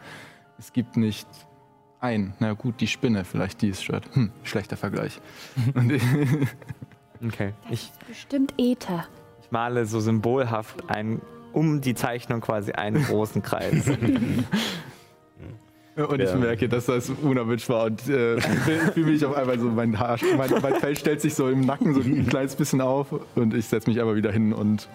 [0.59, 1.26] es gibt nicht
[2.03, 4.05] ein, na gut, die Spinne vielleicht, die es stört.
[4.15, 5.20] Hm, schlechter Vergleich.
[5.74, 6.03] Und ich,
[7.24, 7.53] Okay.
[7.70, 9.07] Ich, Bestimmt Äther.
[9.43, 11.20] ich male so symbolhaft ein,
[11.53, 13.89] um die Zeichnung quasi einen großen Kreis.
[15.97, 16.37] und ich Ja.
[16.37, 18.45] merke, dass das unerwünscht war und äh, ich
[18.95, 21.95] fühle mich auf einmal so, mein, Haar, mein, mein Fell stellt sich so im Nacken
[21.95, 24.89] so ein kleines bisschen auf und ich setze mich aber wieder hin und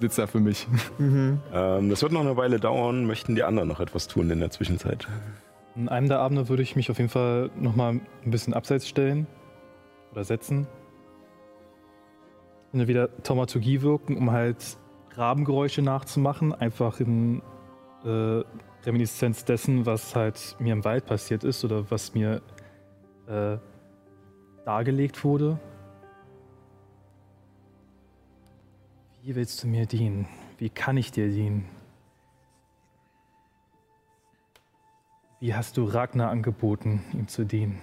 [0.00, 0.66] sitze da für mich.
[1.00, 3.06] Ähm, das wird noch eine Weile dauern.
[3.06, 5.06] Möchten die anderen noch etwas tun in der Zwischenzeit?
[5.74, 7.92] In einem der Abende würde ich mich auf jeden Fall nochmal
[8.24, 9.26] ein bisschen abseits stellen
[10.10, 10.66] oder setzen.
[12.72, 14.76] Und wieder Taumaturgie wirken, um halt
[15.14, 16.54] Rabengeräusche nachzumachen.
[16.54, 17.42] Einfach in
[18.04, 18.42] äh,
[18.84, 22.42] Reminiszenz dessen, was halt mir im Wald passiert ist oder was mir
[23.26, 23.56] äh,
[24.64, 25.58] dargelegt wurde.
[29.22, 30.26] Wie willst du mir dienen?
[30.58, 31.68] Wie kann ich dir dienen?
[35.42, 37.80] Wie hast du Ragnar angeboten, ihm zu dienen?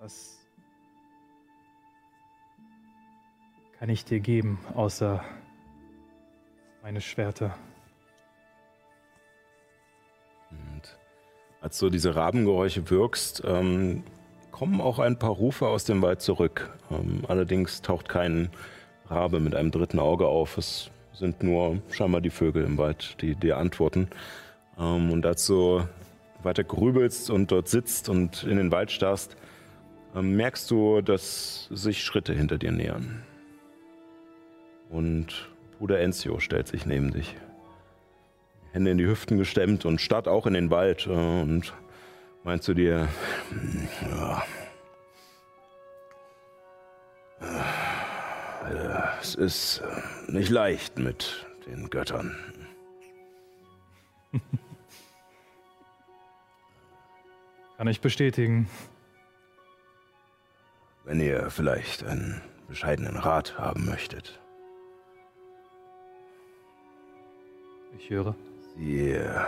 [0.00, 0.44] Was
[3.78, 5.22] kann ich dir geben, außer
[6.82, 7.56] meine Schwerter?
[10.50, 10.98] Und
[11.60, 14.02] als du diese Rabengeräusche wirkst, ähm,
[14.50, 16.76] kommen auch ein paar Rufe aus dem Wald zurück.
[16.90, 18.50] Ähm, allerdings taucht kein
[19.08, 20.58] Rabe mit einem dritten Auge auf.
[20.58, 24.08] Es sind nur scheinbar die Vögel im Wald, die dir antworten.
[24.76, 25.86] Ähm, und als du
[26.46, 29.36] weiter grübelst und dort sitzt und in den Wald starrst,
[30.14, 33.22] ähm, merkst du, dass sich Schritte hinter dir nähern.
[34.88, 37.36] Und Bruder Enzio stellt sich neben dich.
[38.72, 41.74] Hände in die Hüften gestemmt und starrt auch in den Wald äh, und
[42.44, 43.08] meint zu dir,
[44.08, 44.42] ja,
[49.20, 52.36] es ist äh, nicht leicht mit den Göttern.
[57.76, 58.70] Kann ich bestätigen.
[61.04, 64.40] Wenn ihr vielleicht einen bescheidenen Rat haben möchtet.
[67.98, 68.34] Ich höre.
[68.76, 69.40] Sie äh,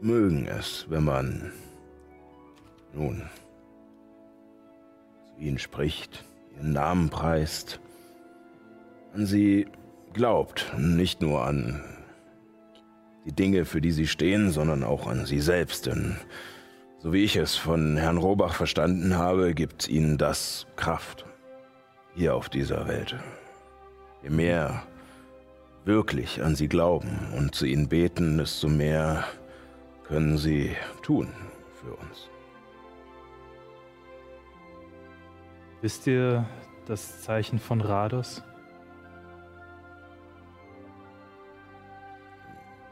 [0.00, 1.52] mögen es, wenn man
[2.94, 3.22] nun
[5.34, 6.24] zu ihnen spricht,
[6.56, 7.80] ihren Namen preist,
[9.14, 9.66] an sie
[10.14, 11.82] glaubt, nicht nur an
[13.26, 16.16] die Dinge, für die sie stehen, sondern auch an sie selbst, denn
[17.02, 21.24] so wie ich es von Herrn Robach verstanden habe, gibt ihnen das Kraft
[22.14, 23.16] hier auf dieser Welt.
[24.22, 24.84] Je mehr
[25.84, 29.24] wirklich an sie glauben und zu ihnen beten, desto mehr
[30.04, 31.28] können sie tun
[31.80, 32.28] für uns.
[35.80, 36.46] Wisst ihr
[36.86, 38.44] das Zeichen von Rados?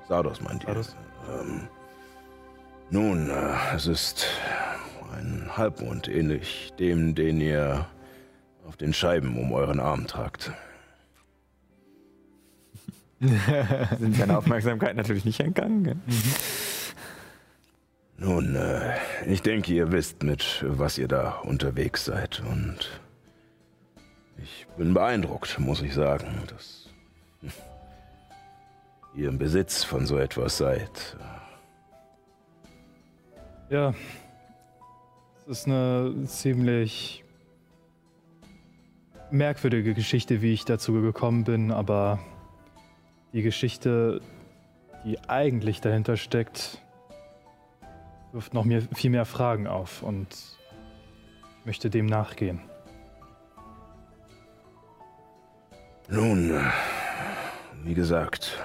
[0.09, 0.83] Sardos meint ihr?
[1.29, 1.69] Ähm,
[2.91, 4.27] nun, äh, es ist
[5.13, 7.87] ein Halbmond ähnlich dem, den ihr
[8.67, 10.53] auf den Scheiben um euren Arm tragt.
[13.99, 16.03] Sind seine Aufmerksamkeit natürlich nicht entgangen.
[16.07, 16.35] Mhm.
[18.17, 18.97] Nun, äh,
[19.27, 22.41] ich denke, ihr wisst, mit was ihr da unterwegs seid.
[22.41, 23.01] Und
[24.37, 26.89] ich bin beeindruckt, muss ich sagen, dass
[29.15, 31.17] ihr im Besitz von so etwas seid.
[33.71, 33.95] Ja,
[35.37, 37.23] es ist eine ziemlich
[39.31, 42.19] merkwürdige Geschichte, wie ich dazu gekommen bin, aber
[43.33, 44.23] die Geschichte,
[45.05, 46.83] die eigentlich dahinter steckt,
[48.33, 50.27] wirft noch mir viel mehr Fragen auf und
[51.61, 52.61] ich möchte dem nachgehen.
[56.09, 56.61] Nun,
[57.85, 58.59] wie gesagt,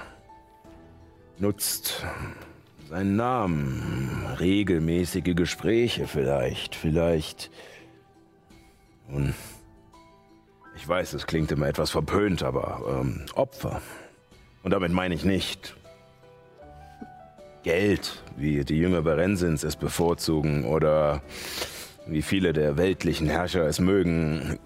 [1.38, 2.04] nutzt
[2.88, 7.50] seinen Namen, regelmäßige Gespräche vielleicht, vielleicht.
[9.08, 9.34] Nun,
[10.76, 13.80] ich weiß, es klingt immer etwas verpönt, aber ähm, Opfer.
[14.62, 15.76] Und damit meine ich nicht
[17.62, 21.22] Geld, wie die Jünger Berensins es bevorzugen oder
[22.06, 24.58] wie viele der weltlichen Herrscher es mögen.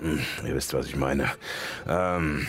[0.00, 1.28] Hm, ihr wisst, was ich meine.
[1.88, 2.46] Ähm,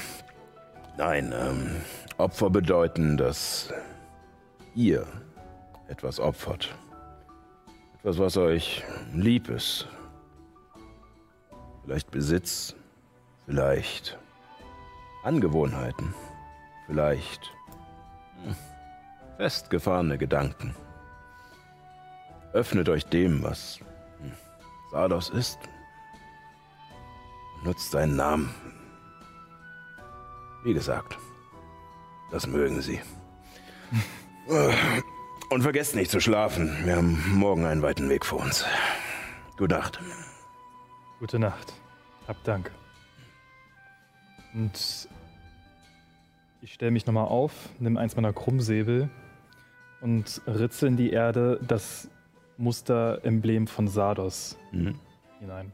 [0.98, 1.72] nein, ähm,
[2.18, 3.74] Opfer bedeuten, dass
[4.80, 5.06] ihr
[5.90, 6.74] etwas opfert.
[8.00, 8.82] Etwas, was euch
[9.14, 9.90] lieb ist.
[11.84, 12.76] Vielleicht Besitz,
[13.46, 14.18] vielleicht
[15.24, 16.14] Angewohnheiten,
[16.86, 17.52] vielleicht
[18.46, 18.56] hm,
[19.36, 20.74] festgefahrene Gedanken.
[22.54, 23.80] Öffnet euch dem, was
[24.22, 24.32] hm,
[24.92, 25.60] Sardos ist.
[27.66, 28.56] Nutzt seinen Namen.
[30.64, 31.18] Wie gesagt,
[32.32, 33.02] das mögen sie.
[34.50, 36.76] Und vergesst nicht zu schlafen.
[36.84, 38.66] Wir haben morgen einen weiten Weg vor uns.
[39.58, 40.00] Gute Nacht.
[41.20, 41.74] Gute Nacht.
[42.28, 42.72] Hab Dank.
[44.56, 45.08] Und
[46.64, 49.10] ich stelle mich nochmal auf, nimm eins meiner Krummsäbel
[50.02, 52.10] und ritze in die Erde das
[52.58, 54.96] Musteremblem von Sardos mhm.
[55.40, 55.72] hinein.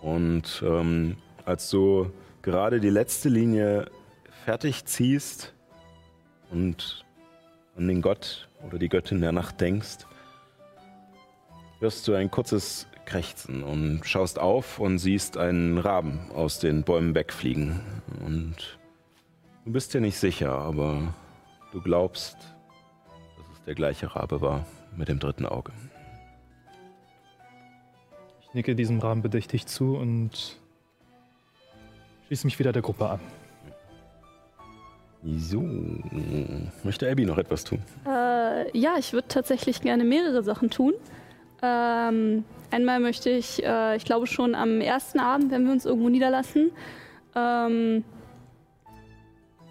[0.00, 3.90] Und ähm, als du gerade die letzte Linie
[4.44, 5.54] fertig ziehst
[6.52, 7.03] und
[7.76, 10.06] an den Gott oder die Göttin der Nacht denkst,
[11.80, 17.14] hörst du ein kurzes Krächzen und schaust auf und siehst einen Raben aus den Bäumen
[17.14, 17.80] wegfliegen.
[18.24, 18.78] Und
[19.64, 21.14] du bist dir nicht sicher, aber
[21.72, 22.36] du glaubst,
[23.66, 25.72] der gleiche Rabe war mit dem dritten Auge.
[28.42, 30.58] Ich nicke diesem Raben bedächtig zu und
[32.26, 33.20] schließe mich wieder der Gruppe an.
[35.26, 35.62] So,
[36.82, 37.78] möchte Abby noch etwas tun?
[38.06, 40.92] Äh, ja, ich würde tatsächlich gerne mehrere Sachen tun.
[41.62, 46.10] Ähm, einmal möchte ich, äh, ich glaube schon am ersten Abend, wenn wir uns irgendwo
[46.10, 46.72] niederlassen,
[47.34, 48.04] ähm,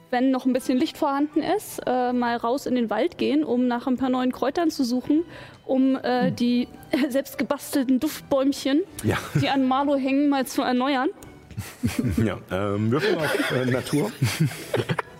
[0.09, 3.67] wenn noch ein bisschen Licht vorhanden ist, äh, mal raus in den Wald gehen, um
[3.67, 5.23] nach ein paar neuen Kräutern zu suchen,
[5.65, 6.67] um äh, die
[7.09, 9.17] selbst gebastelten Duftbäumchen, Ja.
[9.39, 11.09] die an Marlow hängen, mal zu erneuern.
[12.17, 14.11] Ja, ähm, würfel auf äh, Natur.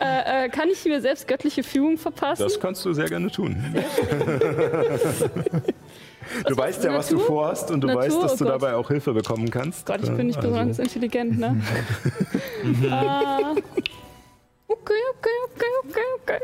[0.00, 2.42] Äh, äh, kann ich mir selbst göttliche Fügung verpassen?
[2.42, 3.56] Das kannst du sehr gerne tun.
[6.46, 7.26] du weißt ja, was du Natur?
[7.26, 8.02] vorhast und du Natur?
[8.02, 8.54] weißt, dass Oh du Gott.
[8.54, 9.84] dabei auch Hilfe bekommen kannst.
[9.86, 11.60] Gott, ich bin nicht also- besonders intelligent, ne?
[12.64, 12.66] äh,
[14.68, 16.40] okay, okay, okay, okay, okay.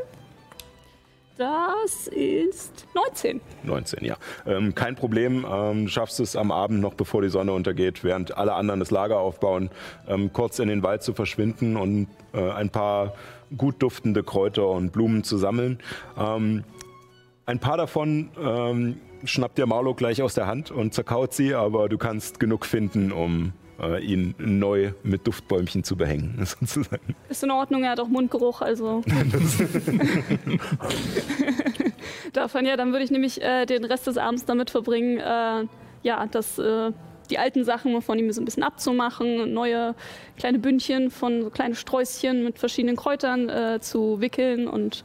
[1.39, 3.43] Das ist 19.
[3.63, 4.17] 19, ja.
[4.47, 5.45] Ähm, kein Problem.
[5.49, 8.91] Ähm, du schaffst es am Abend noch, bevor die Sonne untergeht, während alle anderen das
[8.91, 9.69] Lager aufbauen,
[10.09, 13.15] ähm, kurz in den Wald zu verschwinden und äh, ein paar
[13.57, 15.79] gut duftende Kräuter und Blumen zu sammeln.
[16.19, 16.65] Ähm,
[17.45, 21.91] ein paar davon ähm, schnappt dir Marlo gleich aus der Hand und zerkaut sie, aber
[21.91, 27.15] du kannst genug finden, um äh, ihn neu mit Duftbäumchen zu behängen, sozusagen.
[27.29, 29.03] Ist in Ordnung, er hat auch Mundgeruch, also.
[32.33, 35.65] Davon ja, dann würde ich nämlich äh, den Rest des Abends damit verbringen, äh,
[36.03, 36.93] ja, das, äh,
[37.31, 39.95] die alten Sachen von ihm so ein bisschen abzumachen, neue
[40.37, 45.03] kleine Bündchen von so kleine Sträußchen mit verschiedenen Kräutern äh, zu wickeln und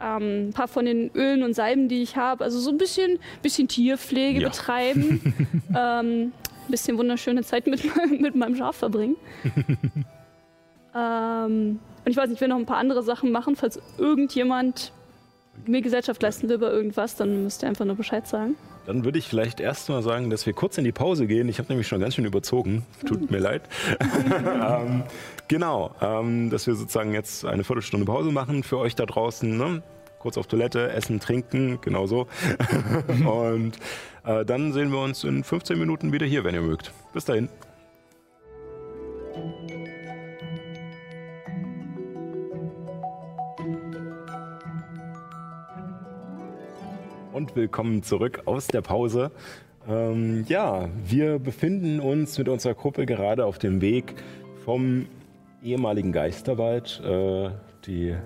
[0.00, 3.18] ähm, ein paar von den Ölen und Salben, die ich habe, also so ein bisschen,
[3.42, 4.48] bisschen Tierpflege Ja.
[4.50, 5.34] betreiben,
[5.76, 6.32] ähm,
[6.68, 7.82] ein bisschen wunderschöne Zeit mit,
[8.20, 9.16] mit meinem Schaf verbringen.
[10.96, 13.54] Ähm, und ich weiß nicht, ich will noch ein paar andere Sachen machen.
[13.54, 14.92] Falls irgendjemand
[15.66, 18.56] mir Gesellschaft leisten will bei irgendwas, dann müsst ihr einfach nur Bescheid sagen.
[18.86, 21.48] Dann würde ich vielleicht erst mal sagen, dass wir kurz in die Pause gehen.
[21.48, 22.86] Ich habe nämlich schon ganz schön überzogen.
[23.04, 23.62] Tut mir leid.
[24.62, 25.02] ähm,
[25.48, 29.56] genau, ähm, dass wir sozusagen jetzt eine Viertelstunde Pause machen für euch da draußen.
[29.56, 29.82] Ne?
[30.26, 32.26] Kurz auf Toilette, essen, trinken, genau so.
[33.24, 33.78] Und
[34.24, 36.90] äh, dann sehen wir uns in 15 Minuten wieder hier, wenn ihr mögt.
[37.12, 37.48] Bis dahin.
[47.32, 49.30] Und willkommen zurück aus der Pause.
[49.88, 54.16] Ähm, ja, wir befinden uns mit unserer Gruppe gerade auf dem Weg
[54.64, 55.06] vom
[55.62, 57.50] ehemaligen Geisterwald, äh,
[57.86, 58.16] die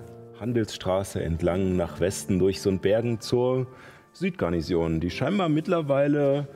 [0.41, 3.67] Handelsstraße entlang nach Westen durch Sundbergen zur
[4.11, 6.47] Südgarnison, die scheinbar mittlerweile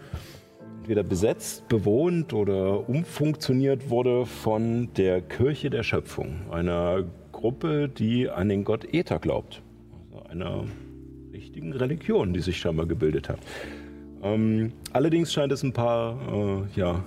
[0.79, 8.49] entweder besetzt, bewohnt oder umfunktioniert wurde von der Kirche der Schöpfung, einer Gruppe, die an
[8.49, 9.61] den Gott Äther glaubt.
[10.11, 10.63] Also einer
[11.31, 13.39] richtigen Religion, die sich scheinbar gebildet hat.
[14.23, 17.03] Ähm, allerdings scheint es ein paar äh, ja,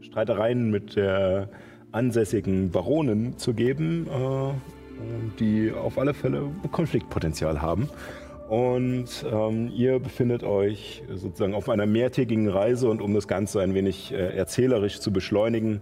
[0.00, 1.50] Streitereien mit der
[1.92, 4.73] ansässigen Baronin zu geben, äh,
[5.38, 7.88] die auf alle Fälle Konfliktpotenzial haben.
[8.48, 13.74] Und ähm, ihr befindet euch sozusagen auf einer mehrtägigen Reise und um das Ganze ein
[13.74, 15.80] wenig äh, erzählerisch zu beschleunigen,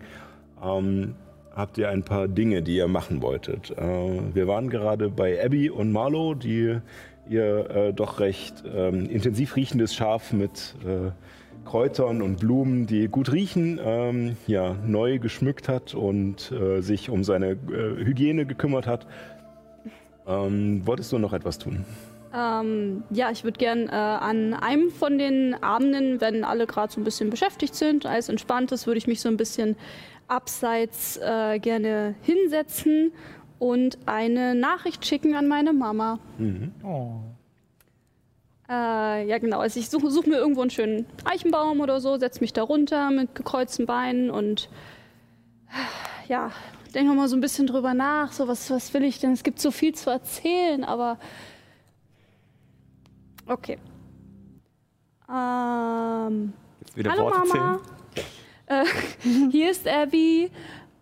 [0.62, 1.16] ähm,
[1.54, 3.70] habt ihr ein paar Dinge, die ihr machen wolltet.
[3.72, 6.78] Äh, wir waren gerade bei Abby und Marlo, die
[7.28, 11.10] ihr äh, doch recht ähm, intensiv riechendes Schaf mit äh,
[11.64, 17.24] Kräutern und Blumen, die gut riechen, ähm, ja, neu geschmückt hat und äh, sich um
[17.24, 19.06] seine äh, Hygiene gekümmert hat.
[20.26, 21.84] Ähm, wolltest du noch etwas tun?
[22.34, 27.00] Ähm, ja, ich würde gern äh, an einem von den Abenden, wenn alle gerade so
[27.00, 29.76] ein bisschen beschäftigt sind, alles entspannt ist, würde ich mich so ein bisschen
[30.28, 33.12] abseits äh, gerne hinsetzen
[33.58, 36.18] und eine Nachricht schicken an meine Mama.
[38.72, 39.58] Äh, ja, genau.
[39.58, 43.10] Also ich suche such mir irgendwo einen schönen Eichenbaum oder so, setze mich da runter
[43.10, 44.70] mit gekreuzten Beinen und
[46.26, 46.50] ja,
[46.94, 48.32] denke mal so ein bisschen drüber nach.
[48.32, 49.32] So, was, was will ich denn?
[49.32, 51.18] Es gibt so viel zu erzählen, aber
[53.46, 53.78] okay.
[55.28, 56.54] Ähm,
[56.94, 57.80] wieder hallo Worte Mama.
[58.66, 58.84] Äh,
[59.50, 60.50] hier ist Abby.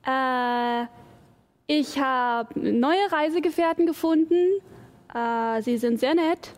[0.05, 0.87] Äh,
[1.69, 4.61] ich habe neue Reisegefährten gefunden.
[5.15, 6.53] Äh, sie sind sehr nett.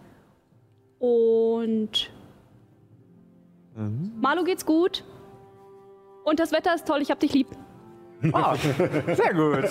[1.03, 2.12] Und
[3.74, 5.03] Marlo geht's gut.
[6.23, 7.49] Und das Wetter ist toll, ich hab dich lieb.
[8.33, 9.69] Ah, sehr gut.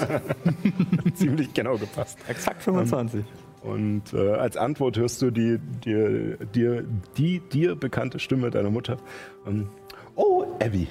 [1.15, 2.19] Ziemlich genau gepasst.
[2.27, 3.23] Exakt 25.
[3.61, 6.83] Und äh, als Antwort hörst du die dir, dir,
[7.15, 8.97] die dir bekannte Stimme deiner Mutter.
[9.47, 9.69] Ähm,
[10.15, 10.89] oh, Abby,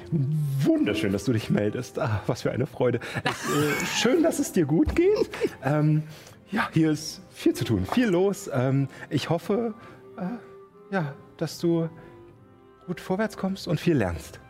[0.62, 1.98] wunderschön, dass du dich meldest.
[1.98, 3.00] Ah, was für eine Freude.
[3.24, 5.28] Es, äh, schön, dass es dir gut geht.
[5.62, 6.04] Ähm,
[6.50, 8.48] ja, hier ist viel zu tun, viel los.
[8.50, 9.74] Ähm, ich hoffe,
[10.20, 11.88] äh, ja, dass du
[12.86, 14.40] gut vorwärts kommst und viel lernst.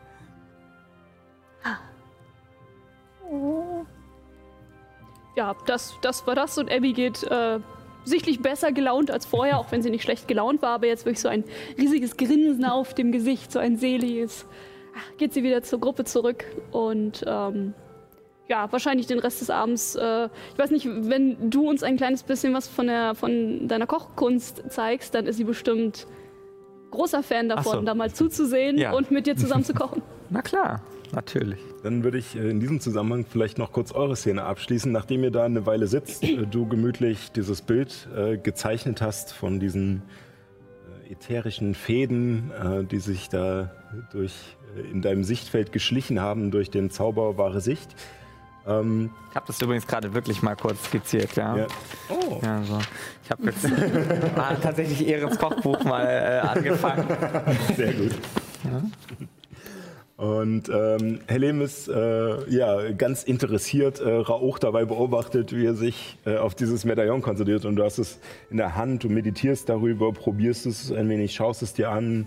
[5.36, 7.60] ja, das, das war das und Abby geht äh,
[8.04, 11.20] sichtlich besser gelaunt als vorher, auch wenn sie nicht schlecht gelaunt war, aber jetzt wirklich
[11.20, 11.44] so ein
[11.78, 14.46] riesiges Grinsen auf dem Gesicht, so ein seliges.
[14.94, 17.74] Ach, Geht sie wieder zur Gruppe zurück und ähm,
[18.50, 19.94] ja, wahrscheinlich den Rest des Abends.
[19.94, 23.86] Äh, ich weiß nicht, wenn du uns ein kleines bisschen was von, der, von deiner
[23.86, 26.08] Kochkunst zeigst, dann ist sie bestimmt
[26.90, 27.82] großer Fan davon, so.
[27.82, 28.92] da mal zuzusehen Ja.
[28.92, 30.02] und mit dir zusammen zu kochen.
[30.30, 30.82] Na klar,
[31.12, 31.60] natürlich.
[31.84, 34.90] Dann würde ich äh, in diesem Zusammenhang vielleicht noch kurz eure Szene abschließen.
[34.90, 39.60] Nachdem ihr da eine Weile sitzt, äh, du gemütlich dieses Bild äh, gezeichnet hast von
[39.60, 40.02] diesen
[41.08, 43.70] äh, ätherischen Fäden, äh, die sich da
[44.10, 44.34] durch,
[44.92, 47.94] in deinem Sichtfeld geschlichen haben durch den Zauber wahre Sicht.
[48.70, 51.56] Ähm, Ich habe das übrigens gerade wirklich mal kurz skizziert, ja.
[51.56, 51.66] ja.
[52.08, 52.78] Oh, Ja, so.
[53.24, 53.66] Ich habe jetzt
[54.36, 57.06] ah, tatsächlich Ehrens Kochbuch mal äh, angefangen.
[57.76, 58.12] sehr gut.
[60.16, 66.18] Und ähm, Helem ist äh, ja, ganz interessiert, äh, Rauch dabei beobachtet, wie er sich
[66.26, 67.64] äh, auf dieses Medaillon konzentriert.
[67.64, 68.20] Und du hast es
[68.50, 72.26] in der Hand, du meditierst darüber, probierst es ein wenig, schaust es dir an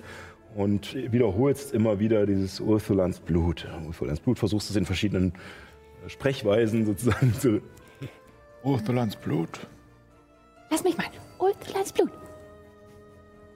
[0.55, 3.67] und wiederholst immer wieder dieses Ursulans Blut.
[3.85, 5.37] Ursulans Blut, versuchst es in verschiedenen äh,
[6.07, 7.61] Sprechweisen sozusagen zu.
[8.63, 9.67] Ursulans Blut.
[10.69, 11.07] Lass mich mal.
[11.39, 12.09] Ultraleins Blut.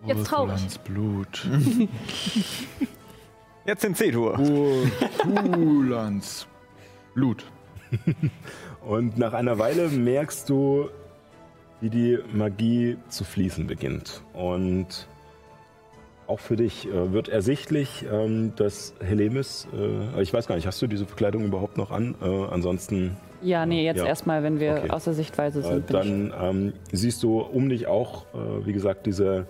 [0.06, 0.52] Jetzt traurig.
[0.52, 1.48] Ursulans Blut.
[3.66, 4.40] Jetzt in C-Tour.
[4.40, 6.48] Ursulans
[7.14, 7.46] Blut.
[8.82, 10.90] Und nach einer Weile merkst du,
[11.82, 14.22] wie die Magie zu fließen beginnt.
[14.34, 15.08] Und
[16.28, 20.82] auch für dich äh, wird ersichtlich, ähm, dass Helemis, äh, ich weiß gar nicht, hast
[20.82, 22.16] du diese Verkleidung überhaupt noch an?
[22.22, 24.06] Äh, ansonsten Ja, nee, jetzt Ja.
[24.06, 24.90] erstmal, wenn wir Okay.
[24.90, 25.94] außer Sichtweise sind.
[25.94, 28.26] dann ähm, siehst du um dich auch,
[28.66, 29.48] wie gesagt, diese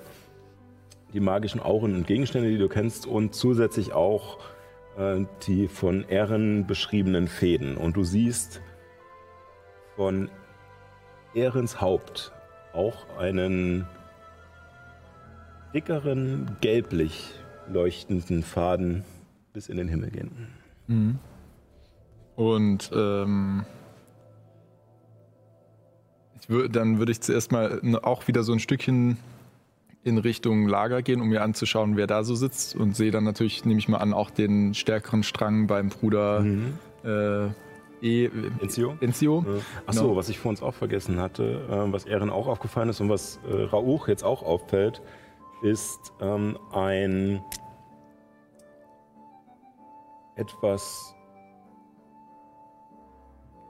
[1.13, 4.39] die magischen Auren und Gegenstände, die du kennst, und zusätzlich auch
[5.45, 7.77] die von Ehren beschriebenen Fäden.
[7.77, 8.61] Und du siehst
[9.95, 10.29] von
[11.35, 12.31] Ehrens Haupt
[12.73, 13.87] auch einen
[15.81, 17.33] dickeren, gelblich
[17.71, 19.03] leuchtenden Faden
[19.53, 21.19] bis in den Himmel gehen.
[22.35, 23.63] Und ähm,
[26.47, 29.17] wür dann würde ich zuerst mal n- auch wieder so ein Stückchen
[30.03, 32.75] in Richtung Lager gehen, um mir anzuschauen, wer da so sitzt.
[32.75, 36.43] Und sehe dann natürlich, nehme ich mal an, auch den stärkeren Strang beim Bruder
[37.03, 37.47] äh,
[38.01, 38.29] e
[38.61, 38.95] Enzio?
[39.01, 39.45] Enzio.
[39.85, 40.15] Achso, Genau.
[40.15, 43.39] was ich vor uns auch vergessen hatte, äh, was Ehren auch aufgefallen ist und was
[43.51, 45.01] äh, Rauch jetzt auch auffällt,
[45.61, 47.41] ist ähm, ein
[50.35, 51.15] etwas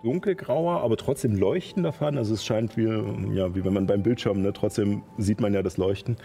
[0.03, 2.17] dunkelgrauer, aber trotzdem leuchtender Faden.
[2.17, 2.83] Also es scheint wie,
[3.35, 6.17] ja, wie wenn man beim Bildschirm, ne, trotzdem sieht man ja das Leuchten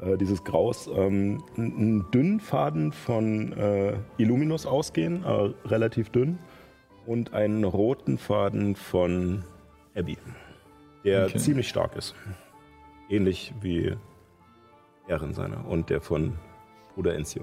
[0.00, 0.88] äh, dieses Graus.
[0.94, 6.38] Ähm, ein, ein dünnen Faden von äh, Illuminus ausgehen, äh, relativ dünn
[7.06, 9.44] und einen roten Faden von
[9.94, 10.18] Abby,
[11.04, 11.38] der Okay.
[11.38, 12.14] ziemlich stark ist.
[13.08, 13.96] Ähnlich wie
[15.10, 16.34] Ehren seiner und der von
[16.94, 17.42] Bruder Enzio.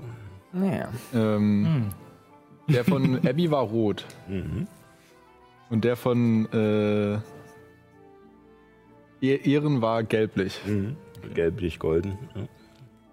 [0.54, 0.90] Ja.
[1.14, 1.90] Ähm,
[2.70, 4.06] Der von Abby war rot.
[4.28, 4.68] Mhm.
[5.70, 7.18] Und der von äh,
[9.22, 10.60] Ehren war gelblich.
[10.66, 10.96] Mhm.
[11.34, 12.18] Gelblich-golden.
[12.36, 12.42] Ja.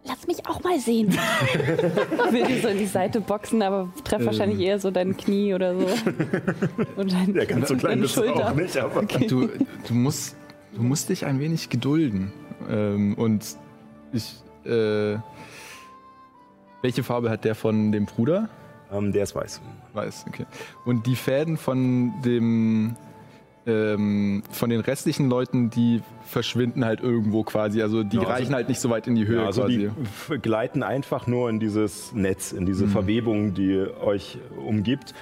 [0.07, 1.13] Lass mich auch mal sehen.
[2.31, 4.27] Will dir so in die Seite boxen, aber treff Ähm.
[4.27, 5.87] wahrscheinlich eher so dein Knie oder so.
[6.97, 8.51] Und dein, Ja, ganz so klein deine bist du Schulter.
[8.51, 9.03] auch nicht, aber.
[9.03, 9.49] Du,
[9.89, 10.37] du, musst,
[10.75, 12.33] du musst dich ein wenig gedulden.
[12.69, 13.57] Ähm, und
[14.13, 14.37] ich.
[14.67, 15.19] Äh,
[16.83, 18.49] welche Farbe hat der von dem Bruder?
[18.93, 19.61] Ähm, der ist weiß.
[19.95, 20.47] Weiß, okay.
[20.85, 22.97] Und die Fäden von dem.
[23.67, 27.81] Ähm, von den restlichen Leuten, die verschwinden halt irgendwo quasi.
[27.81, 29.89] Also die Ja, also- reichen halt nicht so weit in die Höhe Ja, also quasi.
[30.31, 32.67] die gleiten einfach nur in dieses Netz, in Mhm.
[32.67, 34.37] diese Verwebung, die euch
[34.67, 35.15] umgibt.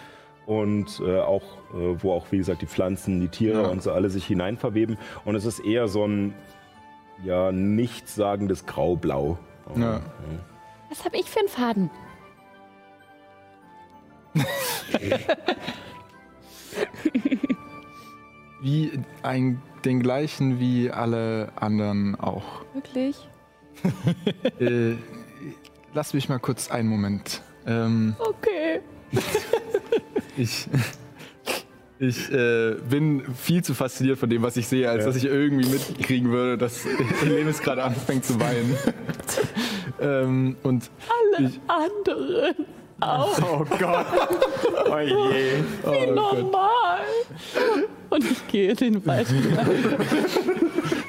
[0.45, 1.43] Und äh, auch,
[1.73, 3.69] äh, wo auch, wie gesagt, die Pflanzen, die Tiere Ja.
[3.69, 4.99] und so alle sich hinein verweben.
[5.25, 6.35] Und es ist eher so ein
[7.23, 9.39] ja, nichtssagendes Grau-Blau.
[9.77, 10.01] Ja.
[10.91, 11.91] Was hab ich für einen Faden?
[18.61, 18.93] Wie
[19.23, 22.65] ein, den gleichen wie alle anderen auch.
[22.75, 23.29] Wirklich?
[24.61, 24.95] Äh,
[25.93, 27.43] lass mich mal kurz einen Moment.
[27.67, 28.81] Ähm, Okay.
[30.37, 30.69] ich
[32.03, 35.07] ich äh, bin viel zu fasziniert von dem, was ich sehe, als Ja.
[35.07, 36.85] dass ich irgendwie mitkriegen würde, dass
[37.21, 38.77] Helemis gerade anfängt zu weinen.
[40.01, 40.91] ähm, und
[41.39, 42.55] Alle Ich- anderen
[43.01, 44.07] auch Oh Gott.
[44.91, 45.15] Oh je.
[45.85, 46.15] oh Gott.
[46.15, 47.01] normal.
[48.11, 49.27] Und ich gehe den Wald.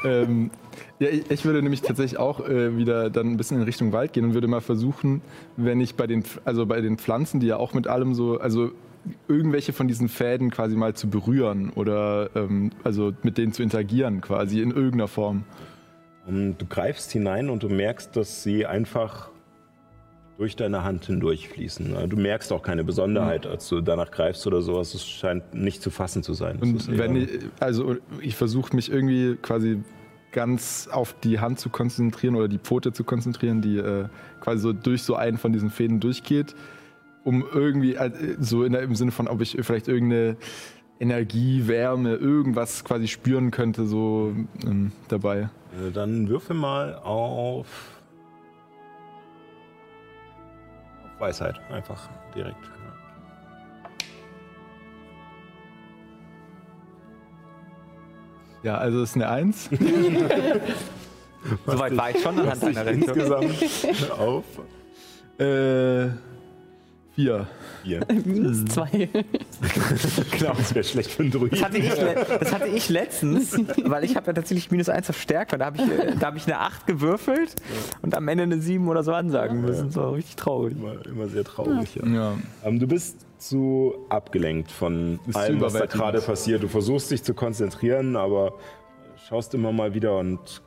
[0.06, 0.52] Ähm,
[1.00, 4.12] ja, ich, ich würde nämlich tatsächlich auch äh, wieder dann ein bisschen in Richtung Wald
[4.12, 5.22] gehen und würde mal versuchen,
[5.56, 8.72] wenn ich bei den, also bei den Pflanzen, die ja auch mit allem so, also
[9.28, 14.22] irgendwelche von diesen Fäden quasi mal zu berühren oder ähm, also mit denen zu interagieren
[14.22, 15.44] quasi in irgendeiner Form.
[16.26, 19.30] Und du greifst hinein und du merkst, dass sie einfach
[20.38, 22.10] durch deine Hand hindurchfließen.
[22.10, 24.94] Du merkst auch keine Besonderheit, als du danach greifst oder sowas.
[24.94, 26.58] Es scheint nicht zu fassen zu sein.
[26.60, 29.84] Und wenn ich, also ich versuche mich irgendwie quasi
[30.32, 34.06] ganz auf die Hand zu konzentrieren oder die Pfote zu konzentrieren, die äh,
[34.42, 36.56] quasi so durch so einen von diesen Fäden durchgeht,
[37.24, 40.38] um irgendwie äh, so in der, im Sinne von, ob ich vielleicht irgendeine
[41.00, 44.34] Energie, Wärme, irgendwas quasi spüren könnte, so
[44.66, 45.50] ähm, dabei.
[45.78, 47.68] Äh, Dann würfel mal auf,
[51.04, 52.72] auf Weisheit, einfach direkt.
[58.64, 59.70] Ja, also es ist eine Eins.
[61.66, 63.10] Soweit war ich schon anhand deiner Rechnung.
[63.10, 64.46] Insgesamt auf
[65.38, 66.08] äh,
[67.16, 67.48] vier.
[67.84, 68.00] vier.
[68.26, 68.88] Minus zwei.
[70.38, 71.52] genau, das wäre schlecht für einen Druiden.
[71.52, 75.10] Das hatte, ich, le- das hatte ich letztens, weil ich habe ja tatsächlich minus eins
[75.10, 75.58] auf Stärke.
[75.58, 77.56] Da habe ich, äh, da hab ich eine 8 gewürfelt
[78.02, 79.92] und am Ende eine 7 oder so ansagen müssen.
[79.92, 80.74] So richtig traurig.
[80.78, 81.96] Immer, immer sehr traurig.
[81.96, 82.08] Ja.
[82.08, 82.34] Ja.
[82.64, 86.64] Ähm, du bist zu abgelenkt von Bist allem, was da gerade passiert.
[86.64, 88.54] Du versuchst dich zu konzentrieren, aber
[89.28, 90.62] schaust immer mal wieder und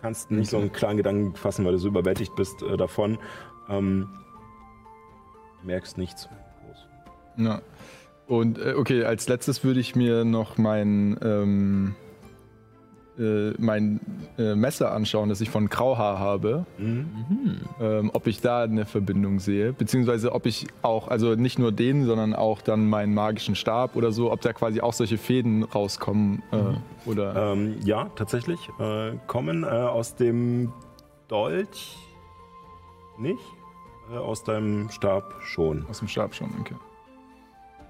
[0.00, 3.18] kannst nicht so einen klaren Gedanken fassen, weil du so überwältigt bist äh, davon.
[3.68, 4.08] Ähm,
[5.62, 6.28] merkst nichts.
[6.64, 7.46] Groß.
[7.46, 7.62] Ja.
[8.26, 11.94] Und äh, okay, als letztes würde ich mir noch mein, ähm,
[13.18, 14.00] äh, mein
[14.36, 16.66] äh, Messer anschauen, das ich von Grauhaar habe.
[16.78, 19.72] Ähm, ob ich da eine Verbindung sehe.
[19.72, 24.12] Beziehungsweise ob ich auch, also nicht nur den, sondern auch dann meinen magischen Stab oder
[24.12, 26.42] so, ob da quasi auch solche Fäden rauskommen.
[26.52, 27.52] Äh, oder.
[27.52, 28.60] Ähm, ja, tatsächlich.
[28.78, 30.72] Äh, kommen äh, aus dem
[31.28, 31.96] Dolch
[33.18, 33.42] nicht,
[34.10, 35.84] aus deinem Stab schon.
[35.88, 36.74] Aus dem Stab schon, okay.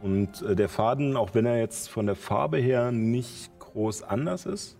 [0.02, 4.46] Und äh, der Faden, auch wenn er jetzt von der Farbe her nicht groß anders
[4.46, 4.76] ist,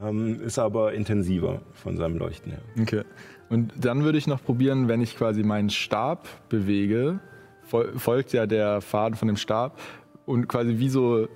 [0.00, 2.62] ähm, ist aber intensiver von seinem Leuchten her.
[2.80, 3.02] Okay.
[3.48, 7.20] Und dann würde ich noch probieren, wenn ich quasi meinen Stab bewege,
[7.62, 9.78] fol folgt ja der Faden von dem Stab
[10.26, 11.28] und quasi wie so,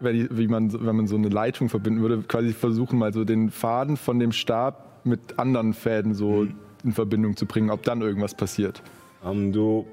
[0.00, 3.12] wenn, ich, wie man, so- wenn man so eine Leitung verbinden würde, quasi versuchen mal
[3.12, 6.46] so den Faden von dem Stab mit anderen Fäden so
[6.86, 8.82] in Verbindung zu bringen, ob dann irgendwas passiert.
[9.24, 9.86] Ähm, du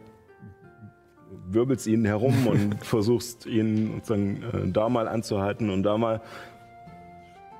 [1.49, 6.21] wirbelst ihn herum und versuchst ihn sozusagen äh, da mal anzuhalten und da mal.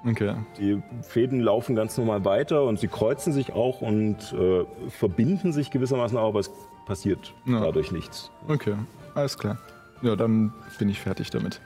[0.06, 0.36] Okay.
[0.60, 5.72] Die Fäden laufen ganz normal weiter und sie kreuzen sich auch und äh, verbinden sich
[5.72, 6.52] gewissermaßen auch, aber es
[6.86, 7.62] passiert Ja.
[7.62, 8.30] dadurch nichts.
[8.50, 8.76] Okay,
[9.16, 9.58] alles klar.
[10.02, 11.62] Ja, dann bin ich fertig damit.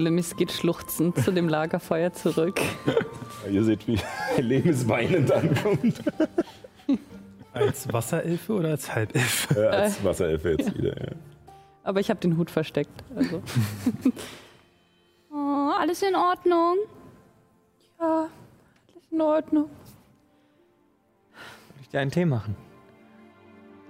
[0.00, 2.60] Lemis geht schluchzend zu dem Lagerfeuer zurück.
[3.50, 3.98] Ihr seht, wie
[4.40, 6.02] Lemis weinend ankommt.
[7.52, 9.60] Als Wasserelfe oder als Halbelfe?
[9.60, 10.96] Äh, als Wasserelfe jetzt wieder.
[10.96, 11.12] Ja.
[11.82, 13.02] Aber ich habe den Hut versteckt.
[13.16, 13.42] Also.
[15.32, 16.76] Oh, alles in Ordnung.
[17.98, 18.28] Ja,
[18.86, 19.64] alles in Ordnung.
[21.32, 22.54] Soll ich dir einen Tee machen?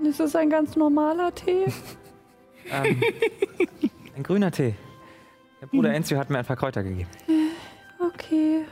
[0.03, 1.66] Ist das ein ganz normaler Tee?
[2.70, 3.03] Ähm,
[4.16, 4.74] ein grüner Tee.
[5.61, 7.09] Der Bruder Enzio hat mir ein paar Kräuter gegeben.
[7.99, 8.65] Okay,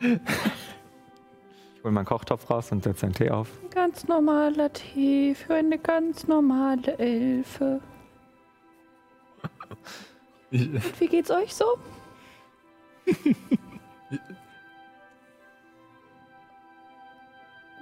[0.00, 3.48] Ich hole meinen Kochtopf raus und setze einen Tee auf.
[3.62, 7.80] ein ganz normaler Tee für eine ganz normale Elfe.
[10.52, 11.64] Ich, Und wie geht's euch so?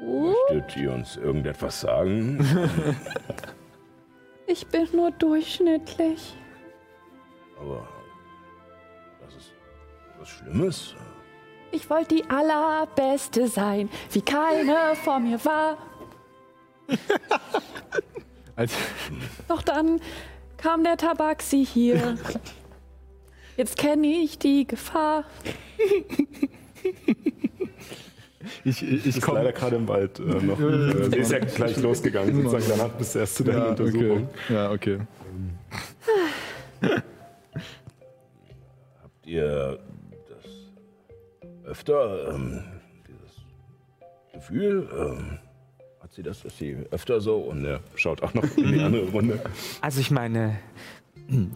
[0.01, 2.47] Möchtet ihr uns irgendetwas sagen?
[4.47, 6.37] Ich bin nur durchschnittlich.
[7.59, 7.89] Aber
[10.28, 10.94] was Schlimmes.
[11.70, 15.76] Ich wollte die allerbeste sein, wie keine vor mir war.
[18.56, 18.72] als,
[19.48, 20.00] Doch dann
[20.56, 22.16] kam der Tabaxi hier.
[23.56, 25.24] Jetzt kenne ich die Gefahr.
[28.64, 29.38] ich, ich, ich komme.
[29.40, 30.59] leider gerade im Wald äh, noch.
[30.59, 32.64] Äh, sie ist ja gleich losgegangen, sozusagen.
[32.68, 33.82] Danach bist du erst zu deiner Ja, okay.
[33.82, 34.28] Untersuchung.
[34.48, 34.98] Ja, okay.
[39.02, 39.78] Habt ihr
[41.69, 42.65] öfter, ähm,
[43.07, 43.36] dieses
[44.32, 44.89] Gefühl?
[44.93, 45.39] Ähm,
[46.01, 49.09] hat sie das, dass sie öfter so und er schaut auch noch in die andere
[49.12, 49.40] Runde.
[49.81, 50.59] Also ich meine,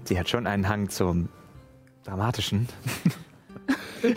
[0.05, 1.29] sie hat schon einen Hang zum
[2.05, 2.69] Dramatischen.
[4.03, 4.13] das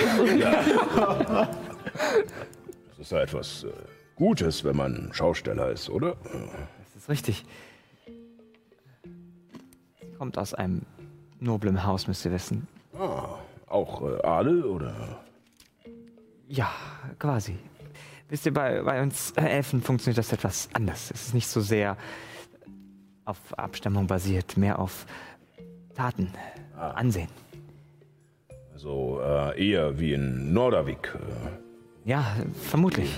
[3.00, 3.68] ist ja etwas äh,
[4.16, 6.16] Gutes, wenn man Schausteller ist, oder?
[6.24, 7.46] Das ist richtig.
[10.02, 10.82] Sie kommt aus einem
[11.40, 12.68] noblen Haus, müsst ihr wissen.
[12.98, 13.36] Ah,
[13.68, 15.20] auch äh, Adel oder?
[16.48, 16.70] Ja,
[17.20, 17.58] quasi.
[18.30, 21.12] Wisst ihr, bei, bei uns äh, Elfen funktioniert das etwas anders.
[21.12, 21.98] Es ist nicht so sehr
[23.24, 25.06] auf Abstammung basiert, mehr auf
[25.96, 26.32] Taten,
[26.78, 26.90] Ah.
[26.92, 27.30] Ansehen.
[28.74, 31.16] Also äh, eher wie in Nordavik.
[31.16, 32.36] Äh, Ja,
[32.70, 33.18] vermutlich.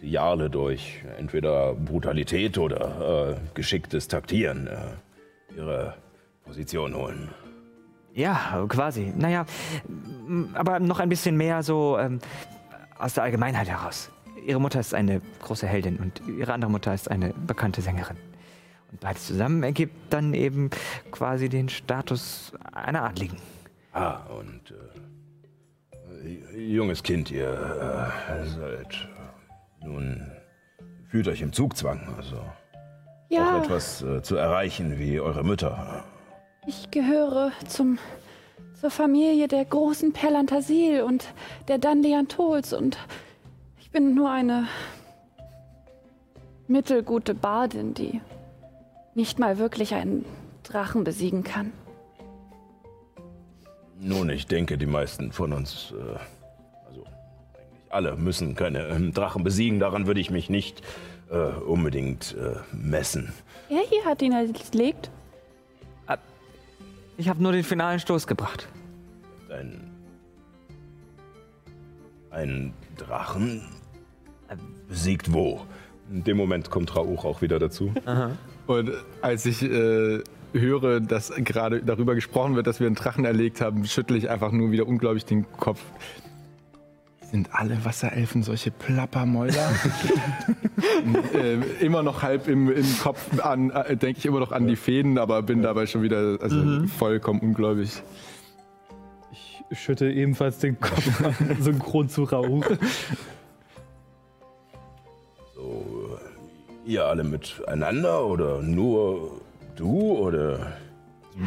[0.00, 5.94] die Jarle durch entweder Brutalität oder äh, geschicktes Taktieren äh, ihre
[6.44, 7.28] Position holen.
[8.14, 9.12] Ja, quasi.
[9.14, 9.44] Naja,
[10.54, 12.20] aber noch ein bisschen mehr so ähm,
[13.04, 14.10] aus der Allgemeinheit heraus.
[14.46, 18.16] Ihre Mutter ist eine große Heldin und ihre andere Mutter ist eine bekannte Sängerin.
[18.90, 20.70] Und beides zusammen ergibt dann eben
[21.10, 23.36] quasi den Status einer Adligen.
[23.92, 24.72] Ah, und
[26.24, 29.08] äh, junges Kind, ihr äh, seid
[29.82, 30.32] nun
[31.08, 32.42] fühlt euch im Zugzwang, also
[33.28, 36.04] Ja, auch etwas äh, zu erreichen wie eure Mütter.
[36.66, 37.98] ich gehöre zum,
[38.84, 41.32] zur Familie der großen Perlantasil und
[41.68, 42.98] der Danleantols und
[43.80, 44.68] ich bin nur eine
[46.66, 48.20] mittelgute Bardin, die
[49.14, 50.26] nicht mal wirklich einen
[50.64, 51.72] Drachen besiegen kann.
[53.98, 56.18] Nun, ich denke, die meisten von uns, äh,
[56.86, 57.06] also
[57.54, 59.80] eigentlich alle, müssen keine ähm, Drachen besiegen.
[59.80, 60.82] Daran würde ich mich nicht
[61.30, 63.32] äh, unbedingt äh, messen.
[63.70, 65.10] Er hier hat ihn erlegt.
[67.16, 68.68] Ich habe nur den finalen Stoß gebracht.
[69.50, 69.90] Ein,
[72.30, 73.62] ein Drachen
[74.88, 75.62] besiegt wo?
[76.10, 77.92] In dem Moment kommt Rauch auch wieder dazu.
[78.66, 78.90] Und
[79.22, 80.22] als ich äh,
[80.52, 84.52] höre, dass gerade darüber gesprochen wird, dass wir einen Drachen erlegt haben, schüttle ich einfach
[84.52, 85.80] nur wieder unglaublich den Kopf.
[87.34, 89.68] Sind alle Wasserelfen solche Plappermäuler?
[91.04, 91.54] Und, äh,
[91.84, 95.18] immer noch halb im, im Kopf an, äh, denke ich immer noch an die Fäden,
[95.18, 98.04] aber bin dabei schon wieder also vollkommen ungläubig.
[99.32, 102.64] Ich schütte ebenfalls den Kopf an, synchron zu Rauch.
[105.56, 106.16] So,
[106.86, 109.40] ihr alle miteinander oder nur
[109.74, 110.74] du oder?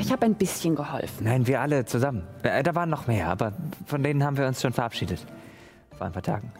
[0.01, 1.23] Ich habe ein bisschen geholfen.
[1.23, 2.23] Nein, wir alle zusammen.
[2.43, 3.53] Äh, da waren noch mehr, aber
[3.85, 5.25] von denen haben wir uns schon verabschiedet.
[5.97, 6.51] Vor ein paar Tagen.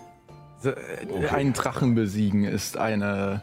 [0.63, 3.41] Äh, Einen Drachen besiegen ist eine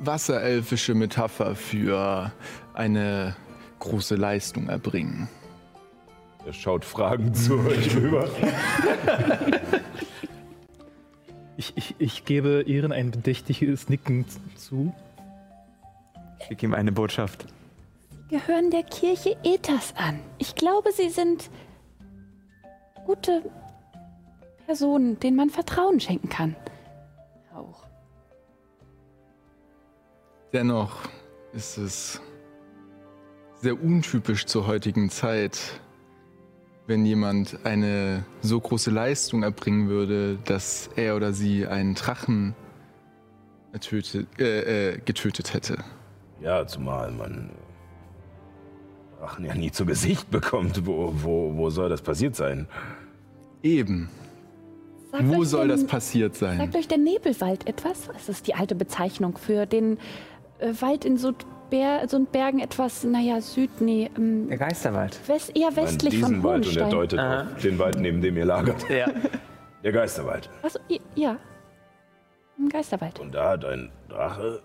[0.00, 2.32] wasserelfische Metapher für
[2.74, 3.34] eine
[3.80, 5.28] große Leistung erbringen.
[6.46, 8.28] Er schaut fragend zu euch rüber.
[11.56, 14.24] Ich, ich, ich gebe Ehren ein bedächtiges Nicken
[14.56, 14.94] zu.
[16.46, 17.46] Schick ihm eine Botschaft.
[18.30, 20.20] Gehören der Kirche Ethas an.
[20.38, 21.50] Ich glaube, sie sind
[23.06, 23.42] gute
[24.68, 26.54] Personen, denen man Vertrauen schenken kann.
[27.54, 27.86] Auch.
[30.52, 31.08] Dennoch
[31.54, 32.20] ist es
[33.62, 35.80] sehr untypisch zur heutigen Zeit,
[36.86, 42.54] wenn jemand eine so große Leistung erbringen würde, dass er oder sie einen Drachen
[43.72, 45.78] ertötet, äh, äh, getötet hätte.
[46.42, 47.48] Ja, zumal man
[49.18, 50.84] Drachen ja nie zu Gesicht bekommt.
[50.84, 52.68] Wo, wo, wo soll das passiert sein?
[53.62, 54.10] Eben.
[55.10, 56.58] Sagt Wo soll denn- das passiert sein?
[56.58, 58.08] Sagt euch der Nebelwald etwas?
[58.12, 59.98] Das ist die alte Bezeichnung für den
[60.58, 61.32] äh, Wald in so,
[61.70, 65.18] Ber so Bergen etwas, naja, Süd, nee, ähm, Der Geisterwald.
[65.28, 68.44] west, eher westlich diesen von Wald und er deutet auf den Wald, neben dem ihr
[68.46, 68.88] lagert.
[68.90, 69.06] Ja.
[69.84, 70.50] Der Geisterwald.
[70.62, 70.78] Achso,
[71.14, 71.36] ja.
[72.58, 73.20] Im Geisterwald.
[73.20, 74.60] Und da hat ein Drache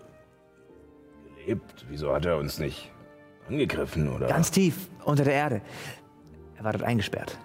[1.36, 1.84] gelebt.
[1.88, 2.90] Wieso hat er uns nicht
[3.48, 4.26] angegriffen oder?
[4.26, 5.60] Ganz tief unter der Erde.
[6.56, 7.38] Er war dort eingesperrt.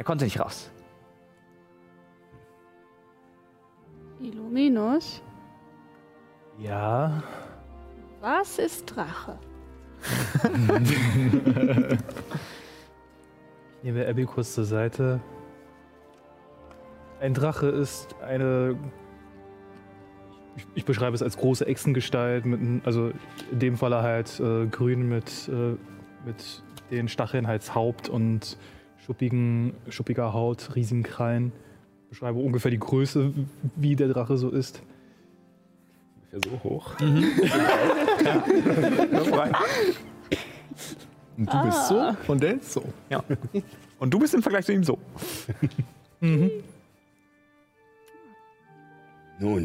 [0.00, 0.70] Er konnte nicht raus.
[4.18, 5.22] Illuminus,
[6.58, 7.22] Ja.
[8.22, 9.38] was ist Drache?
[13.76, 15.20] Ich nehme Abby kurz zur Seite.
[17.20, 18.78] Ein Drache ist eine.
[20.56, 23.12] Ich, ich beschreibe es als große Echsengestalt, mit, also
[23.50, 25.76] in dem Falle halt äh, grün mit, äh,
[26.24, 28.56] mit den Stacheln als Haupt und
[29.04, 31.52] schuppigen, schuppiger Haut, riesigen Krallen.
[32.04, 33.32] Ich beschreibe ungefähr die Größe,
[33.76, 34.82] wie der Drache so ist.
[36.32, 36.94] Ungefähr so hoch.
[41.36, 42.84] Und du bist so und der ist so.
[43.08, 43.24] Ja.
[43.98, 44.98] Und du bist im Vergleich zu ihm so.
[46.20, 46.50] Nun,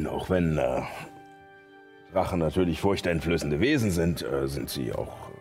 [0.08, 0.84] auch wenn äh,
[2.14, 5.34] Drachen natürlich furchteinflößende Wesen sind, äh, sind sie auch äh,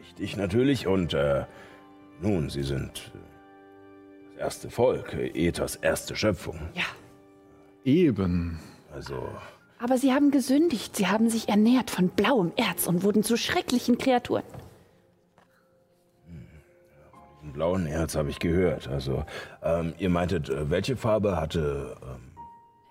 [0.00, 0.86] mächtig natürlich.
[0.86, 1.46] Und äh,
[2.20, 3.18] nun, sie sind äh,
[4.34, 6.58] das erste Volk, äh, Ethers erste Schöpfung.
[7.84, 8.58] Eben.
[8.92, 9.28] Also,
[9.78, 10.96] Aber sie haben gesündigt.
[10.96, 14.44] Sie haben sich ernährt von blauem Erz und wurden zu schrecklichen Kreaturen.
[17.42, 18.88] ein blauen Erz habe ich gehört.
[18.88, 19.24] Also,
[19.62, 22.32] ähm, ihr meintet, äh, welche Farbe hatte ähm,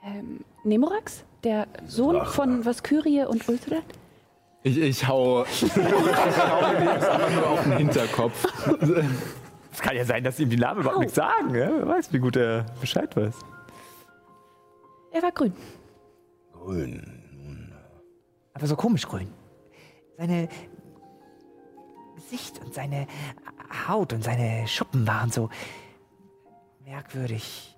[0.04, 1.24] Ähm, Nemorax?
[1.44, 3.84] Der Sohn von Vaskyrie und Ulthred?
[4.64, 8.46] Ich, ich hau, ich hau mir jetzt einfach nur auf den Hinterkopf.
[9.72, 11.54] Es kann ja sein, dass ihm die Namen überhaupt nichts sagen.
[11.54, 11.70] Ja?
[11.72, 13.36] Wer weiß, wie gut er Bescheid weiß.
[15.12, 15.54] Er war grün.
[16.52, 17.74] Grün.
[18.54, 19.32] Aber so komisch grün.
[20.18, 20.50] Seine
[22.16, 23.06] Gesicht und seine
[23.88, 25.50] Haut und seine Schuppen waren so
[26.84, 27.78] merkwürdig.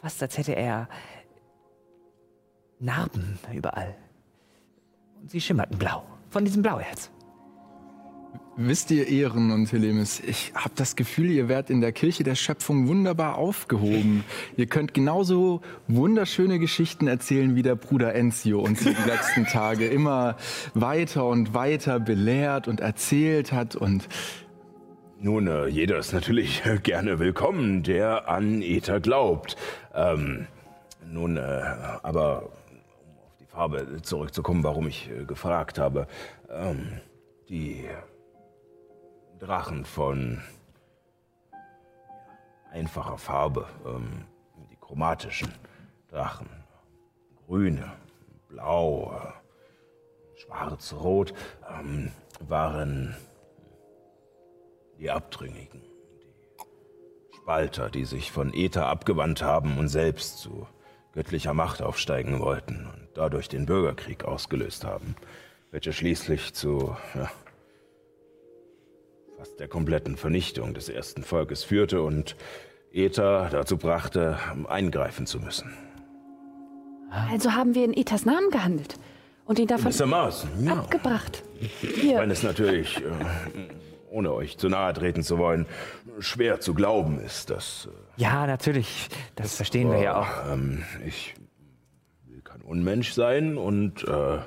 [0.00, 0.88] Fast als hätte er
[2.78, 3.94] Narben überall.
[5.24, 6.02] Und sie schimmerten blau.
[6.28, 7.10] Von diesem Blauherz.
[8.58, 12.34] Wisst ihr, Ehren und Helemis, ich habe das Gefühl, ihr werdet in der Kirche der
[12.34, 14.22] Schöpfung wunderbar aufgehoben.
[14.58, 19.86] Ihr könnt genauso wunderschöne Geschichten erzählen wie der Bruder Enzio und sie die letzten Tage
[19.86, 20.36] immer
[20.74, 24.06] weiter und weiter belehrt und erzählt hat und
[25.20, 29.56] Nun, äh, jeder ist natürlich gerne willkommen, der an Ether glaubt.
[29.94, 30.48] Ähm,
[31.10, 31.62] nun, äh,
[32.02, 32.50] aber
[33.54, 36.08] Farbe zurückzukommen, warum ich äh, gefragt habe.
[36.50, 37.00] Ähm,
[37.48, 37.88] die
[39.38, 40.42] Drachen von
[42.72, 44.24] einfacher Farbe, ähm,
[44.72, 45.54] die chromatischen
[46.10, 46.48] Drachen,
[47.46, 47.92] grüne,
[48.48, 51.32] blau, äh, schwarz, rot,
[51.78, 52.10] ähm,
[52.40, 53.14] waren
[54.98, 60.66] die Abtrünnigen, die Spalter, die sich von Äther abgewandt haben und selbst zu
[61.14, 65.16] göttlicher Macht aufsteigen wollten und dadurch den Bürgerkrieg ausgelöst haben,
[65.70, 67.30] welcher schließlich zu ja,
[69.38, 72.36] fast der kompletten Vernichtung des ersten Volkes führte und
[72.92, 74.38] Äther dazu brachte,
[74.68, 75.72] eingreifen zu müssen.
[77.30, 78.96] Also haben wir in Ethas Namen gehandelt
[79.44, 79.92] und ihn davon
[80.62, 80.72] ja.
[80.72, 81.44] abgebracht.
[81.80, 83.10] Wenn Hier, es natürlich, äh,
[84.14, 85.66] ohne euch zu nahe treten zu wollen,
[86.20, 89.08] schwer zu glauben ist, dass äh, Ja, natürlich.
[89.34, 90.52] Das verstehen wir ja auch.
[90.52, 91.34] ähm, ich
[92.26, 94.38] will kein Unmensch sein und äh,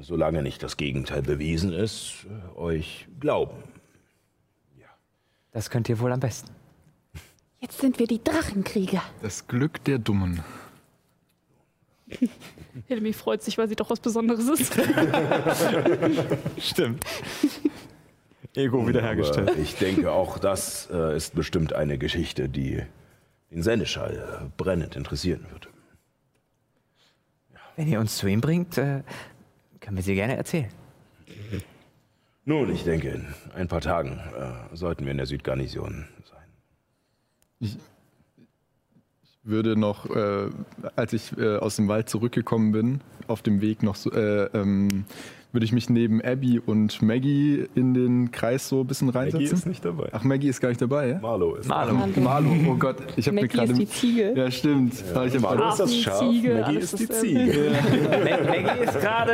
[0.00, 3.62] solange nicht das Gegenteil bewiesen ist, äh, euch glauben.
[5.52, 6.48] Das könnt ihr wohl am besten.
[7.58, 9.02] jetzt sind wir die Drachenkrieger.
[9.20, 10.44] das Glück der Dummen.
[12.86, 14.72] Hilmi freut sich, weil sie doch was Besonderes ist.
[16.58, 17.04] Stimmt.
[18.54, 22.82] Ego Aber ich denke, auch das äh, ist bestimmt eine Geschichte, die
[23.50, 25.68] den Seneschall äh, brennend interessieren wird.
[27.76, 29.02] Wenn ihr uns zu ihm bringt, äh,
[29.80, 30.68] können wir sie gerne erzählen.
[32.44, 36.08] Nun, ich denke, in ein paar Tagen äh, sollten wir in der Südgarnison
[37.60, 37.78] sein.
[39.42, 40.50] würde noch, äh,
[40.96, 45.04] als ich äh, aus dem Wald zurückgekommen bin, auf dem Weg noch so, äh, ähm,
[45.52, 49.40] würde ich mich neben Abby und Maggie in den Kreis so ein bisschen reinsetzen.
[49.42, 50.08] Maggie ist nicht dabei.
[50.12, 51.18] Ach, Maggie ist gar nicht dabei, ja?
[51.20, 51.94] Marlo ist Marlo.
[52.16, 53.72] Marlo, oh Gott, ich habe mir Maggie gerade.
[53.72, 54.32] ist die Ziege.
[54.36, 54.94] Ja, stimmt.
[55.14, 55.24] Ja.
[55.24, 57.08] Ich Marlo ist das Schaf, Ziege, Maggie ist die.
[57.08, 57.70] Ziege.
[58.24, 59.32] Mag- Maggie ist gerade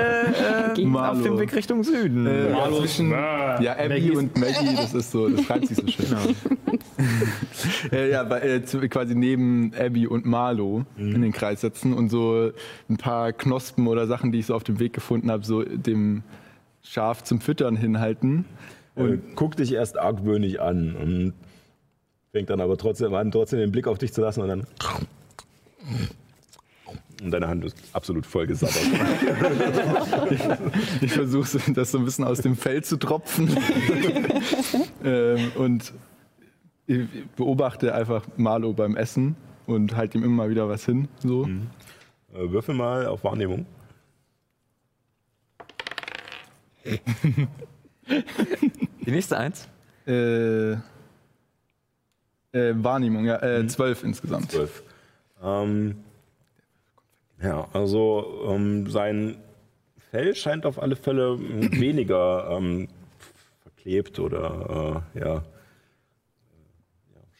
[0.76, 1.18] äh, Marlo.
[1.18, 2.26] auf dem Weg Richtung Süden.
[2.26, 6.16] Äh, ja, zwischen, ja, Abby und Maggie, das ist so, das reimt sich so schön.
[7.92, 12.08] äh, ja, bei, äh, zu, quasi neben Abby und Marlo in den Kreis setzen und
[12.08, 12.50] so
[12.88, 16.05] ein paar Knospen oder Sachen, die ich so auf dem Weg gefunden habe, so dem
[16.82, 18.44] Schaf zum Füttern hinhalten.
[18.94, 21.34] Und guckt dich erst argwöhnig an und
[22.32, 24.66] fängt dann aber trotzdem an, trotzdem den Blick auf dich zu lassen und dann.
[27.22, 28.76] Und deine Hand ist absolut voll gesabbert.
[31.00, 33.48] Ich versuche das so ein bisschen aus dem Fell zu tropfen.
[35.04, 35.92] ähm, und
[36.86, 37.06] ich
[37.36, 41.08] beobachte einfach Marlo beim Essen und halte ihm immer mal wieder was hin.
[41.18, 41.44] So.
[42.34, 43.66] Äh, Würfel mal auf Wahrnehmung.
[49.04, 49.68] Die nächste eins.
[50.06, 50.78] Äh, äh,
[52.52, 54.52] Wahrnehmung, ja, äh, zwölf insgesamt.
[54.52, 54.82] Zwölf.
[55.42, 55.96] Ähm,
[57.42, 59.36] ja, also ähm, sein
[60.10, 62.88] Fell scheint auf alle Fälle weniger ähm,
[63.62, 65.42] verklebt oder äh, ja, ja,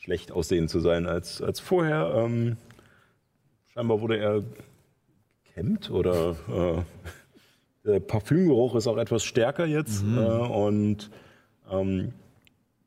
[0.01, 2.13] schlecht aussehend zu sein als, als vorher.
[2.15, 2.57] Ähm,
[3.73, 4.43] scheinbar wurde er
[5.45, 6.83] gekämmt oder äh,
[7.87, 11.11] der Parfümgeruch ist auch etwas stärker jetzt äh, und
[11.71, 12.13] ähm,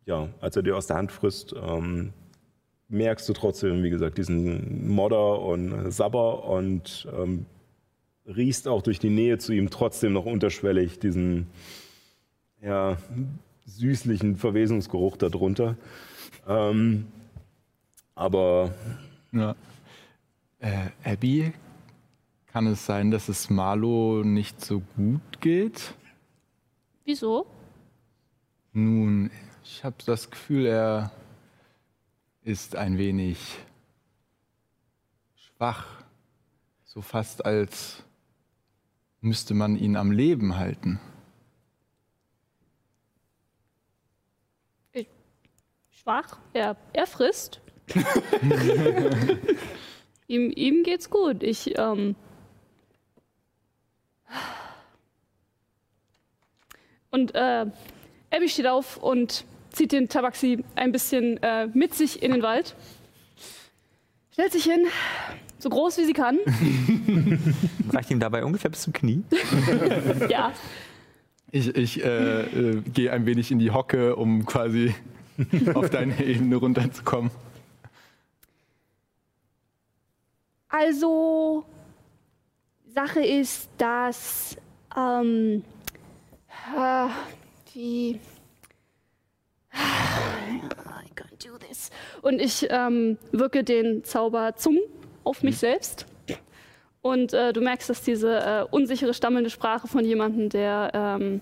[0.06, 2.14] ja, als er dir aus der Hand frisst, ähm,
[2.90, 7.46] merkst du trotzdem, wie gesagt, diesen Modder und äh, Sabber und ähm,
[8.26, 11.48] riechst auch durch die Nähe zu ihm trotzdem noch unterschwellig diesen
[12.62, 12.98] ja,
[13.66, 15.78] süßlichen Verwesungsgeruch darunter.
[16.48, 17.06] Ähm,
[18.16, 18.74] aber
[19.32, 19.56] Ja.
[20.60, 21.54] Äh, Abby,
[22.60, 25.94] kann es sein, dass es Marlo nicht so gut geht?
[27.06, 27.46] Wieso?
[28.74, 29.32] Nun,
[29.64, 31.10] ich habe das Gefühl, er
[32.44, 33.40] ist ein wenig
[35.58, 36.04] wach.
[36.84, 38.04] So fast als
[39.22, 41.00] müsste man ihn am Leben halten.
[45.92, 46.38] Schwach.
[46.52, 47.62] Er, er frisst.
[50.28, 51.42] ihm, ihm geht's gut.
[51.42, 52.18] Ich, ähm.
[57.12, 57.66] Und äh,
[58.32, 62.76] Abby steht auf und zieht den Tabaxi ein bisschen äh, mit sich in den Wald.
[64.32, 64.86] Stellt sich hin,
[65.58, 66.38] so groß wie sie kann.
[67.92, 69.24] Reicht ihm dabei ungefähr bis zum Knie?
[70.30, 70.54] ja.
[71.52, 74.94] Ich, ich äh, äh, gehe ein wenig in die Hocke, um quasi
[75.74, 77.32] auf deine Ebene runterzukommen.
[80.70, 81.66] Also,
[82.94, 84.58] Sache ist, dass
[84.98, 85.64] ähm,
[86.76, 87.08] äh,
[87.74, 88.20] die
[89.74, 91.92] I can't do this.
[92.22, 94.82] Und ich ähm, wirke den Zauber Zungen
[95.24, 96.06] auf mich selbst.
[97.02, 101.42] Und äh, du merkst, dass diese äh, unsichere, stammelnde Sprache von jemandem, der ähm,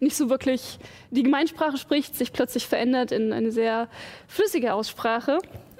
[0.00, 0.78] nicht so wirklich
[1.10, 3.88] die Gemeinsprache spricht, sich plötzlich verändert in eine sehr
[4.26, 5.38] flüssige Aussprache.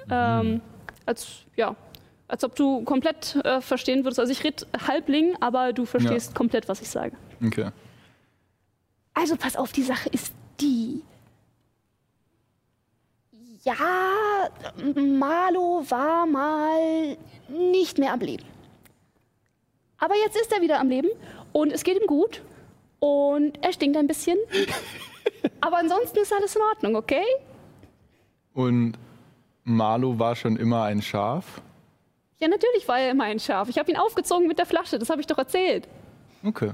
[0.09, 0.61] Ähm,
[1.05, 1.75] als, ja,
[2.27, 4.19] als ob du komplett äh, verstehen würdest.
[4.19, 6.37] Also ich rede Halbling, aber du verstehst Ja.
[6.37, 7.15] komplett, was ich sage.
[7.45, 7.69] Okay.
[9.13, 11.01] Also pass auf, die Sache ist die.
[13.63, 13.75] Ja,
[14.95, 17.15] Marlo war mal
[17.47, 18.43] nicht mehr am Leben.
[19.99, 21.07] Aber jetzt ist er wieder am Leben
[21.53, 22.41] und es geht ihm gut
[22.99, 24.37] und er stinkt ein bisschen.
[25.61, 27.23] Aber ansonsten ist alles in Ordnung, okay?
[28.53, 28.93] Und
[29.63, 31.61] Marlo war schon immer ein Schaf.
[32.39, 33.69] Ja, natürlich war er immer ein Schaf.
[33.69, 35.87] Ich habe ihn aufgezogen mit der Flasche, das habe ich doch erzählt.
[36.43, 36.71] Okay.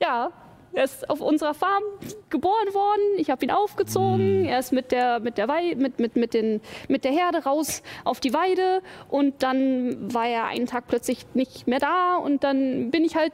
[0.00, 0.32] Ja,
[0.74, 1.82] er ist auf unserer Farm
[2.30, 3.02] geboren worden.
[3.18, 4.46] Ich habe ihn aufgezogen.
[4.46, 7.82] Er ist mit der, mit, der Wei mit, mit, mit, den, mit der Herde raus
[8.04, 8.82] auf die Weide.
[9.10, 12.16] Und dann war er einen Tag plötzlich nicht mehr da.
[12.16, 13.32] Und dann bin ich halt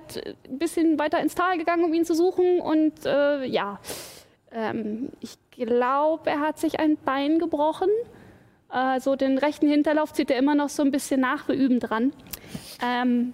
[0.49, 2.61] ein bisschen weiter ins Tal gegangen, um ihn zu suchen.
[2.61, 3.79] Und äh, ja,
[4.51, 7.89] ähm, ich glaube, er hat sich ein Bein gebrochen.
[8.69, 11.49] Also den rechten Hinterlauf zieht er immer noch so ein bisschen nach.
[11.49, 12.13] Wir üben dran.
[12.83, 13.33] Ähm,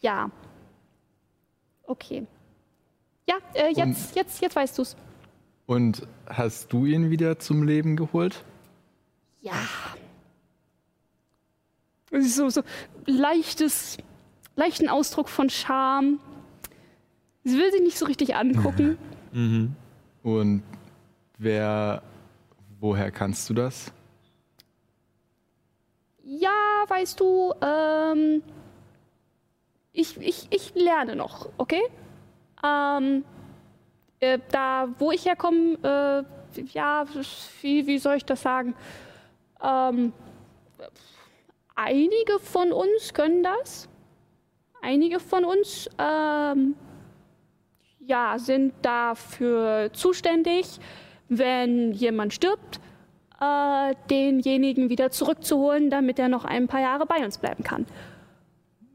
[0.00, 0.30] ja.
[1.86, 2.26] Okay.
[3.28, 4.96] Ja, äh, jetzt, jetzt, jetzt weißt du's.
[5.66, 8.44] Und hast du ihn wieder zum Leben geholt?
[9.40, 9.54] Ja.
[12.10, 12.62] Es ist so, so
[13.06, 13.98] leichtes,
[14.56, 16.20] leichten Ausdruck von Scham.
[17.42, 18.96] Sie will sich nicht so richtig angucken.
[20.22, 20.62] Und
[21.38, 22.02] wer,
[22.78, 23.92] woher kannst du das?
[26.26, 28.42] Ja, weißt du, ähm,
[29.92, 31.82] ich, ich, ich lerne noch, okay?
[32.64, 33.26] Ähm,
[34.20, 37.04] äh, da, wo ich herkomme, äh, ja,
[37.60, 38.74] wie, wie soll ich das sagen?
[39.62, 40.14] Ähm,
[41.74, 43.86] einige von uns können das.
[44.80, 46.74] Einige von uns, ähm,
[47.98, 50.78] ja, sind dafür zuständig,
[51.28, 52.80] wenn jemand stirbt,
[53.40, 57.86] äh, denjenigen wieder zurückzuholen, damit er noch ein paar Jahre bei uns bleiben kann.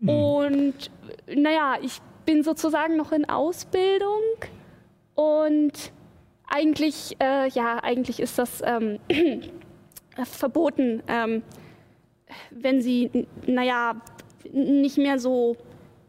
[0.02, 0.92] Und
[1.28, 4.22] naja, ich bin sozusagen noch in Ausbildung
[5.16, 5.92] und
[6.48, 9.00] eigentlich, äh, ja, eigentlich ist das ähm,
[10.24, 11.44] verboten, ähm,
[12.50, 13.96] wenn sie, naja,
[14.52, 15.58] nicht mehr so,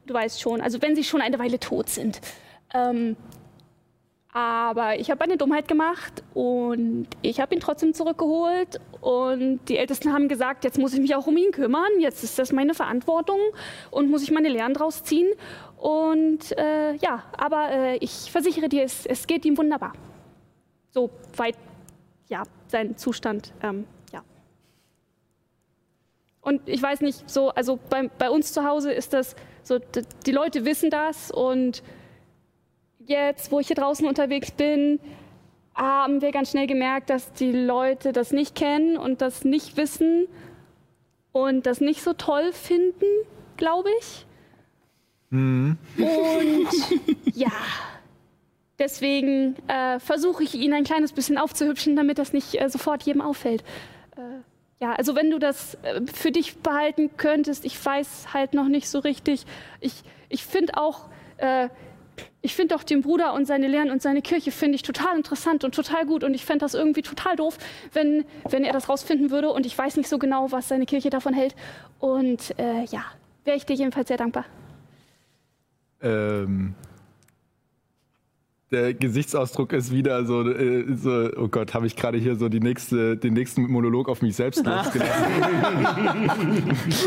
[0.07, 2.21] du weißt schon, also wenn sie schon eine Weile tot sind.
[2.73, 3.17] Ähm,
[4.33, 8.81] aber ich habe eine Dummheit gemacht und ich habe ihn trotzdem zurückgeholt.
[9.01, 11.91] Und die Ältesten haben gesagt, jetzt muss ich mich auch um ihn kümmern.
[11.99, 13.41] Jetzt ist das meine Verantwortung
[13.91, 15.29] und muss ich meine Lehren draus ziehen.
[15.79, 19.95] Und äh, ja, aber äh, ich versichere dir, es, es geht ihm wunderbar.
[20.91, 21.57] So weit,
[22.29, 24.23] ja, sein Zustand, ähm, ja.
[26.41, 29.79] Und ich weiß nicht, so, also bei, bei uns zu Hause ist das so,
[30.27, 31.83] die Leute wissen das und
[33.11, 35.01] jetzt, wo ich hier draußen unterwegs bin,
[35.75, 40.27] haben wir ganz schnell gemerkt, dass die Leute das nicht kennen und das nicht wissen
[41.33, 43.07] und das nicht so toll finden,
[43.57, 44.27] glaube ich.
[45.97, 46.69] Und
[47.35, 47.53] ja,
[48.79, 53.21] deswegen äh, versuche ich ihn ein kleines bisschen aufzuhübschen, damit das nicht äh, sofort jedem
[53.21, 53.63] auffällt.
[54.17, 54.21] Äh,
[54.83, 58.89] ja, also wenn du das äh, für dich behalten könntest, ich weiß halt noch nicht
[58.89, 59.45] so richtig.
[59.81, 61.69] Ich, ich finde auch, äh,
[62.43, 65.65] ich finde auch den Bruder und seine Lehren und seine Kirche finde ich total interessant
[65.65, 67.59] und total gut und ich fände das irgendwie total doof,
[67.93, 71.11] wenn, wenn er das rausfinden würde und ich weiß nicht so genau, was seine Kirche
[71.11, 71.55] davon hält.
[71.99, 73.05] Und äh, ja,
[73.45, 74.47] wäre ich dir jedenfalls sehr dankbar.
[76.03, 76.75] Ähm,
[78.71, 82.61] der Gesichtsausdruck ist wieder so, äh, so oh Gott, habe ich gerade hier so die
[82.61, 85.25] nächste, den nächsten Monolog auf mich selbst losgelassen.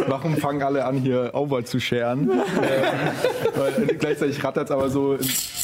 [0.07, 2.29] Warum fangen alle an, hier Over zu scheren?
[2.29, 2.35] äh,
[3.55, 5.15] weil, äh, gleichzeitig rattert es aber so.
[5.15, 5.55] das ist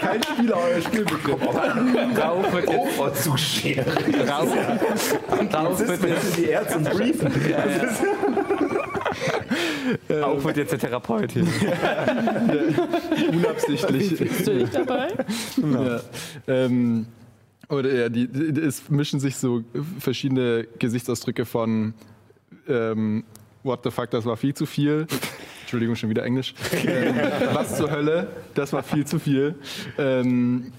[0.00, 1.42] kein Spieler, euer Spielbegriff.
[1.44, 3.92] Rauf wird jetzt, Over zu scheren.
[4.28, 4.56] Rauf,
[5.52, 6.88] Rauf wird jetzt, die Ärzte und
[10.06, 10.22] briefen.
[10.22, 11.46] Rauf wird jetzt der Therapeut hier.
[13.32, 14.18] Unabsichtlich.
[14.18, 15.08] Bist du nicht dabei?
[15.56, 16.00] Ja.
[16.46, 17.06] Ähm,
[17.68, 19.62] oder ja, die, die, es mischen sich so
[19.98, 21.94] verschiedene Gesichtsausdrücke von
[22.66, 23.24] ähm,
[23.62, 25.06] What the fuck, das war viel zu viel.
[25.62, 26.54] Entschuldigung, schon wieder Englisch.
[26.86, 27.14] Ähm,
[27.52, 29.56] was zur Hölle, das war viel zu viel.
[29.98, 30.72] Ähm,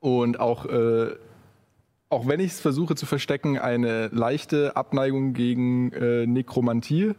[0.00, 1.14] und auch, äh,
[2.10, 7.14] auch wenn ich es versuche zu verstecken, eine leichte Abneigung gegen äh, Nekromantie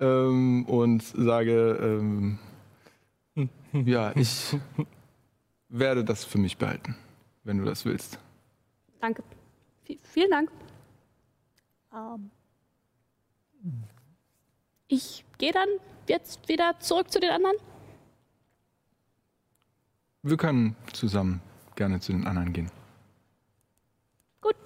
[0.00, 2.38] ähm, und sage, ähm,
[3.72, 4.56] ja, ich
[5.68, 6.96] werde das für mich behalten,
[7.44, 8.18] wenn du das willst.
[9.00, 9.22] Danke.
[9.86, 10.50] V vielen Dank.
[11.94, 12.30] Ähm,
[14.88, 15.68] ich gehe dann
[16.08, 17.56] jetzt wieder zurück zu den anderen.
[20.22, 21.40] Wir können zusammen
[21.76, 22.70] gerne zu den anderen gehen.
[24.40, 24.56] Gut.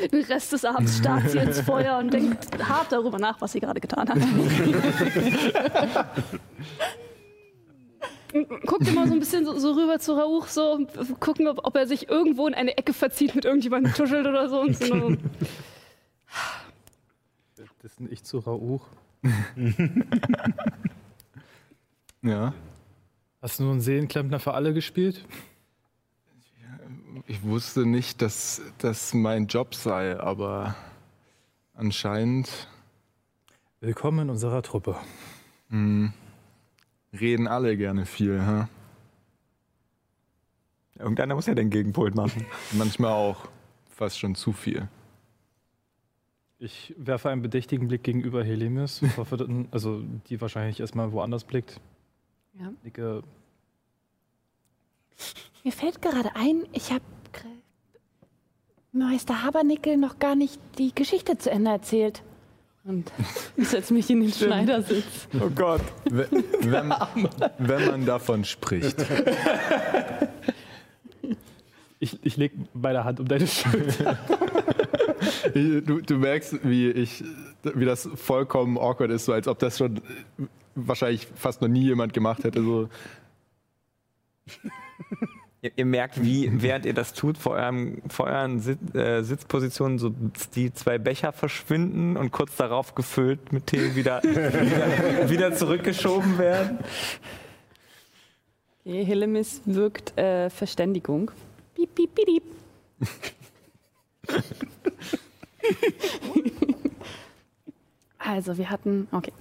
[0.00, 3.60] Den Rest des Abends starrt sie ins Feuer und denkt hart darüber nach, was sie
[3.60, 4.18] gerade getan hat.
[8.64, 10.86] Guckt immer so ein bisschen so, so rüber zu Rauch, so
[11.20, 14.60] gucken, ob, ob er sich irgendwo in eine Ecke verzieht, mit irgendjemandem tuschelt oder so.
[14.60, 15.12] Und so
[17.82, 18.86] Das bin ich zu Rauch.
[22.24, 22.54] Ja.
[23.40, 25.24] Hast du nun Seelenklempner für alle gespielt?
[27.26, 30.74] Ich wusste nicht, dass das mein Job sei, aber
[31.74, 32.68] anscheinend
[33.80, 34.96] Willkommen in unserer Truppe.
[37.12, 38.40] reden alle gerne viel.
[38.40, 38.68] Ha?
[40.98, 42.46] Irgendeiner muss ja den Gegenpol machen.
[42.72, 43.48] Manchmal auch
[43.90, 44.88] fast schon zu viel.
[46.60, 48.44] Ich werfe einen bedächtigen Blick gegenüber
[49.36, 51.80] dass- also die wahrscheinlich erstmal woanders blickt.
[52.54, 52.72] Ja.
[52.84, 53.22] Nicke,
[55.64, 57.02] Mir fällt gerade ein, ich habe
[58.94, 62.22] Meister Habernickel noch gar nicht die Geschichte zu Ende erzählt.
[62.84, 63.10] Und
[63.56, 65.28] ich setze mich in den Schneidersitz.
[65.40, 65.80] Oh Gott.
[66.10, 66.28] We-
[66.60, 66.92] Wenn,
[67.58, 68.96] wenn man davon spricht.
[72.00, 74.18] ich, ich leg meine Hand um deine Schulter.
[75.54, 77.22] Du, du merkst, wie ich,
[77.62, 80.00] wie das vollkommen awkward ist, so als ob das schon
[80.74, 82.60] wahrscheinlich fast noch nie jemand gemacht hätte.
[82.62, 82.88] So.
[85.64, 90.00] Ihr, ihr merkt, wie, während ihr das tut, vor, eurem, vor euren Sit, äh, Sitzpositionen
[90.00, 90.12] so
[90.56, 96.80] die zwei Becher verschwinden und kurz darauf gefüllt mit Tee wieder, wieder, wieder zurückgeschoben werden.
[98.84, 101.30] Okay, Hillemis wirkt äh, Verständigung.
[101.76, 102.42] Piep, piep, piep, piep.
[108.18, 109.06] also, wir hatten.
[109.12, 109.32] Okay.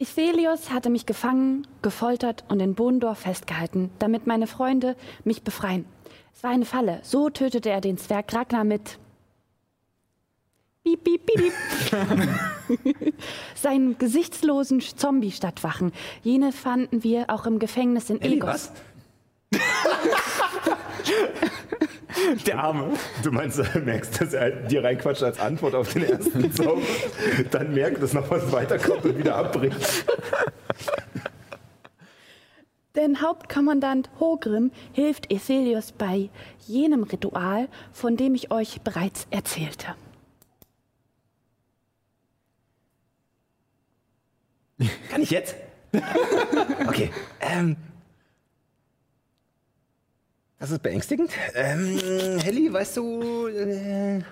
[0.00, 4.94] Iphelios hatte mich gefangen, gefoltert und in Bohndorf festgehalten, damit meine Freunde
[5.24, 5.86] mich befreien.
[6.32, 7.00] Es war eine Falle.
[7.02, 8.96] So tötete er den Zwerg Ragnar mit.
[10.84, 11.52] Piep, piep, piep.
[13.56, 15.92] Seinen gesichtslosen Zombie-Stadtwachen.
[16.22, 18.70] Jene fanden wir auch im Gefängnis in Egos.
[22.46, 22.94] Der Arme.
[23.22, 26.82] Du meinst, du merkst, dass er dir reinquatscht als Antwort auf den ersten Zauber,
[27.50, 30.04] dann merkt, dass noch was weiterkommt und wieder abbricht.
[32.94, 36.30] Denn Hauptkommandant Hogrim hilft Ethelius bei
[36.66, 39.94] jenem Ritual, von dem ich euch bereits erzählte.
[45.10, 45.56] Kann ich jetzt?
[46.86, 47.10] Okay.
[47.40, 47.76] Ähm,
[50.58, 51.30] das ist beängstigend.
[51.54, 51.98] Ähm,
[52.40, 54.22] Helly, weißt du, äh,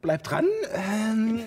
[0.00, 0.46] bleib dran.
[0.74, 1.40] Ähm,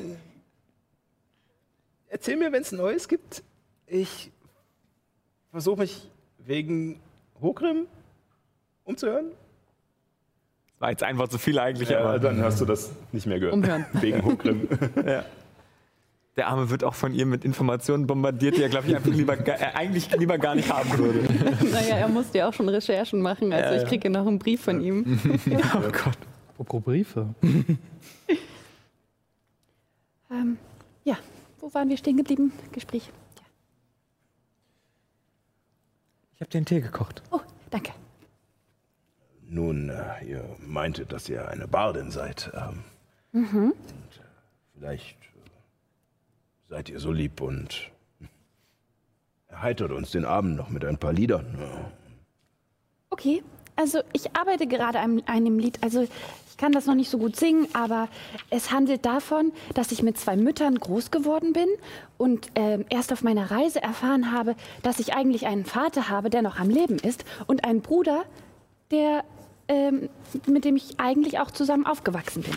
[2.07, 3.43] erzähl mir, wenn es Neues gibt.
[3.87, 4.31] Ich
[5.51, 6.09] versuche mich
[6.39, 6.99] wegen
[7.41, 7.87] Hogrim
[8.83, 9.31] umzuhören.
[10.79, 13.53] War jetzt einfach zu viel eigentlich, Ja, aber dann hast du das nicht mehr gehört.
[13.53, 13.85] Umhören.
[13.93, 14.67] Wegen Hogrim.
[16.35, 19.37] der Arme wird auch von ihr mit Informationen bombardiert, die er, glaube ich, einfach lieber,
[19.47, 21.21] äh, eigentlich lieber gar nicht haben würde.
[21.71, 23.53] Naja, er musste ja auch schon Recherchen machen.
[23.53, 23.87] Also Ja, ich ja.
[23.87, 25.19] kriege noch einen Brief von ihm.
[25.75, 26.17] Oh Gott.
[26.57, 27.33] Apropos Briefe.
[30.31, 30.57] ähm,
[31.03, 31.17] ja,
[31.59, 32.51] wo waren wir stehen geblieben?
[32.71, 33.09] Gespräch.
[36.33, 37.23] Ich habe den Tee gekocht.
[37.31, 37.39] Oh,
[37.69, 37.91] danke.
[39.47, 42.51] Nun, äh, ihr meintet, dass ihr eine Bardin seid.
[42.53, 42.83] Ähm,
[43.31, 43.73] Und, äh,
[44.73, 45.17] vielleicht
[46.69, 47.91] seid ihr so lieb und
[49.47, 51.57] erheitert uns den Abend noch mit ein paar Liedern.
[53.09, 53.43] Okay,
[53.75, 55.81] also ich arbeite gerade an einem Lied.
[55.81, 58.07] Also ich kann das noch nicht so gut singen, aber
[58.49, 61.67] es handelt davon, dass ich mit zwei Müttern groß geworden bin
[62.17, 66.41] und äh, erst auf meiner Reise erfahren habe, dass ich eigentlich einen Vater habe, der
[66.41, 68.23] noch am Leben ist und einen Bruder,
[68.91, 69.23] der
[69.67, 70.09] ähm,
[70.47, 72.53] mit dem ich eigentlich auch zusammen aufgewachsen bin.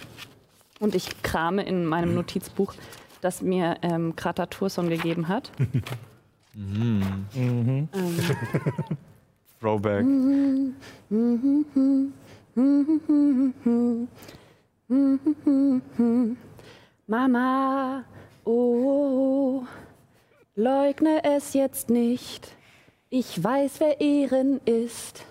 [0.81, 2.75] Und ich krame in meinem Notizbuch,
[3.20, 5.51] das mir ähm, Krater Turson gegeben hat.
[6.55, 7.27] Mhm.
[7.36, 7.89] Ähm,
[9.61, 10.05] Throwback.
[17.07, 18.05] Mama,
[18.45, 19.62] oh,
[20.57, 22.57] leugne es jetzt nicht.
[23.09, 25.24] Ich weiß, wer Ehren ist.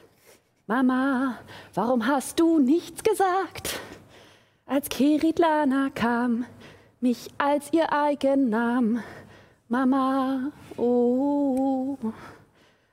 [0.66, 1.38] Mama,
[1.74, 3.80] warum hast du nichts gesagt?
[4.66, 6.46] Als Keritlana kam,
[7.02, 9.04] mich als ihr eigen nahm.
[9.70, 11.98] Mama, oh,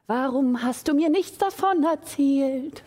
[0.06, 2.82] warum hast du mir nichts davon erzählt?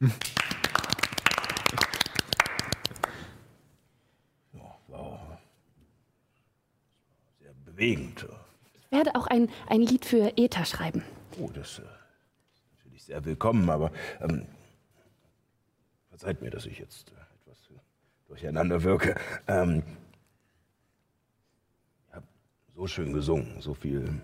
[7.38, 8.26] Sehr bewegend.
[8.74, 11.02] Ich werde auch ein, ein Lied für Eta schreiben.
[11.38, 14.46] Oh, das äh, ist natürlich sehr willkommen, aber ähm,
[16.08, 17.29] verzeiht mir, dass ich jetzt äh,
[18.30, 19.16] durcheinander wirke.
[19.48, 19.82] Ähm,
[22.08, 22.28] ihr habt
[22.74, 24.20] so schön gesungen, so viel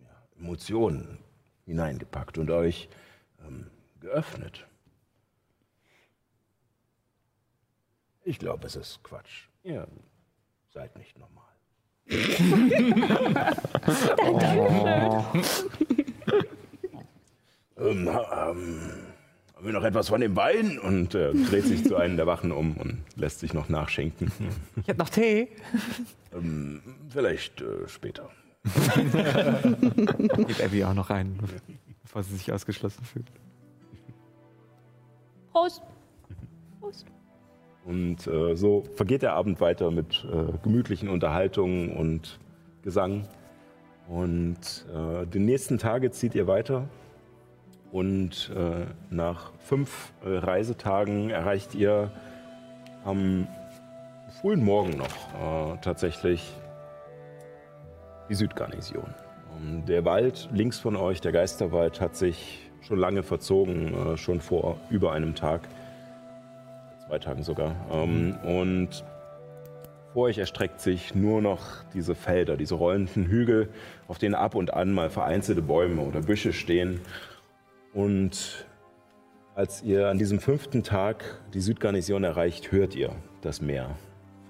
[0.00, 1.18] ja, Emotionen
[1.66, 2.88] hineingepackt und euch
[3.46, 4.66] ähm, geöffnet.
[8.24, 9.48] Ich glaube, es ist Quatsch.
[9.62, 9.86] Ihr
[10.70, 11.42] seid nicht normal.
[17.76, 19.11] ähm, ha- ähm,
[19.62, 20.76] haben wir noch etwas von dem Wein?
[20.80, 24.32] Und äh, dreht sich zu einem der Wachen um und lässt sich noch nachschenken.
[24.82, 25.50] Ich hab noch Tee.
[26.34, 28.28] ähm, vielleicht äh, später.
[30.36, 31.38] Gibt Abby auch noch rein,
[32.02, 33.26] bevor sie sich ausgeschlossen fühlt.
[35.52, 35.82] Prost.
[36.80, 37.06] Prost.
[37.84, 42.40] Und äh, so vergeht der Abend weiter mit äh, gemütlichen Unterhaltungen und
[42.82, 43.28] Gesang.
[44.08, 46.88] Und äh, die nächsten Tage zieht ihr weiter.
[47.92, 52.10] Und äh, nach fünf äh, Reisetagen erreicht ihr
[53.04, 53.46] am
[54.40, 56.54] frühen Morgen noch äh, tatsächlich
[58.30, 59.14] die Südgarnison.
[59.60, 64.40] Ähm, Der Wald links von euch, der Geisterwald, hat sich schon lange verzogen, äh, schon
[64.40, 65.68] vor über einem Tag
[67.06, 67.76] zwei Tagen sogar.
[67.92, 69.04] Ähm, und
[70.14, 73.68] vor euch erstreckt sich nur noch diese Felder, diese rollenden Hügel,
[74.08, 77.00] auf denen ab und an mal vereinzelte Bäume oder Büsche stehen.
[77.92, 78.66] Und
[79.54, 83.90] als ihr an diesem fünften Tag die Südgarnison erreicht, hört ihr das Meer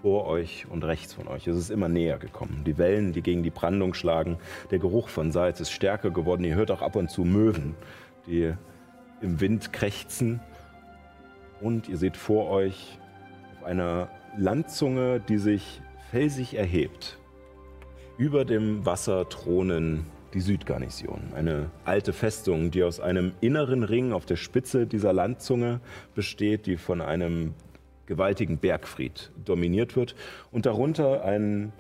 [0.01, 1.47] vor euch und rechts von euch.
[1.47, 2.63] Es ist immer näher gekommen.
[2.65, 4.39] Die Wellen, die gegen die Brandung schlagen,
[4.71, 6.45] der Geruch von Salz ist stärker geworden.
[6.45, 7.77] Ihr hört auch ab und zu Möwen,
[8.27, 8.53] die
[9.21, 10.41] im Wind krächzen
[11.61, 12.99] und ihr seht vor euch
[13.57, 17.19] auf einer Landzunge, die sich felsig erhebt.
[18.19, 24.27] Über dem Wasser thronen die Südgarnison, eine alte Festung, die aus einem inneren Ring auf
[24.27, 25.81] der Spitze dieser Landzunge
[26.15, 27.55] besteht, die von einem
[28.07, 30.15] gewaltigen Bergfried dominiert wird
[30.51, 31.73] und darunter ein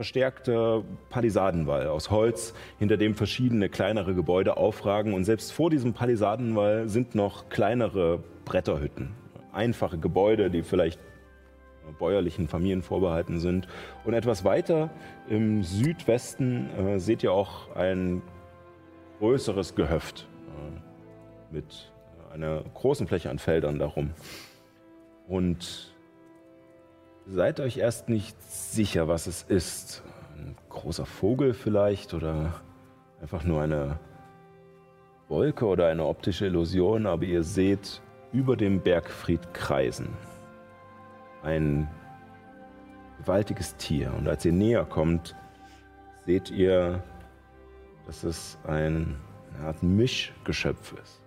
[0.00, 5.12] verstärkter Palisadenwall aus Holz, hinter dem verschiedene kleinere Gebäude aufragen.
[5.12, 9.10] Und selbst vor diesem Palisadenwall sind noch kleinere Bretterhütten.
[9.52, 10.98] Einfache Gebäude, die vielleicht
[11.98, 13.68] bäuerlichen Familien vorbehalten sind.
[14.04, 14.90] Und etwas weiter
[15.28, 18.22] im Südwesten äh, seht ihr auch ein
[19.18, 21.92] größeres Gehöft äh, mit
[22.32, 24.10] einer großen Fläche an Feldern darum.
[25.28, 25.94] Und
[27.26, 30.02] seid euch erst nicht sicher, was es ist.
[30.36, 32.54] Ein großer Vogel vielleicht oder
[33.20, 33.98] einfach nur eine
[35.28, 38.00] Wolke oder eine optische Illusion, aber ihr seht
[38.32, 40.08] über dem Bergfried kreisen.
[41.42, 41.88] Ein
[43.18, 44.12] gewaltiges Tier.
[44.16, 45.34] Und als ihr näher kommt,
[46.26, 47.02] seht ihr,
[48.06, 49.16] dass es ein,
[49.54, 51.20] eine Art Mischgeschöpf ist.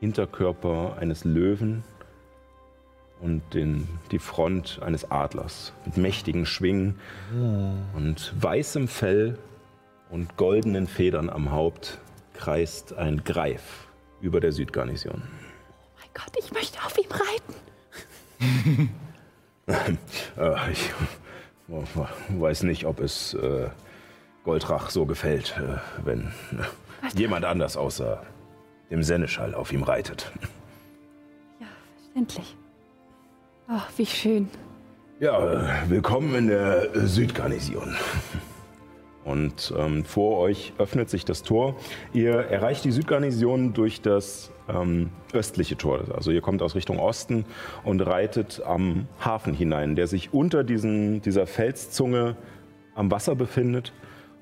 [0.00, 1.84] Hinterkörper eines Löwen
[3.20, 6.98] und den, die Front eines Adlers mit mächtigen Schwingen
[7.94, 9.38] und weißem Fell
[10.10, 11.98] und goldenen Federn am Haupt
[12.34, 13.86] kreist ein Greif
[14.20, 15.22] über der Südgarnison.
[15.22, 17.71] Mein Gott, ich möchte auf ihm reiten.
[20.38, 20.90] Äh, ich
[22.28, 23.68] weiß nicht, ob es äh,
[24.44, 28.22] Goldrach so gefällt, äh, wenn äh, jemand anders außer
[28.90, 30.30] dem Seneschall auf ihm reitet.
[31.60, 31.66] Ja,
[31.96, 32.56] verständlich.
[33.68, 34.48] Oh, wie schön.
[35.20, 37.94] Ja, willkommen in der Südgarnison.
[39.24, 41.76] Und ähm, vor euch öffnet sich das Tor.
[42.12, 46.04] Ihr erreicht die Südgarnison durch das ähm, östliche Tor.
[46.14, 47.44] Also ihr kommt aus Richtung Osten
[47.84, 52.36] und reitet am Hafen hinein, der sich unter diesen, dieser Felszunge
[52.94, 53.92] am Wasser befindet.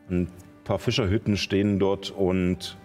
[0.08, 0.28] Ein
[0.64, 2.76] paar Fischerhütten stehen dort und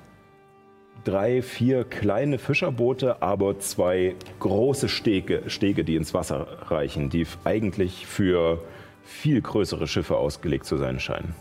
[1.04, 8.08] drei, vier kleine Fischerboote, aber zwei große Stege, Stege, die ins Wasser reichen, die eigentlich
[8.08, 8.64] für
[9.04, 11.36] viel größere Schiffe ausgelegt zu sein scheinen.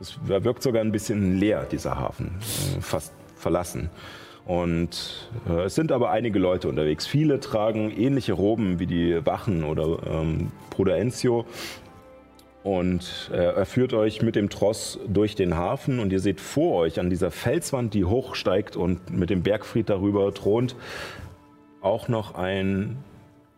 [0.00, 3.90] Es wirkt sogar ein bisschen leer, dieser Hafen, äh, fast verlassen.
[4.44, 7.06] Und äh, es sind aber einige Leute unterwegs.
[7.06, 11.46] Viele tragen ähnliche Roben wie die Wachen oder ähm, Bruder Enzio.
[12.64, 16.76] Und äh, er führt euch mit dem Tross durch den Hafen und ihr seht vor
[16.76, 20.76] euch an dieser Felswand, die hochsteigt und mit dem Bergfried darüber thront,
[21.80, 22.98] auch noch ein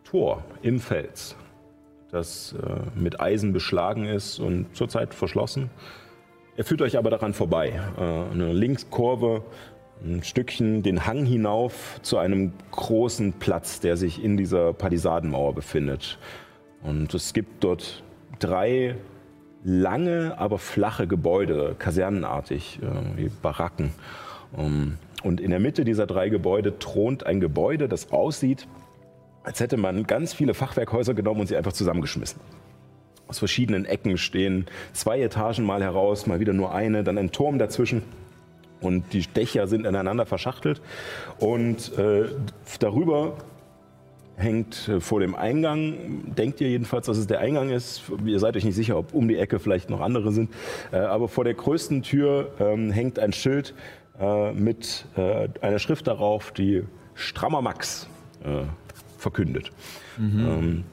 [0.03, 1.35] Tor im Fels,
[2.11, 5.69] das äh, mit Eisen beschlagen ist und zurzeit verschlossen.
[6.57, 7.79] Er führt euch aber daran vorbei.
[7.97, 9.43] Äh, eine Linkskurve,
[10.03, 16.17] ein Stückchen den Hang hinauf zu einem großen Platz, der sich in dieser Palisadenmauer befindet.
[16.83, 18.03] Und es gibt dort
[18.39, 18.95] drei
[19.63, 23.91] lange, aber flache Gebäude, kasernenartig, äh, wie Baracken.
[24.57, 28.67] Ähm, und in der Mitte dieser drei Gebäude thront ein Gebäude, das aussieht,
[29.43, 32.39] als hätte man ganz viele Fachwerkhäuser genommen und sie einfach zusammengeschmissen.
[33.27, 37.57] Aus verschiedenen Ecken stehen zwei Etagen mal heraus, mal wieder nur eine, dann ein Turm
[37.57, 38.03] dazwischen.
[38.85, 40.81] Und die Dächer sind ineinander verschachtelt.
[41.39, 42.25] Und äh,
[42.79, 43.33] darüber
[44.37, 48.03] hängt äh, vor dem Eingang, denkt ihr jedenfalls, dass es der Eingang ist.
[48.25, 50.51] Ihr seid euch nicht sicher, ob um die Ecke vielleicht noch andere sind.
[50.91, 53.73] Äh, aber vor der größten Tür ähm, hängt ein Schild
[54.19, 56.83] äh, mit äh, einer Schrift darauf, die
[57.15, 58.07] Strammer Max
[58.43, 58.63] äh,
[59.17, 59.71] verkündet.
[60.17, 60.47] Mhm.
[60.47, 60.83] Ähm,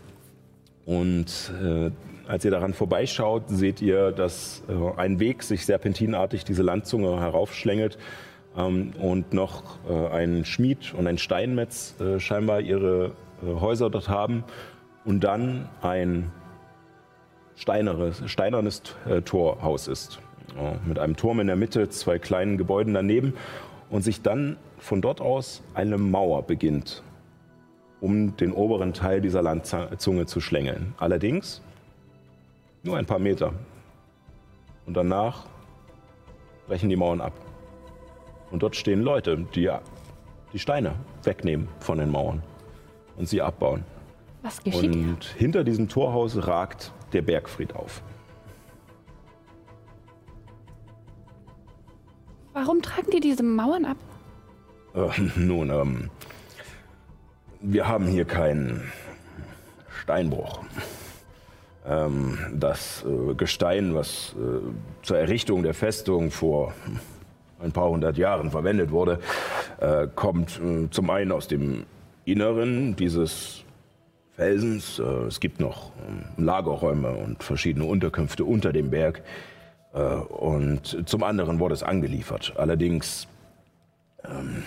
[0.84, 1.90] und äh,
[2.28, 7.98] als ihr daran vorbeischaut, seht ihr, dass äh, ein Weg sich serpentinartig diese Landzunge heraufschlängelt
[8.56, 13.12] ähm, und noch äh, ein Schmied und ein Steinmetz äh, scheinbar ihre
[13.42, 14.44] äh, Häuser dort haben
[15.04, 16.30] und dann ein
[17.56, 20.20] steineres, steinernes äh, Torhaus ist.
[20.86, 23.34] mit einem Turm in der Mitte, zwei kleinen Gebäuden daneben
[23.88, 27.02] und sich dann von dort aus eine Mauer beginnt,
[28.00, 30.94] um den oberen Teil dieser Landzunge zu schlängeln.
[30.98, 31.62] Allerdings
[32.82, 33.52] nur ein paar Meter.
[34.86, 35.46] Und danach
[36.66, 37.32] brechen die Mauern ab.
[38.50, 39.70] Und dort stehen Leute, die
[40.52, 42.42] die Steine wegnehmen von den Mauern
[43.16, 43.84] und sie abbauen.
[44.42, 44.92] Was geschieht?
[44.92, 48.02] Und hinter diesem Torhaus ragt der Bergfried auf.
[52.52, 53.96] Warum tragen die diese Mauern ab?
[54.94, 56.10] Äh, nun, ähm,
[57.60, 58.92] wir haben hier keinen
[60.02, 60.60] Steinbruch
[61.86, 64.60] ähm, das äh, Gestein, was äh,
[65.02, 66.72] zur Errichtung der Festung vor
[67.60, 69.18] ein paar hundert Jahren verwendet wurde,
[69.80, 71.84] äh, kommt äh, zum einen aus dem
[72.24, 73.64] Inneren dieses
[74.36, 74.98] Felsens.
[74.98, 79.22] Äh, es gibt noch ähm, Lagerräume und verschiedene Unterkünfte unter dem Berg.
[79.94, 82.54] Äh, und zum anderen wurde es angeliefert.
[82.56, 83.28] Allerdings,
[84.24, 84.64] ähm,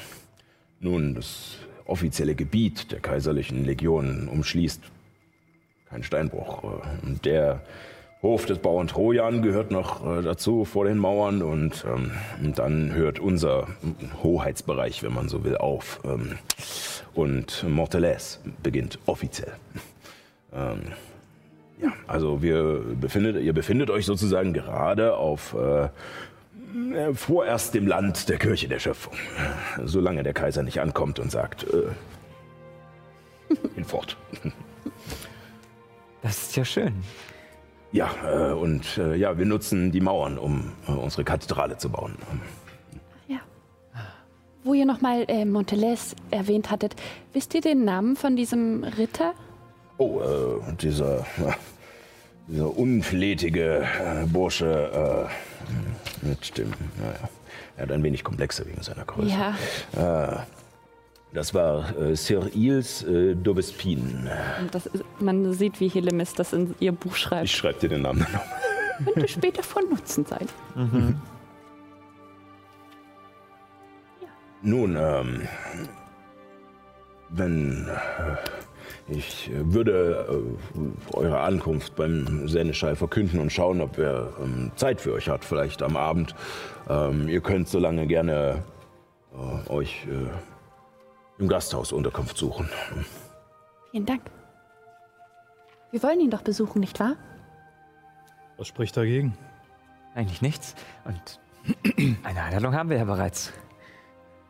[0.79, 4.81] nun, das offizielle Gebiet der kaiserlichen Legionen umschließt
[5.95, 6.61] kein Steinbruch.
[7.23, 7.61] Der
[8.21, 12.11] Hof des Bauern Trojan gehört noch äh, dazu vor den Mauern und, ähm,
[12.53, 13.67] dann hört unser
[14.21, 16.01] Hoheitsbereich, wenn man so will, auf.
[16.03, 16.37] Ähm,
[17.13, 19.53] und Morteles beginnt offiziell.
[20.53, 20.81] Ähm,
[21.81, 25.85] ja, also wir befindet, ihr befindet euch sozusagen gerade auf äh,
[26.93, 29.13] äh, vorerst dem Land der Kirche der Schöpfung.
[29.85, 31.87] Solange der Kaiser nicht ankommt und sagt, äh,
[33.75, 34.17] hinfort.
[36.25, 37.03] Das ist ja schön.
[37.91, 42.15] Ja, äh, und äh, ja, wir nutzen die Mauern, um äh, unsere Kathedrale zu bauen.
[43.27, 43.37] Ja.
[44.63, 46.95] Wo ihr nochmal äh, Montelez erwähnt hattet,
[47.33, 49.35] wisst ihr den Namen von diesem Ritter?
[49.99, 51.27] Oh, äh, dieser,
[52.47, 55.29] dieser unflätige äh, Bursche
[56.23, 57.29] äh, mit dem, naja,
[57.77, 59.29] er hat ein wenig komplexer wegen seiner Größe.
[59.95, 60.47] Ja.
[61.33, 63.35] Das war äh, Sir Iles äh.
[64.71, 67.45] Das ist, man sieht, wie Helemis das in ihr Buch schreibt.
[67.45, 69.13] Ich schreibe dir den Namen dann noch.
[69.13, 70.47] Könnte später von Nutzen sein.
[70.75, 71.21] Mhm.
[74.21, 74.27] Ja.
[74.61, 75.41] Nun, ähm,
[77.29, 78.35] wenn äh,
[79.07, 85.13] ich würde äh, eure Ankunft beim Seneschall verkünden und schauen, ob er ähm, Zeit für
[85.13, 86.33] euch hat, vielleicht am Abend.
[86.89, 88.63] Ähm, ihr könnt so lange gerne
[89.33, 90.29] äh, euch äh,
[91.37, 92.69] im Gasthaus Unterkunft suchen.
[93.91, 94.21] Vielen Dank.
[95.91, 97.15] Wir wollen ihn doch besuchen, nicht wahr?
[98.57, 99.37] Was spricht dagegen?
[100.13, 100.75] Eigentlich nichts.
[101.05, 101.39] Und
[102.23, 103.51] eine Einladung haben wir ja bereits.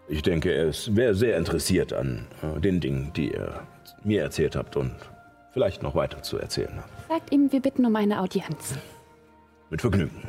[0.07, 3.61] Ich denke, er ist- wäre sehr interessiert an äh, den Dingen, die ihr
[4.03, 4.95] mir erzählt habt und
[5.51, 7.07] vielleicht noch weiter zu erzählen habt.
[7.09, 8.75] Sagt ihm, wir bitten um eine Audienz.
[9.71, 10.21] Mit Vergnügen.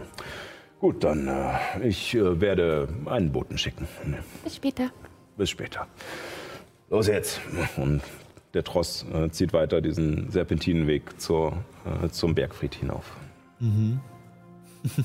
[0.80, 3.86] Gut, dann äh, ich äh, werde einen Boten schicken.
[4.44, 4.90] Bis später.
[5.36, 5.86] Bis später.
[6.88, 7.40] Los jetzt.
[7.76, 8.02] Und
[8.54, 11.52] der Tross äh, zieht weiter diesen Serpentinenweg zur,
[11.84, 13.16] äh, zum Bergfried hinauf.
[13.60, 14.92] Ich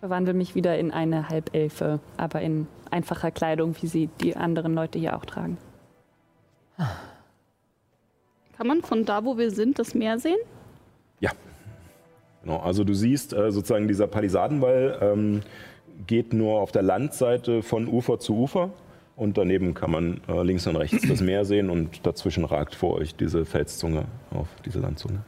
[0.00, 4.98] verwandle mich wieder in eine Halbelfe, aber in einfacher Kleidung, wie sie die anderen Leute
[4.98, 5.58] hier auch tragen.
[8.56, 10.38] Kann man von da, wo wir sind, das Meer sehen?
[11.20, 11.30] Ja.
[12.42, 15.42] Genau, also du siehst äh, sozusagen dieser Palisadenwall ähm,
[16.06, 18.70] geht nur auf der Landseite von Ufer zu Ufer
[19.22, 22.94] und daneben kann man äh, links und rechts das Meer sehen und dazwischen ragt vor
[22.94, 25.20] euch diese Felszunge auf diese Landzunge.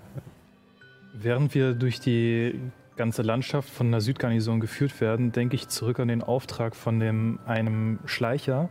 [1.15, 2.59] Während wir durch die
[2.97, 7.39] ganze Landschaft von der Südgarnison geführt werden, denke ich zurück an den Auftrag von dem,
[7.47, 8.69] einem Schleicher,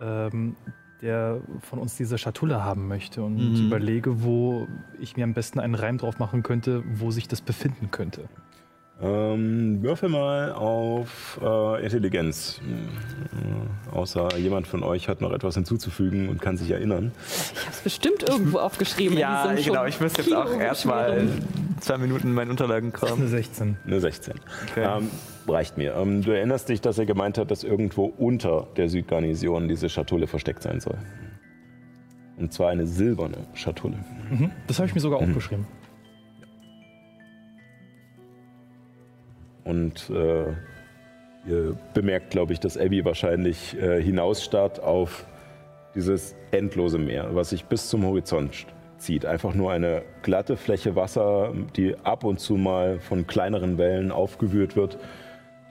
[0.00, 0.56] ähm,
[1.02, 3.66] der von uns diese Schatulle haben möchte und Mhm.
[3.66, 4.66] überlege, wo
[4.98, 8.28] ich mir am besten einen Reim drauf machen könnte, wo sich das befinden könnte.
[9.02, 12.60] Ähm, würfel mal auf äh, Intelligenz.
[12.62, 17.12] Äh, außer jemand von euch hat noch etwas hinzuzufügen und kann sich erinnern.
[17.26, 19.18] Ich habe es bestimmt irgendwo aufgeschrieben.
[19.18, 19.84] Ja, genau.
[19.84, 21.28] Ich müsste jetzt auch erstmal
[21.80, 23.28] zwei Minuten meinen Unterlagen Das ist eine kramen.
[23.28, 23.76] 16.
[23.86, 24.34] Eine 16.
[24.70, 24.88] Okay.
[24.98, 25.10] Ähm,
[25.46, 25.94] reicht mir.
[25.94, 30.26] Ähm, du erinnerst dich, dass er gemeint hat, dass irgendwo unter der Südgarnison diese Schatulle
[30.26, 30.96] versteckt sein soll.
[32.38, 33.96] Und zwar eine silberne Schatulle.
[34.30, 34.50] Mhm.
[34.66, 35.66] Das habe ich mir sogar aufgeschrieben.
[39.66, 40.46] Und äh,
[41.46, 45.26] ihr bemerkt, glaube ich, dass Abby wahrscheinlich äh, hinausstarrt auf
[45.94, 48.66] dieses endlose Meer, was sich bis zum Horizont
[48.98, 49.26] zieht.
[49.26, 54.76] Einfach nur eine glatte Fläche Wasser, die ab und zu mal von kleineren Wellen aufgewühlt
[54.76, 54.98] wird.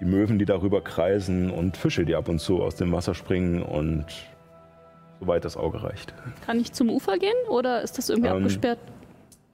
[0.01, 3.63] Die Möwen, die darüber kreisen und Fische, die ab und zu aus dem Wasser springen
[3.63, 4.05] und
[5.22, 6.13] soweit das Auge reicht.
[6.45, 8.80] Kann ich zum Ufer gehen oder ist das irgendwie Ähm, abgesperrt?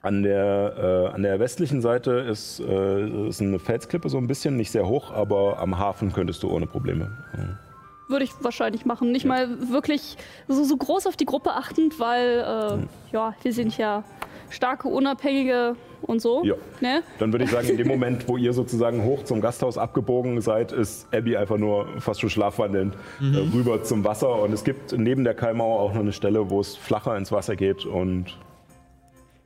[0.03, 4.57] An der, äh, an der westlichen Seite ist, äh, ist eine Felsklippe so ein bisschen,
[4.57, 7.11] nicht sehr hoch, aber am Hafen könntest du ohne Probleme.
[7.33, 9.11] äh, Würde ich wahrscheinlich machen.
[9.11, 10.17] Nicht mal wirklich
[10.47, 14.03] so, so groß auf die Gruppe achtend, weil äh, ja, wir sind ja
[14.49, 16.43] starke, unabhängige und so.
[16.43, 16.55] Ja.
[16.81, 17.03] Ne?
[17.19, 20.71] Dann würde ich sagen, in dem Moment, wo ihr sozusagen hoch zum Gasthaus abgebogen seid,
[20.71, 24.41] ist Abby einfach nur fast schon schlafwandelnd äh, rüber zum Wasser.
[24.41, 27.55] Und es gibt neben der Kaimauer auch noch eine Stelle, wo es flacher ins Wasser
[27.55, 27.85] geht.
[27.85, 28.35] Und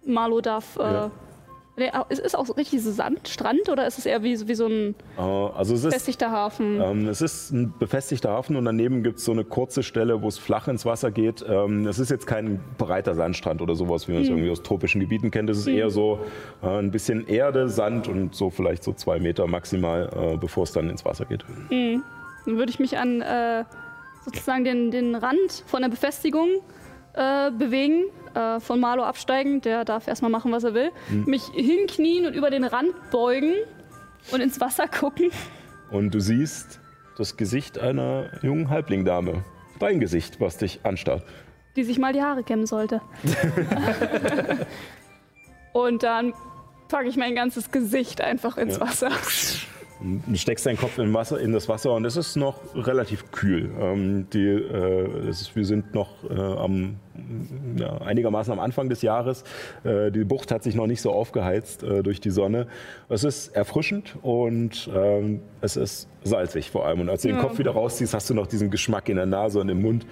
[0.05, 0.77] Marlo darf.
[0.77, 1.11] Äh, Ja.
[1.77, 4.95] nee, ist es auch richtig so Sandstrand oder ist es eher wie, wie so ein
[5.17, 6.79] äh, also es ist, befestigter Hafen?
[6.81, 10.27] ähm, es ist ein befestigter Hafen und daneben gibt es so eine kurze Stelle, wo
[10.29, 11.43] es flach ins Wasser geht.
[11.47, 15.01] Ähm, es ist jetzt kein breiter Sandstrand oder sowas, wie man es irgendwie aus tropischen
[15.01, 15.49] Gebieten kennt.
[15.49, 16.19] Es ist eher so
[16.63, 20.71] äh, ein bisschen Erde, Sand und so vielleicht so zwei Meter maximal, äh, bevor es
[20.71, 21.43] dann ins Wasser geht.
[21.69, 22.03] Dann
[22.45, 23.65] würde ich mich an äh,
[24.23, 26.47] sozusagen den, den Rand von der Befestigung
[27.15, 29.61] äh, bewegen, äh, von Marlo absteigen.
[29.61, 30.91] Der darf erstmal machen, was er will.
[31.25, 33.53] Mich hinknien und über den Rand beugen
[34.31, 35.29] und ins Wasser gucken.
[35.91, 36.79] Und du siehst
[37.17, 39.43] das Gesicht einer jungen Halblingdame.
[39.79, 41.23] Dein Gesicht, was dich anstarrt.
[41.75, 43.01] die sich mal die Haare kämmen sollte.
[45.73, 46.33] und dann
[46.87, 48.81] packe ich mein ganzes Gesicht einfach ins Ja.
[48.81, 49.11] Wasser.
[50.01, 53.71] Du steckst deinen Kopf in, Wasser, in das Wasser und es ist noch relativ kühl.
[53.79, 56.97] Ähm, die, äh, ist, wir sind noch äh, am,
[57.77, 59.45] ja, einigermaßen am Anfang des Jahres.
[59.83, 62.67] Äh, die Bucht hat sich noch nicht so aufgeheizt äh, durch die Sonne.
[63.07, 66.99] Es ist erfrischend und ähm, es ist salzig vor allem.
[66.99, 67.43] Und als du den Ja.
[67.43, 70.05] Kopf wieder rausziehst, hast du noch diesen Geschmack in der Nase und im Mund.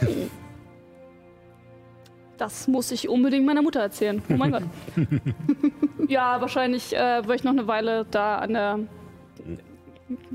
[2.38, 4.22] Das muss ich unbedingt meiner Mutter erzählen.
[4.30, 4.62] Oh mein Gott.
[6.08, 8.78] ja, wahrscheinlich äh, werde ich noch eine Weile da an der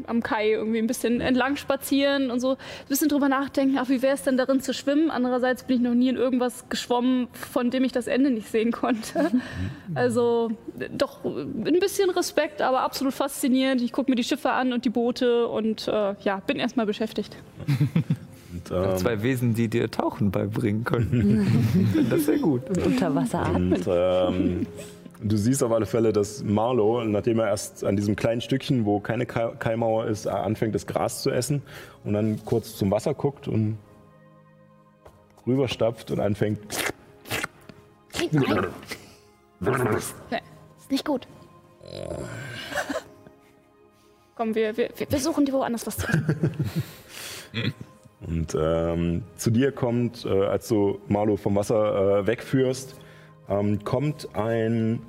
[0.05, 2.57] am Kai irgendwie ein bisschen entlang spazieren und so ein
[2.89, 5.09] bisschen drüber nachdenken, ach, wie wäre es denn darin zu schwimmen?
[5.09, 8.71] Andererseits bin ich noch nie in irgendwas geschwommen, von dem ich das Ende nicht sehen
[8.71, 9.31] konnte.
[9.95, 10.51] Also
[10.97, 13.81] doch ein bisschen Respekt, aber absolut faszinierend.
[13.81, 17.37] Ich gucke mir die Schiffe an und die Boote und äh, ja, bin erstmal beschäftigt.
[18.53, 21.97] Und, ähm, Zwei Wesen, die dir Tauchen beibringen können.
[22.09, 22.61] das ist sehr gut.
[22.85, 23.73] Unter Wasser atmen.
[23.73, 24.67] Und ähm,
[25.21, 28.99] du siehst auf alle Fälle, dass Marlow, nachdem er erst an diesem kleinen Stückchen, wo
[28.99, 31.63] keine Kaimauer ist, anfängt, das Gras zu essen
[32.03, 33.77] und dann kurz zum Wasser guckt und
[35.47, 36.59] rüberstapft und anfängt.
[38.31, 38.67] Nein.
[40.79, 41.27] Ist nicht gut.
[44.35, 46.51] Komm, wir, wir, wir suchen dir woanders was zu essen.
[48.27, 52.95] Und ähm, zu dir kommt, äh, als du Marlow vom Wasser äh, wegführst,
[53.49, 55.01] ähm, kommt ein,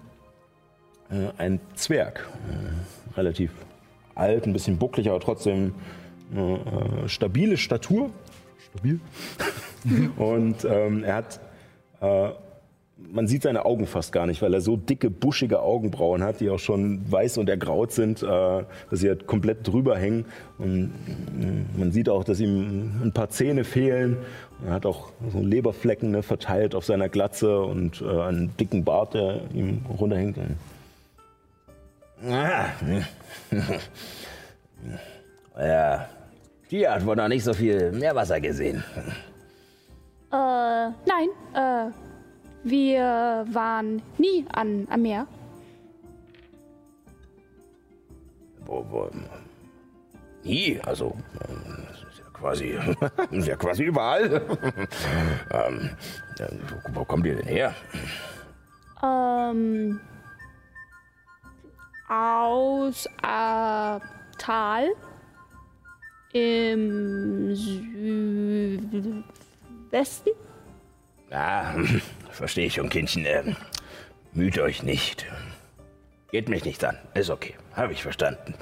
[1.11, 2.29] äh, ein Zwerg.
[2.49, 3.51] Äh, relativ
[4.15, 5.75] alt, ein bisschen bucklig, aber trotzdem
[6.35, 8.11] äh, stabile Statur.
[8.71, 9.01] Stabil.
[10.17, 11.41] Und ähm, er hat
[12.01, 12.31] äh,
[12.97, 16.51] man sieht seine Augen fast gar nicht, weil er so dicke, buschige Augenbrauen hat, die
[16.51, 20.27] auch schon weiß und ergraut sind, äh, dass sie halt komplett drüber hängen.
[20.59, 20.93] Und
[21.41, 24.19] äh, man sieht auch, dass ihm ein paar Zähne fehlen.
[24.65, 29.15] Er hat auch so Leberflecken ne, verteilt auf seiner Glatze und äh, einen dicken Bart,
[29.15, 30.39] der ihm runterhängt.
[32.27, 32.67] Ah.
[35.59, 36.09] ja,
[36.71, 38.83] die hat wohl noch nicht so viel Meerwasser gesehen.
[40.33, 41.91] Äh, nein, äh,
[42.65, 45.27] wir waren nie an, am Meer.
[48.65, 49.11] Wo, wo,
[50.43, 52.79] nie, also das ist ja quasi,
[53.31, 54.43] ja quasi überall.
[55.51, 55.91] ähm,
[56.69, 57.75] wo, wo kommt ihr denn her?
[59.03, 60.01] Ähm,
[62.09, 64.01] aus äh,
[64.39, 64.89] Tal
[66.33, 69.25] im Südwesten.
[71.35, 71.75] Ah,
[72.31, 73.25] verstehe ich schon, Kindchen.
[73.27, 73.57] Ähm,
[74.33, 75.27] müht euch nicht.
[76.31, 76.97] Geht mich nichts an.
[77.15, 77.55] Ist okay.
[77.75, 78.55] Habe ich verstanden.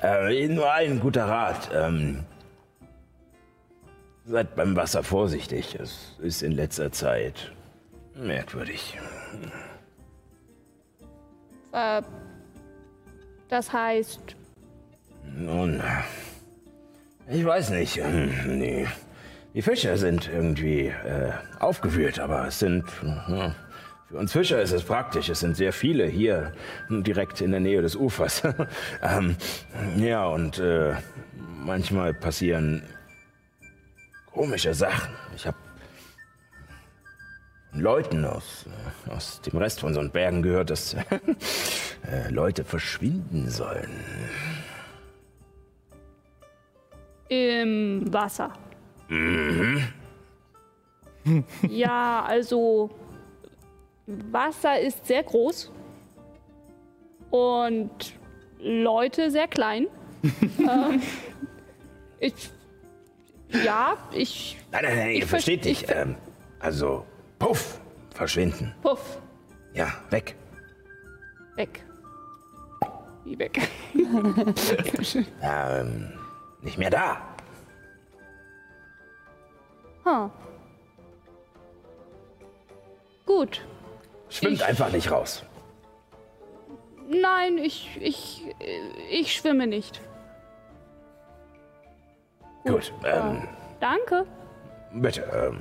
[0.00, 1.70] Äh, nur ein guter Rat.
[1.74, 2.24] Ähm,
[4.24, 5.74] seid beim Wasser vorsichtig.
[5.74, 7.52] Es ist in letzter Zeit
[8.14, 8.98] merkwürdig.
[11.72, 12.02] Äh,
[13.48, 14.36] das heißt,
[15.36, 15.82] Nun,
[17.28, 17.96] ich weiß nicht.
[17.96, 18.86] Hm, Nee.
[19.54, 22.84] Die Fischer sind irgendwie äh, aufgewühlt, aber es sind.
[23.00, 23.54] hm,
[24.08, 25.28] Für uns Fischer ist es praktisch.
[25.28, 26.52] Es sind sehr viele hier
[26.88, 28.42] direkt in der Nähe des Ufers.
[29.02, 29.36] ähm,
[29.96, 30.94] ja, und äh,
[31.64, 32.82] manchmal passieren
[34.32, 35.12] komische Sachen.
[35.36, 35.56] Ich habe
[37.72, 38.66] Leuten aus,
[39.06, 40.94] äh, aus dem Rest von so Bergen gehört, dass
[42.10, 43.90] äh, Leute verschwinden sollen.
[47.28, 48.52] im Wasser.
[51.68, 52.90] Ja, also
[54.06, 55.70] Wasser ist sehr groß
[57.30, 57.90] und
[58.58, 59.86] Leute sehr klein.
[60.58, 61.02] ähm,
[62.20, 62.50] ich,
[63.64, 65.90] ja, ich, Nein, nein, nein, Ich ihr ver- versteht ich nicht.
[65.90, 66.16] ver- Ähm,
[66.60, 67.04] also,
[67.38, 67.80] puff,
[68.14, 68.74] verschwinden.
[68.82, 69.18] puff,
[69.74, 70.36] Ja, weg.
[71.56, 71.84] weg.
[73.24, 73.68] Wie weg?
[75.42, 76.12] Ja, ähm,
[76.62, 77.20] nicht mehr da.
[80.04, 80.30] Huh.
[83.26, 83.64] Gut.
[84.28, 85.44] Schwimmt Ich- einfach nicht raus.
[87.08, 88.42] Nein, ich, ich,
[89.10, 90.00] ich schwimme nicht.
[92.64, 93.46] Gut, ähm,
[93.80, 94.24] Danke.
[94.94, 95.58] bitte, ähm,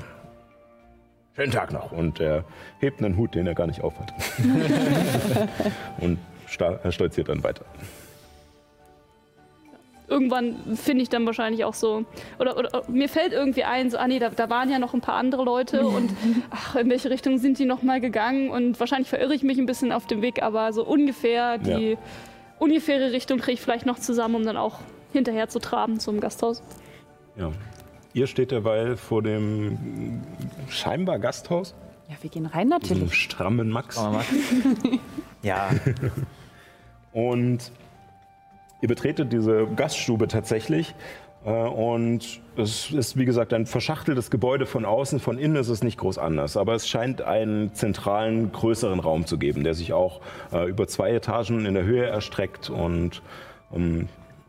[1.35, 1.91] Schönen Tag noch.
[1.91, 2.43] Und er
[2.79, 4.13] hebt einen Hut, den er gar nicht aufhat.
[5.99, 6.19] und
[6.59, 7.63] er stolziert dann weiter.
[10.11, 12.03] Irgendwann finde ich dann wahrscheinlich auch so,
[12.37, 14.99] oder, oder mir fällt irgendwie ein, so, ah nee, da, da waren ja noch ein
[15.01, 16.11] paar andere Leute und
[16.49, 19.91] ach, in welche Richtung sind die nochmal gegangen und wahrscheinlich verirre ich mich ein bisschen
[19.91, 21.97] auf dem Weg, aber so ungefähr die Ja.
[22.59, 24.79] ungefähre Richtung kriege ich vielleicht noch zusammen, um dann auch
[25.13, 26.61] hinterher zu traben zum Gasthaus.
[27.37, 27.51] Ja.
[28.13, 30.21] Ihr steht derweil vor dem
[30.67, 31.73] scheinbar Gasthaus,
[32.09, 33.13] Ja, wir gehen rein diesem natürlich.
[33.15, 33.95] strammen Max.
[33.97, 34.25] Wir mal.
[35.43, 35.69] Ja,
[37.13, 37.71] Und
[38.81, 40.93] ihr betretet diese Gaststube tatsächlich.
[41.45, 45.19] äh, Und es ist, wie gesagt, ein verschachteltes Gebäude von außen.
[45.19, 46.57] Von innen ist es nicht groß anders.
[46.57, 51.11] Aber es scheint einen zentralen, größeren Raum zu geben, der sich auch äh, über zwei
[51.11, 53.21] Etagen in der Höhe erstreckt und
[53.73, 54.07] ähm,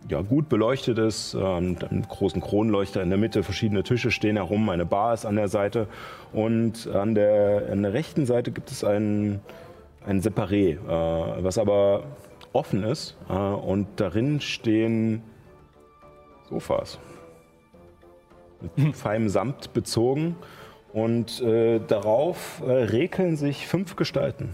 [0.09, 1.35] ja, gut beleuchtet ist.
[1.35, 5.37] Ähm, einen großen Kronleuchter in der Mitte, verschiedene Tische stehen herum, eine Bar ist an
[5.37, 5.87] der Seite.
[6.33, 9.41] Und an der, an der rechten Seite gibt es einen,
[10.05, 12.03] ein Separé, äh, was aber
[12.53, 13.17] offen ist.
[13.29, 15.23] Äh, und darin stehen
[16.49, 16.99] Sofas.
[18.77, 20.37] Mit feinem Samt bezogen.
[20.93, 24.51] Und äh, darauf äh, rekeln sich fünf Gestalten.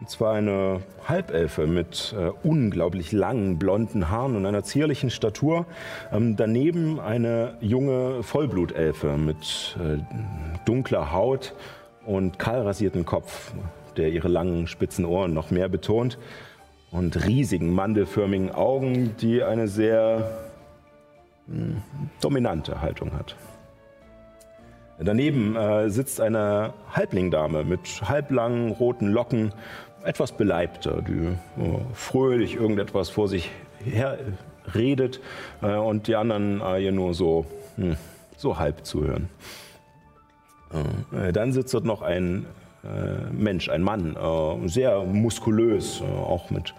[0.00, 5.66] Und zwar eine Halbelfe mit äh, unglaublich langen blonden Haaren und einer zierlichen Statur.
[6.10, 9.98] Ähm, daneben eine junge Vollblutelfe mit äh,
[10.64, 11.52] dunkler Haut
[12.06, 13.52] und kahlrasierten Kopf,
[13.98, 16.18] der ihre langen spitzen Ohren noch mehr betont.
[16.90, 20.48] Und riesigen mandelförmigen Augen, die eine sehr
[21.46, 21.82] mh,
[22.20, 23.36] dominante Haltung hat.
[24.98, 29.52] Daneben äh, sitzt eine Halblingdame mit halblangen roten Locken,
[30.04, 31.28] etwas beleibter, die
[31.62, 33.50] äh, fröhlich irgendetwas vor sich
[33.84, 34.18] her
[34.74, 35.20] redet
[35.62, 37.46] äh, und die anderen äh, ihr nur so,
[37.76, 37.96] hm,
[38.36, 39.28] so halb zuhören.
[41.12, 42.59] Äh, dann sitzt dort noch ein äh,
[43.32, 46.74] Mensch, ein Mann, äh, sehr muskulös, äh, auch mit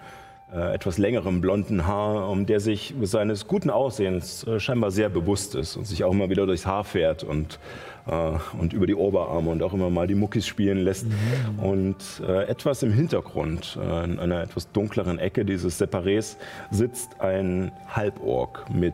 [0.54, 5.56] äh, etwas längerem blonden Haar, um der sich seines guten Aussehens äh, scheinbar sehr bewusst
[5.56, 7.60] ist und sich auch immer wieder durchs Haar fährt und,
[8.08, 11.06] äh, und über die Oberarme und auch immer mal die Muckis spielen lässt.
[11.08, 11.60] Mhm.
[11.60, 11.98] Und
[12.28, 16.36] äh, etwas im Hintergrund, äh, in einer etwas dunkleren Ecke dieses Separés,
[16.70, 18.94] sitzt ein Halborg mit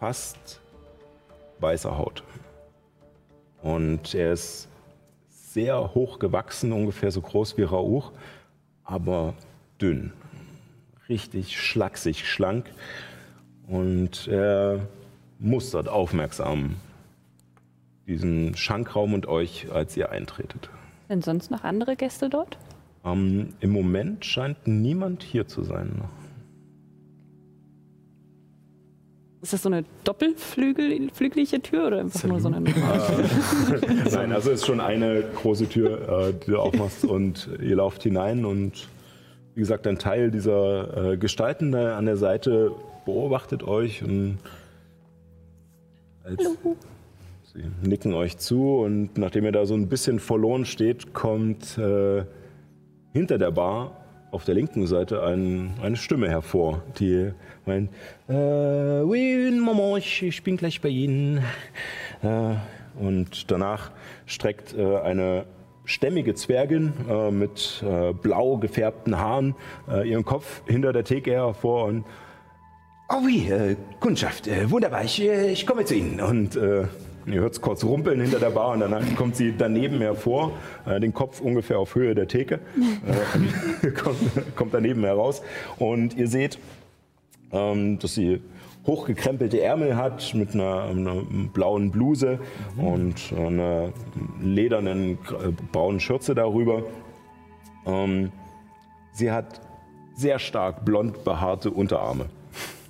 [0.00, 0.60] fast
[1.60, 2.24] weißer Haut.
[3.62, 4.67] Und er ist
[5.52, 8.12] sehr hoch gewachsen, ungefähr so groß wie Rauch,
[8.84, 9.34] aber
[9.80, 10.12] dünn
[11.08, 12.66] richtig schlaksig, schlank.
[13.66, 14.86] Und er
[15.38, 16.76] mustert aufmerksam
[18.06, 20.70] diesen Schankraum und euch, als ihr eintretet.
[21.08, 22.58] Sind sonst noch andere Gäste dort?
[23.04, 26.02] Ähm, Im Moment scheint niemand hier zu sein.
[29.40, 32.60] Ist das so eine doppelflügelige Tür oder einfach nur so eine
[34.12, 38.02] Nein, also es ist schon eine große Tür, äh, die du aufmachst und ihr lauft
[38.02, 38.88] hinein und
[39.54, 42.72] wie gesagt, ein Teil dieser äh, Gestalten da an der Seite
[43.04, 44.38] beobachtet euch und
[47.52, 52.24] sie nicken euch zu und nachdem ihr da so ein bisschen verloren steht, kommt äh,
[53.12, 57.32] hinter der Bar auf der linken Seite ein, eine Stimme hervor, die
[57.66, 57.90] meint,
[58.28, 61.42] äh, oui, Moment, ich, ich bin gleich bei Ihnen.
[62.22, 62.54] Äh,
[62.98, 63.92] und danach
[64.26, 65.46] streckt äh, eine
[65.84, 69.54] stämmige Zwergin äh, mit äh, blau gefärbten Haaren
[69.88, 72.04] äh, ihren Kopf hinter der Theke hervor und
[73.10, 76.20] Oh wie, äh, Kundschaft, wunderbar, ich, ich komme zu Ihnen.
[76.20, 76.58] Und
[77.32, 80.52] ihr hört es kurz rumpeln hinter der Bar und dann kommt sie daneben hervor,
[80.86, 82.60] den Kopf ungefähr auf Höhe der Theke,
[84.02, 85.42] kommt, kommt, daneben heraus.
[85.78, 86.58] Und ihr seht,
[87.52, 88.40] ähm, dass sie
[88.88, 92.40] hochgekrempelte Ärmel hat mit einer, einer blauen Bluse
[92.76, 92.84] mhm.
[92.84, 93.92] und einer
[94.42, 96.82] ledernen äh, braunen Schürze darüber.
[97.86, 98.32] Ähm,
[99.12, 99.60] sie hat
[100.14, 102.26] sehr stark blond behaarte Unterarme,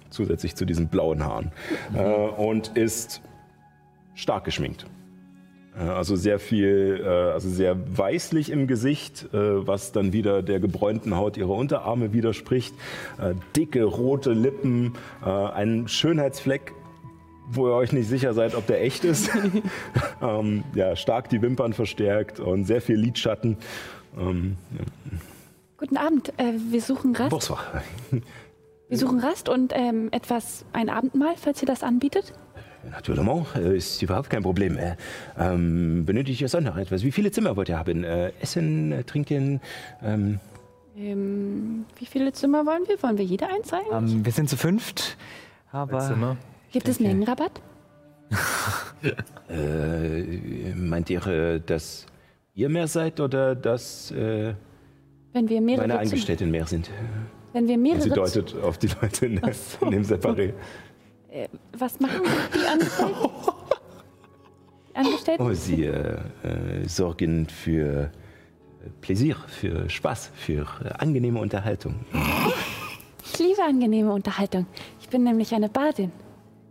[0.09, 1.53] zusätzlich zu diesen blauen Haaren,
[1.91, 1.99] mhm.
[1.99, 3.21] äh, und ist
[4.19, 4.85] stark geschminkt.
[5.79, 10.61] Äh, also sehr viel, äh, also sehr weißlich im Gesicht, äh, was dann wieder der
[10.61, 12.75] gebräunten Haut ihrer Unterarme widerspricht.
[13.57, 16.73] Dicke rote Lippen, ein Schönheitsfleck,
[17.51, 19.31] wo ihr euch nicht sicher seid, ob der echt ist.
[20.23, 23.57] ähm, ja, stark die Wimpern verstärkt und sehr viel Lidschatten.
[24.19, 24.85] Ähm, ja.
[25.79, 27.31] Guten Abend, äh, wir suchen Rast.
[27.31, 27.61] Bonsoir.
[28.89, 32.33] Wir suchen Rast und ähm, etwas, ein Abendmahl, falls ihr das anbietet.
[32.91, 33.27] Natürlich,
[33.57, 34.77] äh, ist überhaupt kein Problem.
[34.77, 34.97] Äh,
[35.39, 37.03] ähm, benötigt ihr sonst noch etwas?
[37.03, 38.05] Wie viele Zimmer wollt ihr haben?
[38.05, 39.61] Äh, Essen, äh, Trinken?
[40.03, 40.41] Ähm.
[40.97, 43.03] Ähm, wie viele Zimmer wollen wir?
[43.03, 43.83] Wollen wir jeder eins sein?
[43.93, 45.17] Ähm, wir sind zu fünft,
[45.73, 46.37] aber...
[46.71, 47.63] Gibt es Mengenrabatt?
[49.49, 52.05] äh, meint ihr, dass
[52.55, 54.57] ihr mehr seid oder dass Wenn
[55.33, 56.91] wir mehrere meine Angestellten mehr sind?
[57.53, 58.03] Wenn wir mehrere...
[58.03, 59.87] Und sie deutet auf die Leute in, so.
[59.87, 60.53] in dem Separé.
[61.31, 62.23] Äh, was machen
[62.55, 63.15] die Angestellten?
[64.95, 65.43] Angestellten?
[65.43, 68.11] Oh, sie äh, äh, sorgen für äh,
[69.01, 71.95] Pläsier, für Spaß, für äh, angenehme Unterhaltung.
[73.25, 74.67] Ich liebe angenehme Unterhaltung.
[75.01, 76.13] Ich bin nämlich eine Badin.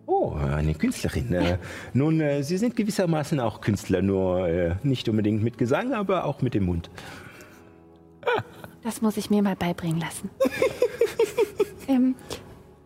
[0.07, 1.33] Oh, eine Künstlerin.
[1.33, 1.57] Äh,
[1.93, 6.65] nun, Sie sind gewissermaßen auch Künstler, nur nicht unbedingt mit Gesang, aber auch mit dem
[6.65, 6.89] Mund.
[8.83, 10.29] Das muss ich mir mal beibringen lassen.
[11.87, 12.15] ähm,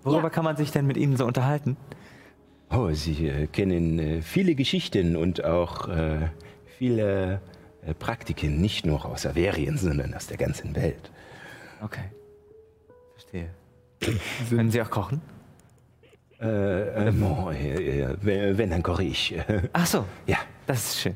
[0.03, 0.29] Worüber ja.
[0.29, 1.77] kann man sich denn mit Ihnen so unterhalten?
[2.71, 6.29] Oh, Sie äh, kennen äh, viele Geschichten und auch äh,
[6.77, 7.41] viele
[7.85, 11.11] äh, Praktiken, nicht nur aus Averien, sondern aus der ganzen Welt.
[11.81, 12.11] Okay.
[13.13, 13.49] Verstehe.
[14.49, 15.21] Können Sie auch kochen?
[16.39, 17.53] Äh, äh, bon,
[18.21, 19.35] wenn, wenn, dann koche ich.
[19.73, 20.05] Ach so.
[20.25, 20.37] Ja.
[20.65, 21.15] Das ist schön.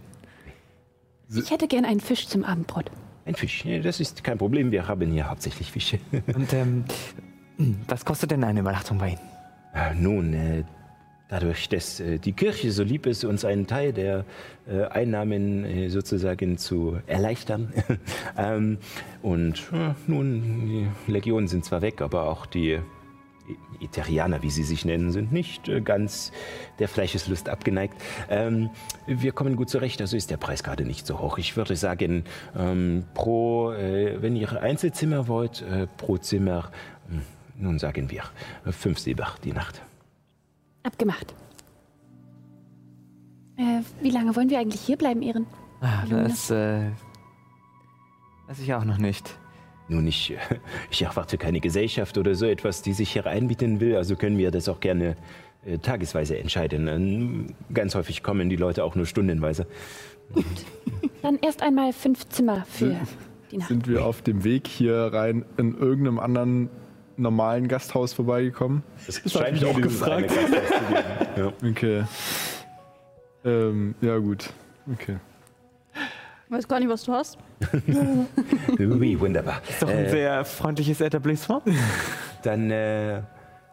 [1.33, 2.91] Ich hätte gern einen Fisch zum Abendbrot.
[3.25, 4.71] Ein Fisch, das ist kein Problem.
[4.71, 5.99] Wir haben hier hauptsächlich Fische.
[6.35, 6.83] Und ähm, hm,
[7.87, 10.01] was kostet denn eine Übernachtung bei Ihnen?
[10.01, 10.63] Nun, äh,
[11.27, 14.25] dadurch, dass äh, die Kirche so lieb ist, uns einen Teil der
[14.67, 17.73] äh, Einnahmen sozusagen zu erleichtern.
[18.37, 18.77] ähm,
[19.21, 19.63] und
[20.07, 22.79] nun, die Legionen sind zwar weg, aber auch die
[23.79, 26.31] Iterianer, wie sie sich nennen, sind nicht ganz
[26.79, 27.93] der Fleischeslust abgeneigt.
[28.27, 28.71] Ähm,
[29.05, 31.37] wir kommen gut zurecht, also ist der Preis gerade nicht so hoch.
[31.37, 32.23] Ich würde sagen,
[32.57, 35.63] ähm, pro, wenn ihr Einzelzimmer wollt,
[35.97, 36.71] pro Zimmer
[37.07, 37.21] hm,
[37.57, 38.23] nun sagen wir,
[38.71, 39.81] fünf Silber die Nacht.
[40.83, 41.33] Abgemacht.
[43.57, 45.47] Äh, wie lange wollen wir eigentlich hier bleiben, Ehren?
[45.81, 46.91] Ah, das äh,
[48.47, 49.37] weiß ich auch noch nicht.
[49.87, 50.35] Nun, ich,
[50.91, 54.51] ich erwarte keine Gesellschaft oder so etwas, die sich hier einbieten will, also können wir
[54.51, 55.15] das auch gerne
[55.65, 56.87] äh, tagesweise entscheiden.
[56.87, 59.67] Ähm, ganz häufig kommen die Leute auch nur stundenweise.
[60.33, 60.45] Gut.
[61.21, 62.97] Dann erst einmal fünf Zimmer für
[63.51, 63.69] die Nacht.
[63.69, 66.69] Sind wir auf dem Weg hier rein in irgendeinem anderen
[67.17, 68.83] normalen Gasthaus vorbeigekommen?
[69.07, 70.31] Es Das hab ich mich auch gefragt.
[71.37, 71.51] Ja.
[71.67, 72.03] Okay.
[73.43, 74.49] Ähm, ja, gut.
[74.91, 75.17] Okay.
[76.47, 77.37] Ich weiß gar nicht, was du hast.
[78.77, 79.61] Wie wunderbar.
[79.67, 81.63] Ist doch ein Äh, sehr freundliches Etablissement.
[82.43, 83.21] Dann, äh,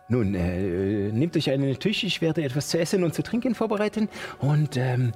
[0.09, 2.05] nun, äh, nehmt euch einen Tisch.
[2.05, 4.09] Ich werde etwas zu essen und zu trinken vorbereiten.
[4.41, 5.13] Und ähm,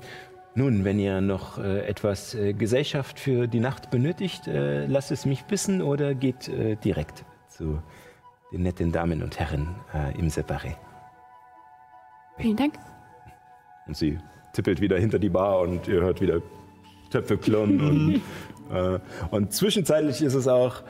[0.55, 5.27] nun, wenn ihr noch äh, etwas äh, Gesellschaft für die Nacht benötigt, äh, lasst es
[5.27, 7.83] mich wissen oder geht äh, direkt zu
[8.53, 10.77] den netten Damen und Herren äh, im Separé.
[12.39, 12.75] Vielen Dank.
[13.87, 14.19] Und sie
[14.53, 16.41] tippelt wieder hinter die Bar und ihr hört wieder
[17.11, 17.81] Töpfe klirren.
[17.81, 18.23] und,
[18.75, 18.99] äh,
[19.31, 20.83] und zwischenzeitlich ist es auch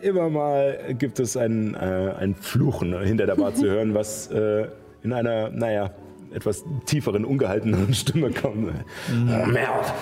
[0.00, 4.68] immer mal gibt es ein, äh, ein Fluchen hinter der Bar zu hören, was äh,
[5.02, 5.90] in einer, naja,
[6.32, 8.70] etwas tieferen, ungehalteneren Stimme kommt.
[8.70, 9.92] Oh, Merde!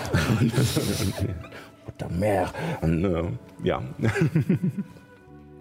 [1.86, 2.50] Oder mehr.
[2.80, 3.22] Und, äh,
[3.62, 3.82] ja.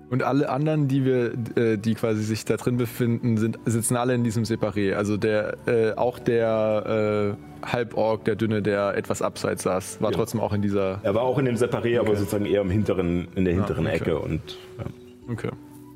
[0.10, 4.14] Und alle anderen, die wir, äh, die quasi sich da drin befinden, sind, sitzen alle
[4.14, 4.94] in diesem Separé.
[4.94, 10.18] Also der, äh, auch der äh, Halborg, der Dünne, der etwas abseits saß, war Ja.
[10.18, 11.00] trotzdem auch in dieser.
[11.02, 13.96] Er war auch in dem Separé, aber sozusagen eher im hinteren, in der hinteren okay.
[13.96, 14.20] Ecke.
[14.20, 14.42] Und
[14.78, 14.86] ja.
[15.32, 15.50] Okay,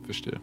[0.05, 0.39] verstehe.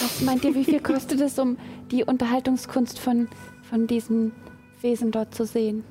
[0.00, 1.56] Was meint ihr, wie viel kostet es, um
[1.90, 3.28] die Unterhaltungskunst von,
[3.62, 4.32] von diesen
[4.80, 5.84] Wesen dort zu sehen?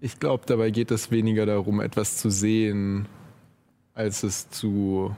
[0.00, 3.08] Ich glaube, dabei geht es weniger darum, etwas zu sehen,
[3.94, 5.14] als es zu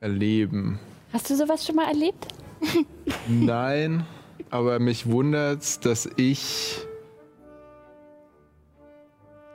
[0.00, 0.78] erleben.
[1.12, 2.26] Hast du sowas schon mal erlebt?
[3.28, 4.04] Nein,
[4.50, 6.78] aber mich wundert, dass ich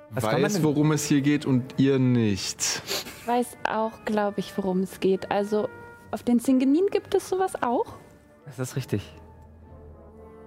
[0.10, 2.82] Was weiß, worum es hier geht und ihr nicht.
[3.22, 5.30] Ich weiß auch, glaube ich, worum es geht.
[5.32, 5.70] Also
[6.12, 7.86] auf den Zingenin gibt es sowas auch.
[8.46, 9.02] Das ist richtig.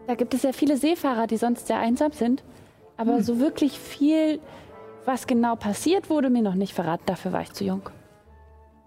[0.07, 2.43] Da gibt es ja viele Seefahrer, die sonst sehr einsam sind.
[3.01, 4.41] Aber so wirklich viel,
[5.07, 7.05] was genau passiert, wurde mir noch nicht verraten.
[7.07, 7.89] Dafür war ich zu jung.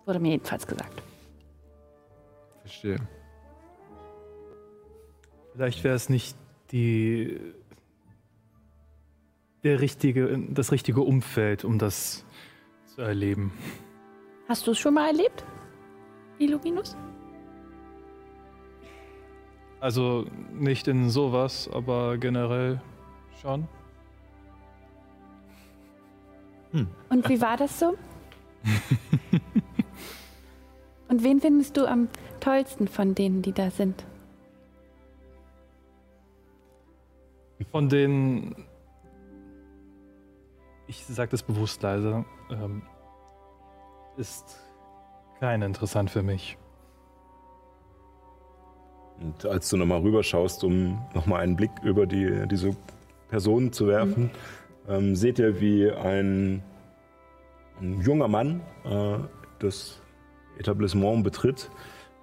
[0.05, 1.01] Wurde mir jedenfalls gesagt.
[2.59, 2.97] Verstehe.
[5.53, 6.37] Vielleicht wäre es nicht
[6.71, 7.39] die,
[9.63, 12.23] der richtige, das richtige Umfeld, um das
[12.93, 13.51] zu erleben.
[14.47, 15.43] Hast du es schon mal erlebt?
[16.37, 16.95] Illuminus?
[19.79, 22.79] Also nicht in sowas, aber generell
[23.41, 23.67] schon.
[27.09, 27.95] Und wie war das so?
[31.07, 34.03] Und wen findest du am tollsten von denen, die da sind?
[37.71, 38.55] Von denen,
[40.87, 42.81] ich sage das bewusst leise, ähm,
[44.17, 44.59] ist
[45.39, 46.57] keiner interessant für mich.
[49.19, 52.75] Und als du nochmal rüberschaust, um nochmal einen Blick über die, diese
[53.29, 54.31] Personen zu werfen,
[54.89, 56.61] ähm, seht ihr, wie ein,
[57.81, 59.17] ein junger Mann äh,
[59.59, 59.99] das
[60.59, 61.69] Etablissement betritt,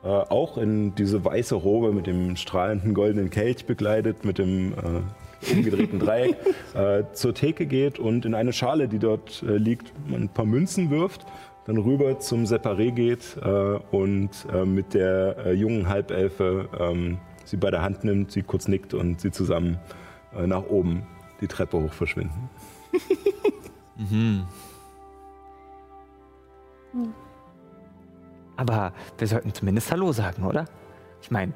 [0.03, 5.53] äh, auch in diese weiße Robe mit dem strahlenden goldenen Kelch bekleidet, mit dem äh,
[5.53, 6.37] umgedrehten Dreieck,
[6.75, 10.91] äh, zur Theke geht und in eine Schale, die dort äh, liegt, ein paar Münzen
[10.91, 11.27] wirft,
[11.67, 13.49] dann rüber zum Separé geht äh,
[13.95, 18.95] und äh, mit der jungen Halbelfe ähm, sie bei der Hand nimmt, sie kurz nickt
[18.95, 19.79] und sie zusammen
[20.47, 21.03] nach oben
[21.41, 22.49] die Treppe hoch verschwinden.
[28.57, 30.67] Aber wir sollten zumindest Hallo sagen, oder?
[31.23, 31.53] Ich meine,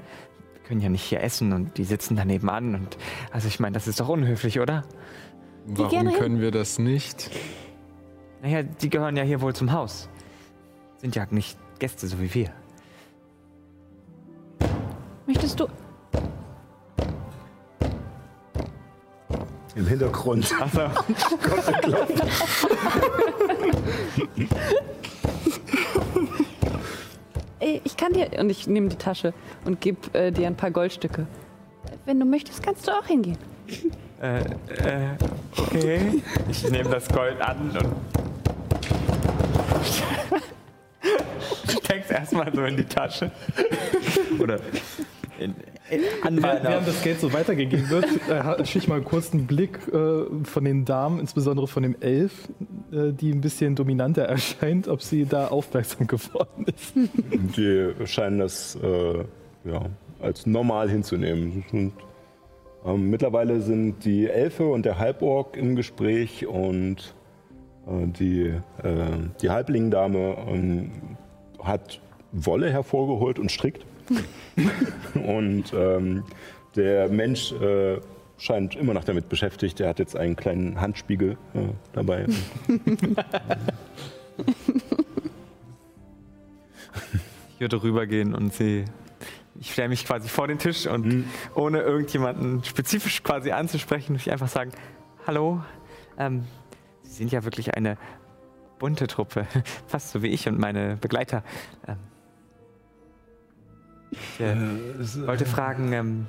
[0.54, 2.96] wir können ja nicht hier essen und die sitzen da nebenan und
[3.30, 4.84] also ich meine, das ist doch unhöflich, oder?
[5.66, 6.18] gerne Warum hin.
[6.18, 7.30] können wir das nicht?
[8.42, 10.08] Naja, die gehören ja hier wohl zum Haus.
[10.98, 12.50] Sind ja nicht Gäste, so wie wir.
[15.26, 15.66] Möchtest du.
[19.76, 20.52] Im Hintergrund.
[27.60, 28.28] Ey, Ich kann dir.
[28.38, 29.32] Und ich nehme die Tasche
[29.64, 31.26] und gebe äh, dir ein paar Goldstücke.
[32.04, 33.38] Wenn du möchtest, kannst du auch hingehen.
[34.20, 34.44] Äh, äh,
[35.56, 36.22] okay.
[36.48, 37.94] Ich nehme das Gold an und.
[41.84, 43.30] Steck's erstmal so in die Tasche.
[44.38, 44.60] Oder
[45.38, 45.54] in,
[45.90, 49.78] in, an Während, das Geld so weitergegeben wird, äh, schicke ich mal kurz einen Blick
[49.88, 52.48] äh, von den Damen, insbesondere von dem Elf,
[52.90, 56.94] äh, die ein bisschen dominanter erscheint, ob sie da aufmerksam geworden ist.
[57.56, 59.18] Die scheinen das äh,
[59.64, 59.82] ja,
[60.20, 61.64] als normal hinzunehmen.
[61.72, 61.92] Und,
[62.86, 67.14] ähm, mittlerweile sind die Elfe und der Halborg im Gespräch und
[67.86, 68.60] äh, die, äh,
[69.42, 70.90] die Halblingdame ähm,
[71.62, 72.00] hat
[72.32, 73.84] Wolle hervorgeholt und strickt.
[75.14, 76.24] und ähm,
[76.76, 78.00] Der Mensch äh,
[78.38, 79.80] scheint immer noch damit beschäftigt.
[79.80, 81.58] Er hat jetzt einen kleinen Handspiegel äh,
[81.92, 82.26] dabei.
[87.54, 88.84] Ich würde rübergehen und sie.
[89.60, 91.24] Ich stelle mich quasi vor den Tisch und Mhm.
[91.54, 94.72] ohne irgendjemanden spezifisch quasi anzusprechen, ich einfach sagen:
[95.26, 95.62] Hallo,
[96.18, 96.44] ähm,
[97.02, 97.96] Sie sind ja wirklich eine
[98.80, 99.46] bunte Truppe,
[99.86, 101.44] fast so wie ich und meine Begleiter.
[101.86, 101.96] Ähm,
[104.40, 106.26] ich äh, wollte fragen: ähm,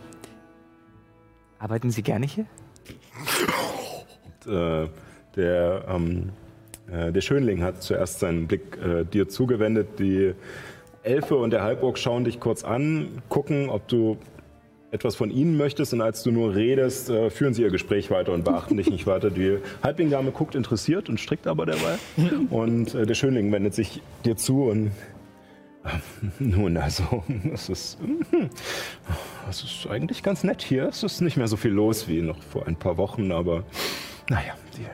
[1.60, 2.46] Arbeiten Sie gerne hier?
[4.48, 4.88] äh,
[5.36, 6.30] der, ähm,
[6.92, 10.00] äh, der Schönling hat zuerst seinen Blick äh, dir zugewendet.
[10.00, 10.34] Die
[11.04, 14.18] Elfe und der Halborg schauen dich kurz an, gucken, ob du
[14.92, 15.94] etwas von ihnen möchtest.
[15.94, 19.06] Und als du nur redest, äh, führen sie ihr Gespräch weiter und beachten dich nicht
[19.08, 19.30] weiter.
[19.30, 21.98] Die Halbling-Dame guckt interessiert und strickt aber dabei.
[22.50, 24.92] Und äh, der Schönling wendet sich dir zu und
[26.40, 27.24] nun, also,
[27.54, 28.50] es ist, hm,
[29.50, 30.88] es ist eigentlich ganz nett hier.
[30.88, 33.64] Es ist nicht mehr so viel los wie noch vor ein paar Wochen, aber
[34.30, 34.86] naja, die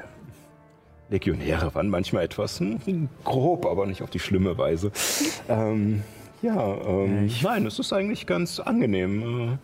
[1.12, 4.92] Legionäre waren manchmal etwas hm, grob, aber nicht auf die schlimme Weise.
[5.48, 6.04] Ähm,
[6.42, 9.58] ja, ähm, nein, es ist eigentlich ganz angenehm.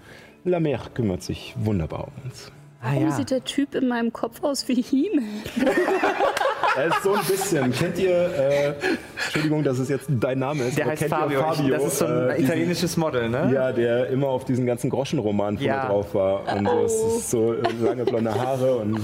[0.46, 2.52] Äh, La Mer kümmert sich wunderbar um uns.
[2.82, 5.10] Ah Warum sieht der Typ in meinem Kopf aus wie he
[6.78, 7.72] Er ist so ein bisschen.
[7.72, 8.74] Kennt ihr, äh,
[9.24, 11.42] Entschuldigung, dass es jetzt dein Name ist, Der aber heißt kennt Fabio.
[11.42, 11.70] Fabio?
[11.76, 13.52] Das ist so ein äh, italienisches Model, ne?
[13.54, 15.88] Ja, der immer auf diesen ganzen Groschenromanen vorne Ja.
[15.88, 16.44] drauf war.
[16.56, 18.96] Und so, es ist so äh, lange blonde Haare und.
[18.96, 19.00] Äh,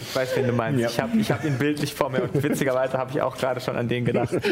[0.00, 0.80] Ich weiß, wen du meinst.
[0.80, 0.88] Ja.
[0.88, 3.76] Ich habe ich hab ihn bildlich vor mir und witzigerweise habe ich auch gerade schon
[3.76, 4.34] an den gedacht.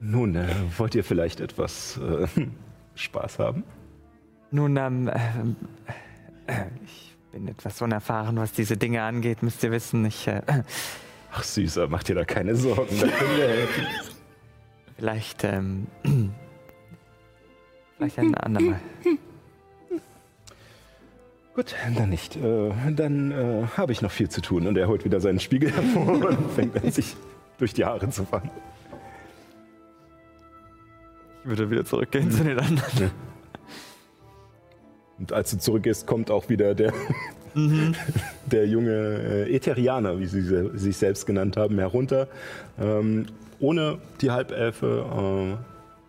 [0.00, 0.46] nun, äh,
[0.76, 2.26] wollt ihr vielleicht etwas äh,
[2.94, 3.64] Spaß haben?
[4.50, 5.92] Nun, ähm, ähm, äh,
[6.84, 10.04] ich bin etwas unerfahren, was diese Dinge angeht, müsst ihr wissen.
[10.04, 10.42] Ich, äh,
[11.32, 12.98] Ach, Süßer, mach dir da keine Sorgen.
[12.98, 13.86] Da können wir helfen.
[14.96, 15.86] vielleicht, ähm,
[17.98, 18.80] vielleicht ein andermal.
[21.54, 22.36] Gut, dann nicht.
[22.36, 24.66] Äh, dann äh, habe ich noch viel zu tun.
[24.66, 27.16] Und er holt wieder seinen Spiegel hervor und fängt an, sich
[27.58, 28.50] durch die Haare zu fahren.
[31.42, 33.10] Ich würde wieder zurückgehen zu den anderen.
[35.18, 36.92] Und als du zurückgehst, kommt auch wieder der,
[38.46, 38.92] der junge
[39.46, 40.42] äh, Ätherianer, wie sie
[40.78, 42.28] sich selbst genannt haben, herunter.
[42.80, 43.26] Ähm,
[43.58, 45.56] ohne die Halbelfe.
[45.56, 45.56] Äh,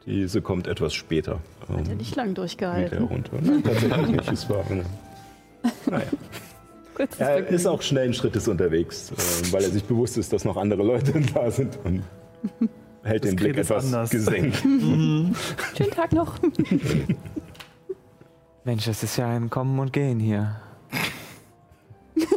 [0.06, 1.40] diese kommt etwas später.
[1.68, 2.98] Hat er Ähm, nicht lang durchgehalten.
[3.00, 3.32] herunter.
[3.42, 4.32] Nein, tatsächlich nicht.
[4.32, 4.82] Es war, äh,
[5.90, 6.06] naja.
[6.96, 7.56] Kurzes Er Vergnügen.
[7.56, 11.14] ist auch schnellen Schrittes unterwegs, äh, weil er sich bewusst ist, dass noch andere Leute
[11.34, 12.04] da sind und
[13.04, 14.10] hält den Blick etwas anders.
[14.10, 14.58] gesenkt.
[14.58, 15.36] Schönen
[15.96, 16.40] Tag noch.
[18.68, 20.58] Mensch, es ist ja ein Kommen und Gehen hier.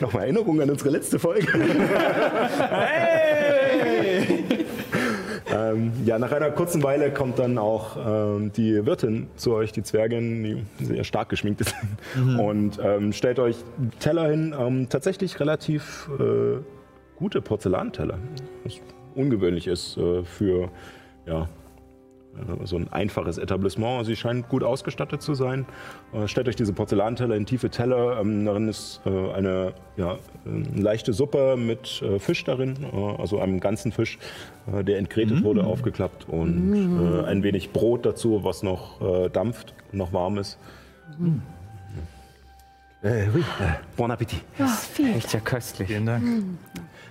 [0.00, 1.46] Nochmal Erinnerung an unsere letzte Folge.
[5.54, 9.82] ähm, ja, nach einer kurzen Weile kommt dann auch ähm, die Wirtin zu euch, die
[9.82, 11.74] Zwergin, die sehr stark geschminkt ist,
[12.38, 13.56] und ähm, stellt euch
[13.98, 14.54] Teller hin.
[14.58, 16.62] Ähm, tatsächlich relativ äh,
[17.16, 18.16] gute Porzellanteller,
[18.64, 18.80] was
[19.14, 20.70] ungewöhnlich ist äh, für
[21.26, 21.46] ja,
[22.64, 24.06] so ein einfaches Etablissement.
[24.06, 25.66] Sie scheint gut ausgestattet zu sein.
[26.12, 28.20] Äh, stellt euch diese Porzellanteller in tiefe Teller.
[28.20, 33.38] Ähm, darin ist äh, eine ja, äh, leichte Suppe mit äh, Fisch darin, äh, also
[33.38, 34.18] einem ganzen Fisch,
[34.72, 39.74] äh, der entgrätet wurde, aufgeklappt und äh, ein wenig Brot dazu, was noch äh, dampft
[39.92, 40.58] noch warm ist.
[43.02, 44.42] Äh, oui, äh, bon Appetit.
[45.16, 45.88] Echt ja köstlich.
[45.88, 46.24] Vielen Dank.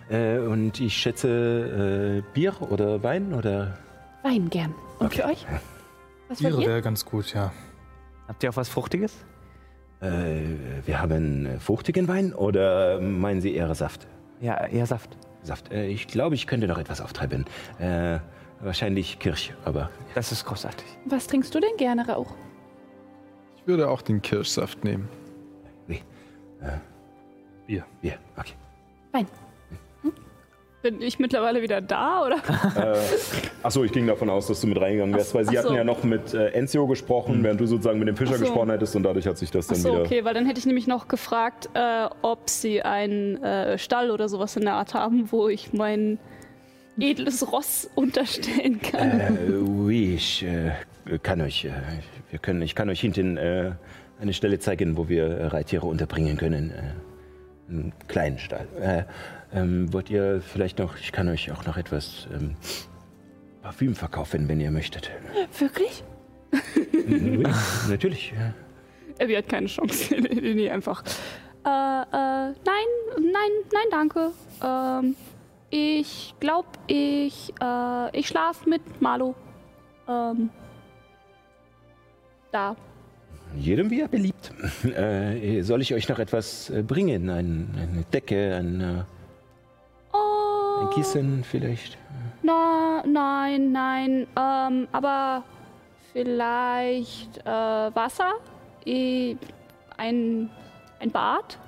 [0.09, 3.77] Äh, und ich schätze äh, Bier oder Wein oder.
[4.23, 4.73] Wein gern.
[4.99, 5.45] Und für euch?
[6.27, 6.57] Was ihr?
[6.57, 7.51] wäre ganz gut, ja.
[8.27, 9.13] Habt ihr auch was Fruchtiges?
[10.01, 10.41] Äh,
[10.85, 14.07] wir haben äh, fruchtigen Wein oder meinen Sie eher Saft?
[14.39, 15.17] Ja, eher Saft.
[15.43, 15.71] Saft.
[15.71, 17.45] Äh, ich glaube, ich könnte noch etwas auftreiben.
[17.79, 18.19] Äh,
[18.61, 19.89] wahrscheinlich Kirsch, aber.
[20.15, 20.85] Das ist großartig.
[21.05, 22.33] Was trinkst du denn gerne, Rauch?
[23.57, 25.09] Ich würde auch den Kirschsaft nehmen.
[27.69, 27.85] Bier.
[28.01, 28.53] Bier, okay.
[29.11, 29.27] Wein.
[30.81, 32.37] Bin ich mittlerweile wieder da, oder?
[33.63, 35.69] Achso, ich ging davon aus, dass du mit reingegangen wärst, weil sie Ach so.
[35.69, 38.45] hatten ja noch mit äh, Enzio gesprochen, während du sozusagen mit dem Fischer Ach so.
[38.45, 40.01] gesprochen hättest und dadurch hat sich das dann Achso, wieder.
[40.01, 44.29] okay, weil dann hätte ich nämlich noch gefragt, äh, ob sie einen äh, Stall oder
[44.29, 46.17] sowas in der Art haben, wo ich mein
[46.97, 49.19] edles Ross unterstellen kann.
[49.19, 50.71] Äh, oui, ich äh,
[51.21, 51.65] kann euch.
[51.65, 51.71] Äh,
[52.29, 53.71] wir können, ich kann euch hinten äh,
[54.21, 56.71] eine Stelle zeigen, wo wir äh, Reittiere unterbringen können.
[56.71, 58.67] Äh, einen kleinen Stall.
[59.51, 62.55] Äh, ähm, wollt ihr vielleicht noch, ich kann euch auch noch etwas ähm,
[63.61, 65.11] Parfüm verkaufen, wenn ihr möchtet.
[65.57, 66.03] Wirklich?
[67.07, 67.43] oui,
[67.89, 68.31] natürlich.
[68.31, 68.53] Ja.
[69.23, 70.15] Abby hat keine Chance.
[70.41, 71.03] nee, einfach.
[71.65, 72.55] Äh, äh, nein,
[73.17, 74.31] nein, nein, danke.
[74.63, 75.15] Ähm,
[75.69, 79.35] ich glaube, ich, äh, ich schlafe mit Marlo.
[80.07, 80.49] Ähm,
[82.51, 82.75] da.
[83.57, 84.51] Jedem wie er beliebt.
[84.83, 87.29] Äh, soll ich euch noch etwas äh, bringen?
[87.29, 89.05] Ein, eine Decke, ein,
[90.13, 91.97] Oh, ein Kissen vielleicht?
[92.41, 94.27] na, nein, nein.
[94.35, 95.43] Ähm, aber
[96.13, 98.33] vielleicht äh, Wasser?
[98.85, 99.35] Eh,
[99.97, 100.49] ein,
[100.99, 101.59] ein Bad?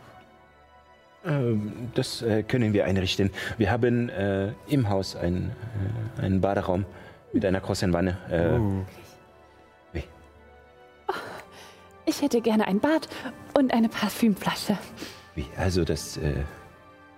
[1.24, 3.30] Ähm, das äh, können wir einrichten.
[3.58, 5.52] Wir haben äh, im Haus ein,
[6.18, 6.86] äh, einen Baderaum
[7.34, 8.18] mit einer großen Wanne.
[8.30, 10.03] Äh, wie?
[12.06, 13.08] Ich hätte gerne ein Bad
[13.56, 14.78] und eine Parfümflasche.
[15.36, 15.45] wie?
[15.58, 16.18] Also das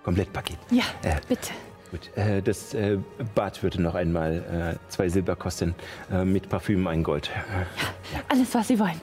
[0.04, 0.58] Komplettpaket.
[0.72, 1.52] Ja, Äh, bitte.
[1.92, 2.98] Gut, äh, das äh,
[3.36, 5.76] Bad würde noch einmal äh, zwei Silber kosten,
[6.12, 7.30] äh, mit Parfüm ein Gold.
[8.30, 9.00] Alles, was Sie wollen.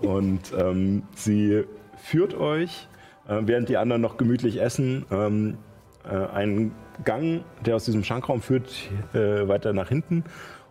[0.00, 1.64] Und ähm, sie
[2.02, 2.88] führt euch,
[3.28, 5.58] äh, während die anderen noch gemütlich essen, ähm,
[6.04, 6.74] äh, einen
[7.04, 10.24] Gang, der aus diesem Schankraum führt, weiter nach hinten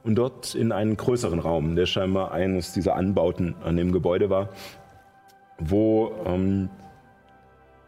[0.03, 4.50] und dort in einen größeren Raum, der scheinbar eines dieser Anbauten an dem Gebäude war,
[5.58, 6.70] wo ähm,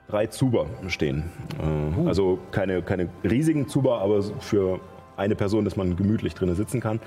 [0.07, 1.23] drei Zuber stehen.
[1.59, 4.80] Äh, Also keine, keine riesigen Zuber, aber für
[5.17, 6.99] eine Person, dass man gemütlich drinnen sitzen kann.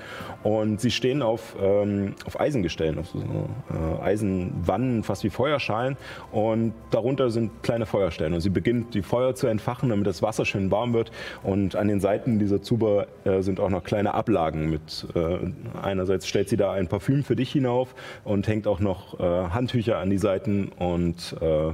[0.43, 5.97] Und sie stehen auf, ähm, auf Eisengestellen, auf so äh, Eisenwannen, fast wie Feuerschalen.
[6.31, 8.33] Und darunter sind kleine Feuerstellen.
[8.33, 11.11] Und sie beginnt die Feuer zu entfachen, damit das Wasser schön warm wird.
[11.43, 15.05] Und an den Seiten dieser Zuber äh, sind auch noch kleine Ablagen mit.
[15.15, 15.39] Äh,
[15.81, 17.93] einerseits stellt sie da ein Parfüm für dich hinauf
[18.23, 21.73] und hängt auch noch äh, Handtücher an die Seiten und äh,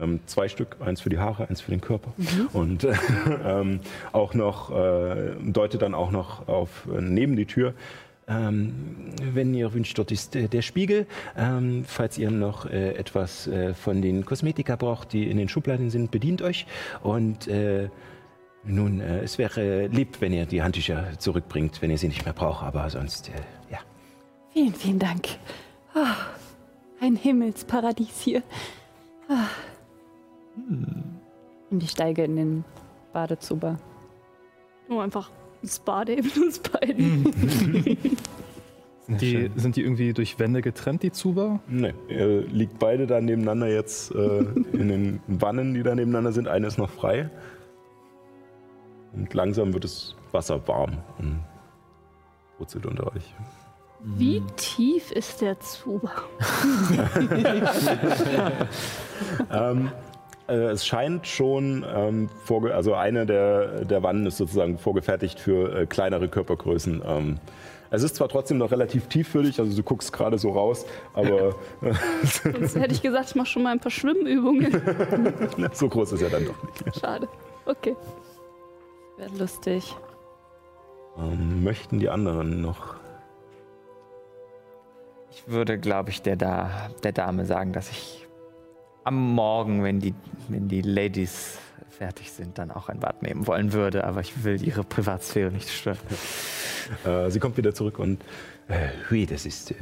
[0.00, 2.12] ähm, zwei Stück, eins für die Haare, eins für den Körper.
[2.52, 2.94] Und äh,
[3.44, 3.80] ähm,
[4.12, 7.74] auch noch, äh, deutet dann auch noch auf äh, neben die Tür.
[8.28, 11.06] Ähm, wenn ihr wünscht, dort ist äh, der Spiegel.
[11.36, 15.90] Ähm, falls ihr noch äh, etwas äh, von den Kosmetika braucht, die in den Schubladen
[15.90, 16.66] sind, bedient euch.
[17.02, 17.88] Und äh,
[18.62, 22.34] nun, äh, es wäre lieb, wenn ihr die Handtücher zurückbringt, wenn ihr sie nicht mehr
[22.34, 22.62] braucht.
[22.62, 23.78] Aber sonst, äh, ja.
[24.52, 25.26] Vielen, vielen Dank.
[25.94, 26.14] Ah,
[27.00, 28.42] ein Himmelsparadies hier.
[30.56, 31.02] Ah.
[31.70, 32.64] Und ich steige in den
[33.12, 33.78] Badezuber.
[34.88, 35.30] Nur einfach
[35.62, 37.32] ins Bad neben uns beiden.
[39.10, 41.58] Sind die, sind die irgendwie durch Wände getrennt, die Zuba?
[41.66, 46.46] Ne, ihr liegt beide da nebeneinander jetzt äh, in den Wannen, die da nebeneinander sind.
[46.46, 47.28] Eine ist noch frei.
[49.12, 51.40] Und langsam wird das Wasser warm und
[52.56, 53.34] brutzelt unter euch.
[54.02, 56.12] Wie tief ist der Zuber?
[59.52, 59.90] ähm,
[60.50, 65.74] äh, es scheint schon, ähm, vorge also eine der, der Wannen ist sozusagen vorgefertigt für
[65.74, 67.02] äh, kleinere Körpergrößen.
[67.06, 67.38] Ähm,
[67.92, 70.86] es ist zwar trotzdem noch relativ tief für dich, also du guckst gerade so raus,
[71.12, 71.56] aber
[72.22, 74.80] Sonst hätte ich gesagt, ich mache schon mal ein paar Schwimmübungen.
[75.72, 77.00] so groß ist er dann doch nicht.
[77.00, 77.28] Schade.
[77.66, 77.96] Okay.
[79.16, 79.96] Wäre lustig.
[81.18, 82.94] Ähm, möchten die anderen noch?
[85.32, 88.19] Ich würde, glaube ich, der, da, der Dame sagen, dass ich
[89.04, 90.14] am Morgen, wenn die,
[90.48, 91.58] wenn die Ladies
[91.90, 94.04] fertig sind, dann auch ein Bad nehmen wollen würde.
[94.04, 95.98] Aber ich will ihre Privatsphäre nicht stören.
[97.04, 98.22] Äh, sie kommt wieder zurück und
[98.70, 99.74] Äh, hui, das ist äh,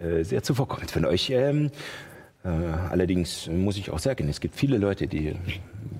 [0.04, 1.30] äh, sehr zuvorkommend von euch.
[1.30, 1.70] Ähm,
[2.44, 5.34] äh, allerdings muss ich auch sagen, es gibt viele Leute, die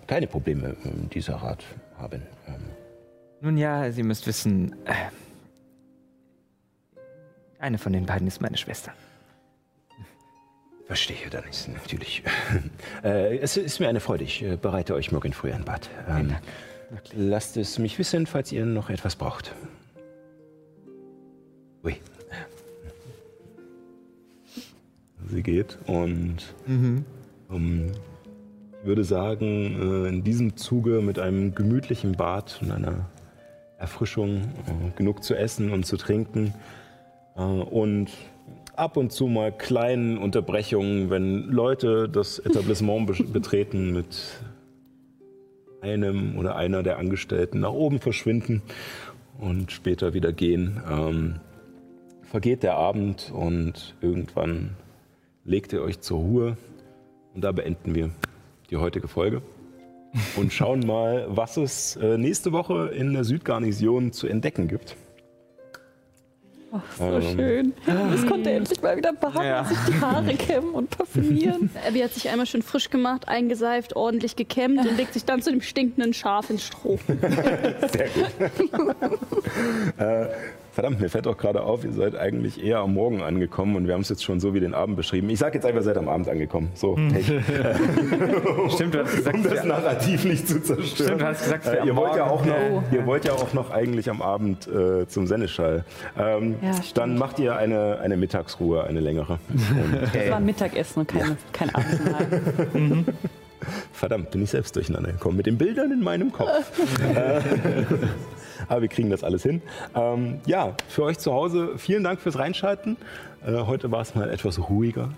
[0.07, 0.77] keine Probleme
[1.15, 1.65] dieser Art
[1.97, 2.21] haben.
[2.47, 2.55] Ähm,
[3.41, 4.93] Nun ja, Sie müsst wissen, äh,
[7.59, 8.93] eine von den beiden ist meine Schwester.
[10.87, 12.23] Verstehe, dann ist natürlich.
[13.05, 14.25] äh, es ist mir eine Freude.
[14.25, 15.89] Ich äh, bereite euch morgen früh ein Bad.
[16.09, 16.35] Ähm,
[17.15, 19.55] lasst es mich wissen, falls ihr noch etwas braucht.
[21.85, 21.97] Ui.
[25.31, 27.93] sie geht und ähm,
[28.81, 33.09] ich würde sagen, äh, in diesem Zuge mit einem gemütlichen Bad und einer
[33.79, 36.55] Erfrischung, äh, genug zu essen und zu trinken
[37.35, 38.11] und
[38.77, 44.41] ab und zu mal kleinen Unterbrechungen, wenn Leute das Etablissement be betreten mit
[45.81, 48.63] einem oder einer der Angestellten nach oben verschwinden
[49.39, 50.83] und später wieder gehen.
[50.91, 51.41] Ähm,
[52.23, 54.71] vergeht der Abend und irgendwann
[55.45, 56.57] legt ihr euch zur Ruhe
[57.35, 58.11] und da beenden wir
[58.71, 59.43] die heutige Folge
[60.37, 64.97] und schauen mal, was es äh, nächste Woche in der Südgarnison zu entdecken gibt.
[66.99, 67.73] So schön.
[68.15, 69.65] Es konnte endlich mal wieder baden, Ja.
[69.65, 71.71] sich die Haare kämmen und parfümieren.
[71.87, 75.51] Abby hat sich einmal schön frisch gemacht, eingeseift, ordentlich gekämmt und legt sich dann zu
[75.51, 76.99] dem stinkenden Schaf ins Stroh.
[77.07, 78.95] Sehr gut.
[79.99, 80.27] äh,
[80.75, 83.95] verdammt, mir fällt doch gerade auf, ihr seid eigentlich eher am Morgen angekommen und wir
[83.95, 85.31] haben es jetzt schon so wie den Abend beschrieben.
[85.31, 86.71] Ich sage jetzt einfach, ihr seid am Abend angekommen.
[86.75, 87.11] So, Hm.
[87.13, 87.23] hey.
[88.71, 90.85] Stimmt, du hast gesagt, um das Narrativ nicht zu zerstören.
[91.09, 92.83] Stimmt, du hast gesagt, äh, ihr, wollt ja auch noch, Oh.
[92.93, 95.85] ihr wollt ja auch noch eigentlich am Abend äh, zum Senneschall.
[96.19, 99.39] Ähm, Ja, dann macht ihr eine, eine Mittagsruhe, eine längere.
[99.49, 102.27] Und, Das war Mittagessen und keine, kein Abendmahl.
[103.93, 106.71] verdammt, bin ich selbst durcheinander gekommen mit den Bildern in meinem Kopf.
[108.69, 109.63] Aber wir kriegen das alles hin.
[109.95, 112.97] Ähm, ja, für euch zu Hause vielen Dank fürs Reinschalten.
[113.47, 115.11] Äh, heute war es mal etwas ruhiger.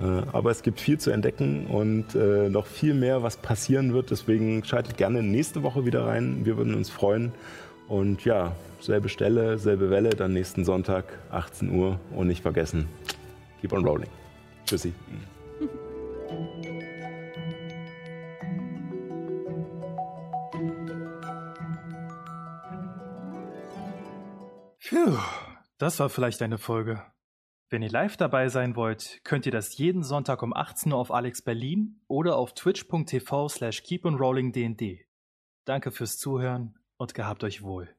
[0.00, 4.10] Äh, aber es gibt viel zu entdecken und äh, noch viel mehr, was passieren wird.
[4.10, 6.44] Deswegen schaltet gerne nächste Woche wieder rein.
[6.44, 7.32] Wir würden uns freuen.
[7.88, 11.98] Und ja, selbe Stelle, selbe Welle, dann nächsten Sonntag, 18 Uhr.
[12.14, 12.88] Und nicht vergessen,
[13.60, 14.10] keep on rolling.
[14.66, 14.92] Tschüssi.
[24.88, 25.18] Puh,
[25.78, 27.02] das war vielleicht eine Folge.
[27.68, 31.10] Wenn ihr live dabei sein wollt, könnt ihr das jeden Sonntag um 18 Uhr auf
[31.10, 35.00] Alex Berlin oder auf twitch.tv slash keeponrollingdnd.
[35.64, 37.95] Danke fürs Zuhören und gehabt euch wohl.